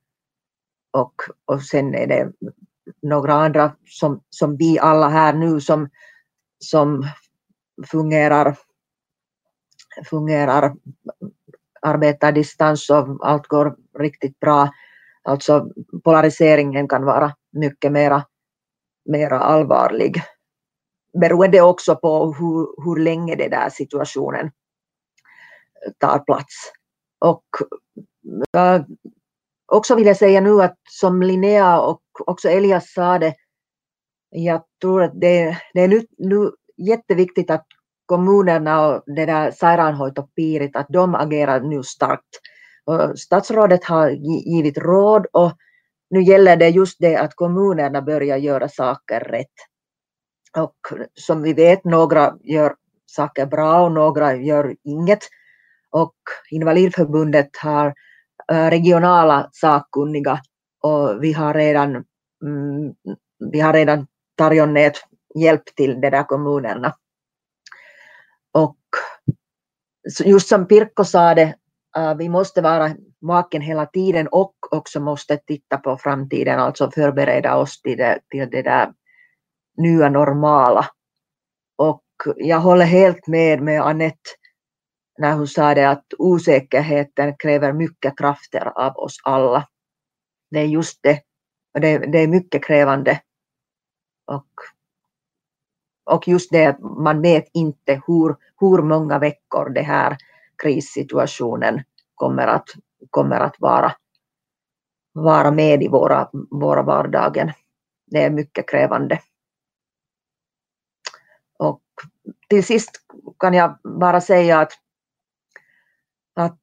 och, 0.93 1.15
och 1.45 1.63
sen 1.63 1.95
är 1.95 2.07
det 2.07 2.33
några 3.03 3.35
andra 3.35 3.77
som, 3.85 4.23
som 4.31 4.57
vi 4.57 4.79
alla 4.79 5.09
här 5.09 5.33
nu 5.33 5.61
som, 5.61 5.89
som 6.59 7.07
fungerar, 7.91 8.57
fungerar 10.05 10.75
arbetar 11.83 12.33
distans 12.33 12.91
och 12.91 13.29
allt 13.29 13.47
går 13.47 13.77
riktigt 13.99 14.41
bra. 14.41 14.71
Alltså 15.31 15.71
polariseringen 16.05 16.89
kan 16.89 17.05
vara 17.05 17.33
mycket 17.53 17.93
mera, 17.93 18.25
mera 19.05 19.39
allvarlig. 19.39 20.23
Beroende 21.21 21.61
också 21.61 21.97
på 21.97 22.33
hur, 22.33 22.85
hur 22.85 23.05
länge 23.05 23.35
den 23.35 23.51
där 23.51 23.71
situationen 23.71 24.51
tar 25.99 26.19
plats. 26.19 26.73
Och 27.19 27.45
äh, 28.57 28.83
också 29.73 29.95
vill 29.95 30.07
jag 30.07 30.17
säga 30.17 30.41
nu 30.41 30.63
att 30.63 30.79
som 30.91 31.23
Linnea 31.23 31.81
och 31.81 32.03
också 32.27 32.49
Elias 32.49 32.93
sa 32.93 33.19
det, 33.19 33.35
jag 34.31 34.63
tror 34.81 35.03
att 35.03 35.21
det, 35.21 35.59
det 35.75 35.81
är 35.81 35.89
nu, 35.89 36.07
nu 36.19 36.51
jätteviktigt 36.77 37.51
att 37.51 37.67
kommunerna 38.07 38.87
och 38.87 39.03
det 39.07 39.27
där 39.27 39.51
sairaanhoitopiirit, 39.51 40.77
att 40.77 40.87
de 40.89 41.15
agerar 41.15 41.61
nu 41.61 41.83
starkt. 41.83 42.41
Statsrådet 43.17 43.85
har 43.85 44.11
givit 44.47 44.79
råd 44.79 45.27
och 45.33 45.53
nu 46.11 46.23
gäller 46.23 46.57
det 46.57 46.69
just 46.69 46.97
det 46.99 47.17
att 47.17 47.35
kommunerna 47.35 48.03
börjar 48.03 48.37
göra 48.37 48.69
saker 48.69 49.21
rätt. 49.21 49.47
Och 50.57 50.77
som 51.15 51.43
vi 51.43 51.53
vet, 51.53 51.85
några 51.85 52.35
gör 52.41 52.75
saker 53.07 53.47
bra 53.47 53.85
och 53.85 53.93
några 53.93 54.37
gör 54.37 54.77
inget. 54.85 55.29
Och 55.91 56.15
Invalidförbundet 56.51 57.57
har 57.57 57.95
eh, 58.53 58.71
regionala 58.71 59.49
sakkunniga 59.53 60.41
och 60.81 61.23
vi 61.23 61.33
har 61.33 61.55
redan, 61.55 61.91
mm, 62.45 62.95
vi 63.53 63.61
har 63.61 63.73
redan 63.73 64.07
tarjonnat 64.37 64.93
hjälp 65.35 65.65
till 65.77 66.01
de 66.01 66.11
där 66.11 66.23
kommunerna. 66.23 66.97
Och 68.53 68.77
just 70.25 70.49
som 70.49 70.67
Pirkko 70.67 71.05
sa 71.05 71.35
det, 71.35 71.55
Äh, 71.97 72.15
vi 72.15 72.29
måste 72.29 72.63
vara 72.63 72.91
vaken 73.21 73.63
hela 73.63 73.87
tiden 73.87 74.29
och 74.29 74.55
också 74.71 75.01
måste 75.01 75.37
titta 75.37 75.77
på 75.77 75.97
framtiden, 75.97 76.59
alltså 76.59 76.91
förbereda 76.91 77.57
oss 77.57 77.83
till 77.83 77.99
det, 77.99 78.21
till 78.31 78.51
det 78.51 78.63
där 78.63 78.93
nya 79.77 80.09
normala. 80.09 80.87
Och 81.77 82.05
jag 82.37 82.61
håller 82.61 82.85
helt 82.85 83.27
med 83.27 83.63
med 83.63 83.83
Anette 83.83 84.31
när 85.19 85.33
hon 85.33 85.47
sa 85.47 85.75
det 85.75 85.89
att 85.89 86.05
osäkerheten 86.19 87.37
kräver 87.37 87.73
mycket 87.73 88.19
krafter 88.19 88.79
av 88.79 88.97
oss 88.97 89.17
alla. 89.25 89.69
Det 90.51 90.59
är 90.59 90.65
just 90.65 91.03
det. 91.03 91.21
Och 91.75 91.81
det, 91.81 91.99
det 91.99 92.19
är 92.19 92.29
mycket 92.29 92.65
krävande. 92.65 93.21
Och, 94.27 94.51
och 96.05 96.29
just 96.29 96.51
det 96.51 96.67
att 96.67 96.81
man 96.81 97.23
vet 97.23 97.49
inte 97.53 98.03
hur, 98.07 98.37
hur 98.61 98.83
många 98.83 99.19
veckor 99.19 99.71
det 99.71 99.83
här 99.83 100.17
krissituationen 100.63 101.83
kommer 102.15 102.47
att, 102.47 102.69
kommer 103.11 103.41
att 103.41 103.57
vara. 103.59 103.93
vara 105.13 105.51
med 105.51 105.83
i 105.83 105.89
våra, 105.89 106.31
våra 106.51 106.83
vardagen. 106.83 107.53
Det 108.07 108.23
är 108.23 108.31
mycket 108.31 108.69
krävande. 108.69 109.21
Och 111.59 111.83
till 112.49 112.65
sist 112.65 112.91
kan 113.39 113.55
jag 113.55 113.79
bara 113.99 114.21
säga 114.21 114.61
att, 114.61 114.73
att 116.35 116.61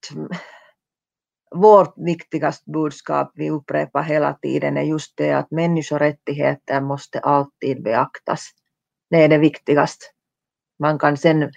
vårt 1.55 1.93
viktigaste 1.97 2.71
budskap 2.71 3.31
vi 3.35 3.49
upprepar 3.49 4.03
hela 4.03 4.33
tiden 4.33 4.77
är 4.77 4.81
just 4.81 5.17
det 5.17 5.33
att 5.33 5.51
människorättigheter 5.51 6.81
måste 6.81 7.19
alltid 7.19 7.83
beaktas. 7.83 8.49
Det 9.09 9.23
är 9.23 9.27
det 9.27 9.37
viktigaste. 9.37 10.05
Man 10.79 10.99
kan 10.99 11.17
sen 11.17 11.51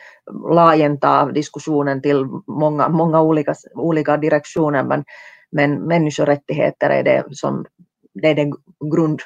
laajentaa 0.55 1.33
diskussionen 1.33 2.03
till 2.03 2.27
många, 2.47 2.89
många 2.89 3.23
olika, 3.23 3.55
olika 3.75 4.17
direktioner 4.17 4.83
men, 4.83 5.05
men 5.51 5.81
människorättigheter 5.87 6.91
är 6.91 7.03
det 7.03 7.25
som 7.33 7.67
det 8.15 8.29
är 8.29 8.35
det 8.35 8.53
grund, 8.95 9.21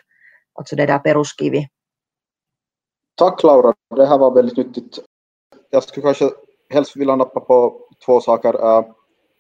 alltså 0.55 0.77
det 0.77 0.87
där 0.87 0.99
peruskivi. 0.99 1.69
Tack 3.15 3.43
Laura, 3.43 3.75
det 3.97 4.07
här 4.07 4.19
var 4.19 4.35
väldigt 4.35 4.57
nyttigt. 4.57 4.99
Jag 5.71 5.83
skulle 5.83 6.03
kanske 6.03 6.31
helst 6.71 6.97
vilja 6.97 7.17
nappa 7.17 7.41
på 7.41 7.81
två 8.07 8.21
saker. 8.21 8.55
Äh, 8.55 8.85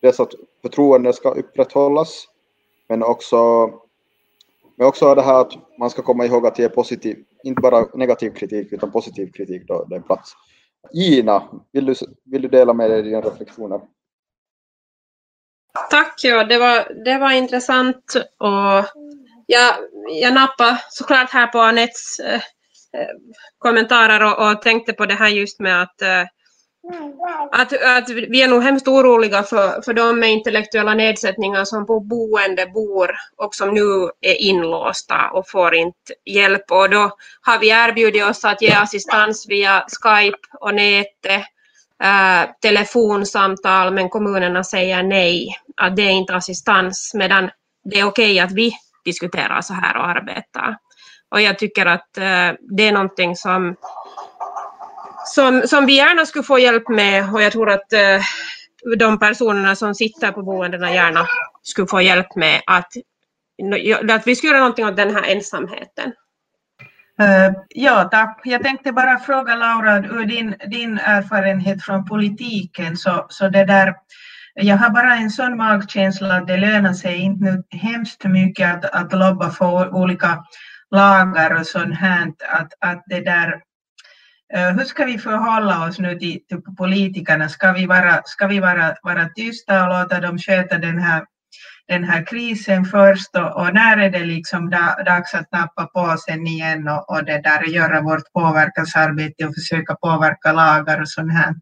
dels 0.02 0.20
att 0.20 0.32
förtroende 0.62 1.12
ska 1.12 1.30
upprätthållas, 1.30 2.28
men 2.88 3.02
också, 3.02 3.70
men 4.76 4.86
också 4.86 5.14
det 5.14 5.22
här 5.22 5.40
att 5.40 5.52
man 5.78 5.90
ska 5.90 6.02
komma 6.02 6.26
ihåg 6.26 6.46
att 6.46 6.58
ge 6.58 6.68
positiv, 6.68 7.24
inte 7.44 7.60
bara 7.60 7.86
negativ 7.94 8.30
kritik 8.30 8.72
utan 8.72 8.90
positiv 8.90 9.32
kritik 9.32 9.62
då 9.68 9.84
det 9.84 9.96
är 9.96 10.00
plats. 10.00 10.32
Gina, 10.92 11.42
vill 11.72 11.86
du, 11.86 11.94
vill 12.24 12.42
du 12.42 12.48
dela 12.48 12.72
med 12.72 12.90
dig 12.90 13.02
dina 13.02 13.20
reflektioner? 13.20 13.80
Tack, 15.90 16.20
ja, 16.22 16.44
det 16.44 16.58
var, 16.58 17.04
det 17.04 17.18
var 17.18 17.32
intressant 17.32 18.14
och 18.38 18.84
jag, 19.46 19.74
jag 20.22 20.34
nappade 20.34 20.80
såklart 20.90 21.30
här 21.30 21.46
på 21.46 21.58
Anettes 21.58 22.18
eh, 22.18 22.34
eh, 23.00 23.08
kommentarer 23.58 24.22
och, 24.24 24.50
och, 24.50 24.62
tänkte 24.62 24.92
på 24.92 25.06
det 25.06 25.14
här 25.14 25.28
just 25.28 25.60
med 25.60 25.82
att 25.82 26.02
eh, 26.02 26.24
att, 27.52 27.72
att 27.72 28.10
vi 28.10 28.42
är 28.42 28.48
nog 28.48 28.62
hemskt 28.62 28.88
oroliga 28.88 29.42
för, 29.42 29.82
för 29.82 29.94
de 29.94 30.20
med 30.20 30.30
intellektuella 30.30 30.94
nedsättningar 30.94 31.64
som 31.64 31.86
på 31.86 32.00
boende 32.00 32.66
bor 32.66 33.10
och 33.36 33.54
som 33.54 33.74
nu 33.74 34.10
är 34.20 34.40
inlåsta 34.40 35.30
och 35.30 35.50
får 35.50 35.74
inte 35.74 36.14
hjälp. 36.24 36.70
Och 36.70 36.90
då 36.90 37.10
har 37.40 37.58
vi 37.58 37.68
erbjudit 37.68 38.24
oss 38.24 38.44
att 38.44 38.62
ge 38.62 38.72
assistans 38.72 39.46
via 39.48 39.86
Skype 40.02 40.38
och 40.60 40.74
nätet, 40.74 41.42
äh, 42.02 42.50
telefonsamtal, 42.62 43.94
men 43.94 44.08
kommunerna 44.08 44.64
säger 44.64 45.02
nej, 45.02 45.48
att 45.76 45.96
det 45.96 46.02
är 46.02 46.10
inte 46.10 46.34
assistans, 46.34 47.12
medan 47.14 47.50
det 47.84 48.00
är 48.00 48.04
okej 48.04 48.40
att 48.40 48.52
vi 48.52 48.72
diskuterar 49.04 49.60
så 49.60 49.74
här 49.74 49.96
och 49.96 50.08
arbetar. 50.08 50.76
Och 51.30 51.40
jag 51.40 51.58
tycker 51.58 51.86
att 51.86 52.18
äh, 52.18 52.50
det 52.60 52.88
är 52.88 52.92
någonting 52.92 53.36
som 53.36 53.76
som, 55.24 55.62
som 55.66 55.86
vi 55.86 55.96
gärna 55.96 56.26
skulle 56.26 56.44
få 56.44 56.58
hjälp 56.58 56.88
med 56.88 57.32
och 57.32 57.42
jag 57.42 57.52
tror 57.52 57.70
att 57.70 57.92
eh, 57.92 58.20
de 58.98 59.18
personerna 59.18 59.76
som 59.76 59.94
sitter 59.94 60.32
på 60.32 60.42
boendena 60.42 60.94
gärna 60.94 61.26
skulle 61.62 61.88
få 61.88 62.00
hjälp 62.00 62.36
med 62.36 62.62
att, 62.66 62.92
att 64.10 64.26
vi 64.26 64.36
skulle 64.36 64.50
göra 64.50 64.60
någonting 64.60 64.86
åt 64.86 64.96
den 64.96 65.14
här 65.14 65.22
ensamheten. 65.22 66.12
Uh, 67.22 67.56
ja, 67.68 68.04
tack. 68.04 68.40
Jag 68.44 68.62
tänkte 68.62 68.92
bara 68.92 69.18
fråga 69.18 69.54
Laura, 69.54 69.98
ur 69.98 70.24
din, 70.24 70.54
din 70.66 70.98
erfarenhet 70.98 71.84
från 71.84 72.04
politiken, 72.04 72.96
så, 72.96 73.26
så 73.28 73.48
det 73.48 73.64
där, 73.64 73.94
jag 74.54 74.76
har 74.76 74.90
bara 74.90 75.14
en 75.14 75.30
sån 75.30 75.56
magkänsla 75.56 76.34
att 76.34 76.46
det 76.46 76.56
lönar 76.56 76.92
sig 76.92 77.16
inte 77.16 77.44
nu 77.44 77.62
hemskt 77.78 78.24
mycket 78.24 78.74
att, 78.74 78.84
att 78.84 79.12
lobba 79.12 79.50
för 79.50 79.94
olika 79.94 80.44
lagar 80.90 81.60
och 81.60 81.66
sånt 81.66 81.94
här, 81.94 82.32
att, 82.50 82.72
att 82.80 83.04
det 83.06 83.20
där 83.20 83.60
hur 84.58 84.84
ska 84.84 85.04
vi 85.04 85.18
förhålla 85.18 85.88
oss 85.88 85.98
nu 85.98 86.18
till, 86.18 86.46
till 86.46 86.62
politikerna? 86.78 87.48
Ska 87.48 87.72
vi, 87.72 87.86
vara, 87.86 88.22
ska 88.24 88.46
vi 88.46 88.60
vara, 88.60 88.94
vara 89.02 89.28
tysta 89.28 89.82
och 89.82 89.88
låta 89.88 90.20
dem 90.20 90.38
sköta 90.38 90.78
den 90.78 90.98
här, 90.98 91.24
den 91.88 92.04
här 92.04 92.26
krisen 92.26 92.84
först 92.84 93.36
och, 93.36 93.60
och 93.60 93.74
när 93.74 93.96
är 93.96 94.10
det 94.10 94.24
liksom 94.24 94.70
dags 95.06 95.34
att 95.34 95.52
nappa 95.52 95.86
på 95.86 96.16
sen 96.18 96.46
igen 96.46 96.88
och, 96.88 97.10
och 97.10 97.24
det 97.24 97.42
där, 97.42 97.62
göra 97.62 98.00
vårt 98.00 98.32
påverkansarbete 98.32 99.46
och 99.46 99.54
försöka 99.54 99.94
påverka 99.94 100.52
lagar 100.52 101.00
och 101.00 101.08
sånt 101.08 101.32
här? 101.32 101.54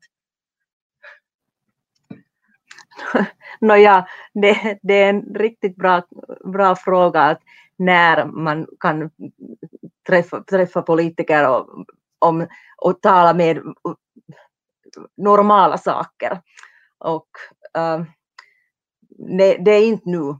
Nåja, 3.60 4.06
det, 4.34 4.78
det 4.82 4.94
är 4.94 5.10
en 5.10 5.34
riktigt 5.34 5.76
bra, 5.76 6.02
bra 6.52 6.76
fråga 6.76 7.20
att 7.20 7.40
när 7.76 8.24
man 8.26 8.66
kan 8.80 9.10
träffa, 10.06 10.42
träffa 10.42 10.82
politiker 10.82 11.48
och 11.48 11.86
om 12.22 12.46
och 12.76 13.00
tala 13.02 13.34
med 13.34 13.56
uh, 13.58 13.94
normala 15.16 15.78
saker. 15.78 16.40
Och 16.98 17.28
uh, 17.78 18.04
det, 19.38 19.56
det, 19.64 19.70
är 19.70 19.86
inte 19.86 20.10
nu. 20.10 20.36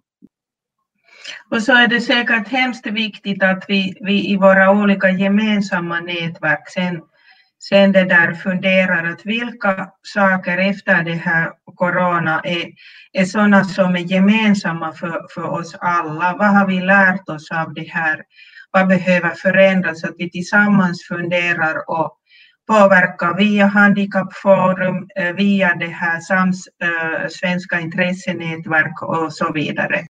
Och 1.51 1.63
så 1.63 1.73
är 1.73 1.87
det 1.87 2.01
säkert 2.01 2.49
hemskt 2.49 2.87
viktigt 2.87 3.43
att 3.43 3.65
vi, 3.69 3.95
vi 4.01 4.31
i 4.31 4.37
våra 4.37 4.71
olika 4.71 5.11
gemensamma 5.11 6.01
nätverk 6.01 6.69
sen, 6.69 7.03
sen 7.59 7.93
det 7.93 8.05
där 8.05 8.35
funderar 8.35 9.13
att 9.13 9.27
vilka 9.27 9.91
saker 10.03 10.59
efter 10.59 11.03
det 11.03 11.15
här 11.15 11.53
corona 11.75 12.41
är, 12.45 12.73
är 13.13 13.25
sådana 13.25 13.65
som 13.65 13.97
är 13.97 14.01
gemensamma 14.01 14.93
för, 14.93 15.27
för 15.35 15.45
oss 15.45 15.75
alla. 15.75 16.37
Vad 16.39 16.49
har 16.49 16.67
vi 16.67 16.81
lärt 16.81 17.29
oss 17.29 17.51
av 17.51 17.75
det 17.75 17.89
här? 17.89 18.23
Vad 18.73 18.89
behöver 18.89 19.31
förändras? 19.31 20.01
så 20.01 20.07
Att 20.07 20.15
vi 20.19 20.31
tillsammans 20.31 21.07
funderar 21.09 21.91
och 21.91 22.19
påverkar 22.67 23.37
via 23.37 23.67
handikappforum, 23.67 25.09
eh, 25.17 25.33
via 25.33 25.75
det 25.75 25.87
här 25.87 26.21
SAMS 26.21 26.67
äh, 26.67 27.29
svenska 27.29 27.81
intressenätverk 27.81 29.03
och 29.03 29.33
så 29.33 29.53
vidare. 29.53 30.07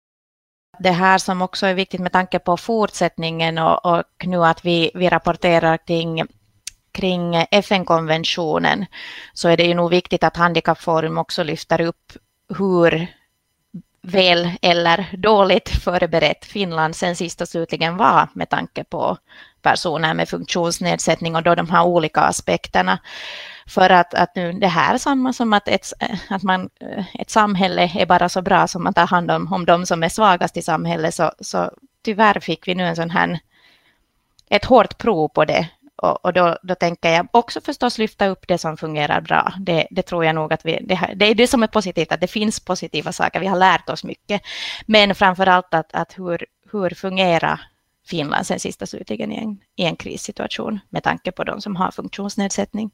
Det 0.80 0.92
här 0.92 1.18
som 1.18 1.42
också 1.42 1.66
är 1.66 1.74
viktigt 1.74 2.02
med 2.02 2.12
tanke 2.12 2.40
på 2.40 2.58
fortsättningen 2.58 3.58
och, 3.58 3.86
och 3.86 4.04
nu 4.24 4.46
att 4.46 4.66
vi, 4.66 4.92
vi 4.94 5.10
rapporterar 5.10 5.78
kring 5.78 6.24
kring 6.92 7.46
FN-konventionen 7.52 8.86
så 9.34 9.50
är 9.50 9.58
det 9.58 9.64
ju 9.64 9.74
nog 9.74 9.90
viktigt 9.90 10.24
att 10.24 10.38
Handikappforum 10.38 11.18
också 11.18 11.44
lyfter 11.44 11.82
upp 11.82 12.14
hur 12.58 13.08
väl 14.02 14.52
eller 14.62 15.06
dåligt 15.18 15.70
förberett 15.70 16.46
Finland 16.46 16.96
sen 16.96 17.16
sist 17.16 17.42
och 17.42 17.48
slutligen 17.48 17.98
var 17.98 18.28
med 18.34 18.50
tanke 18.50 18.84
på 18.84 19.18
personer 19.62 20.14
med 20.14 20.30
funktionsnedsättning 20.30 21.36
och 21.36 21.44
då 21.44 21.56
de 21.56 21.70
här 21.70 21.84
olika 21.84 22.22
aspekterna. 22.22 23.00
För 23.68 23.90
att, 23.90 24.14
att 24.14 24.36
nu 24.36 24.54
det 24.54 24.68
här 24.68 24.94
är 24.94 24.98
samma 24.98 25.34
som 25.34 25.54
att 25.54 25.68
ett, 25.68 25.94
att 26.30 26.44
man, 26.44 26.70
ett 27.14 27.30
samhälle 27.30 27.92
är 27.96 28.06
bara 28.06 28.30
så 28.30 28.42
bra 28.42 28.68
som 28.68 28.84
man 28.84 28.94
tar 28.94 29.08
hand 29.08 29.32
om, 29.32 29.54
om 29.54 29.66
de 29.66 29.86
som 29.86 30.04
är 30.04 30.10
svagast 30.10 30.58
i 30.58 30.62
samhället 30.62 31.16
så, 31.16 31.32
så 31.40 31.72
tyvärr 32.06 32.40
fick 32.40 32.68
vi 32.68 32.76
nu 32.76 32.84
en 32.84 32.96
sån 32.96 33.10
här 33.10 33.40
ett 34.50 34.66
hårt 34.66 34.98
prov 34.98 35.28
på 35.28 35.46
det 35.46 35.70
och, 36.02 36.26
och 36.26 36.34
då, 36.34 36.58
då, 36.64 36.76
tänker 36.76 37.10
jag 37.10 37.28
också 37.32 37.62
förstås 37.62 37.98
lyfta 37.98 38.28
upp 38.28 38.48
det 38.48 38.58
som 38.58 38.78
fungerar 38.78 39.22
bra. 39.22 39.54
Det, 39.60 39.88
det 39.92 40.02
tror 40.02 40.26
jag 40.26 40.36
nog 40.36 40.54
att 40.54 40.66
vi, 40.66 40.80
det, 40.82 41.14
det, 41.16 41.26
är 41.26 41.36
det 41.36 41.48
som 41.48 41.64
är 41.64 41.68
positivt, 41.68 42.12
att 42.12 42.22
det 42.22 42.28
finns 42.28 42.60
positiva 42.60 43.12
saker. 43.12 43.40
Vi 43.40 43.48
har 43.48 43.58
lärt 43.58 43.90
oss 43.90 44.04
mycket. 44.04 44.42
Men 44.86 45.16
framför 45.16 45.48
allt 45.48 45.74
att, 45.74 45.94
att 45.94 46.20
hur, 46.20 46.46
hur 46.72 46.90
fungerar 46.90 47.62
Finland 48.08 48.48
sen 48.48 48.60
sista 48.60 48.86
slutligen 48.86 49.32
i 49.32 49.38
en, 49.38 49.60
i 49.76 49.84
en 49.84 49.96
krissituation 49.96 50.80
med 50.90 51.04
tanke 51.04 51.32
på 51.32 51.44
de 51.44 51.62
som 51.62 51.76
har 51.76 51.92
funktionsnedsättning. 51.92 52.92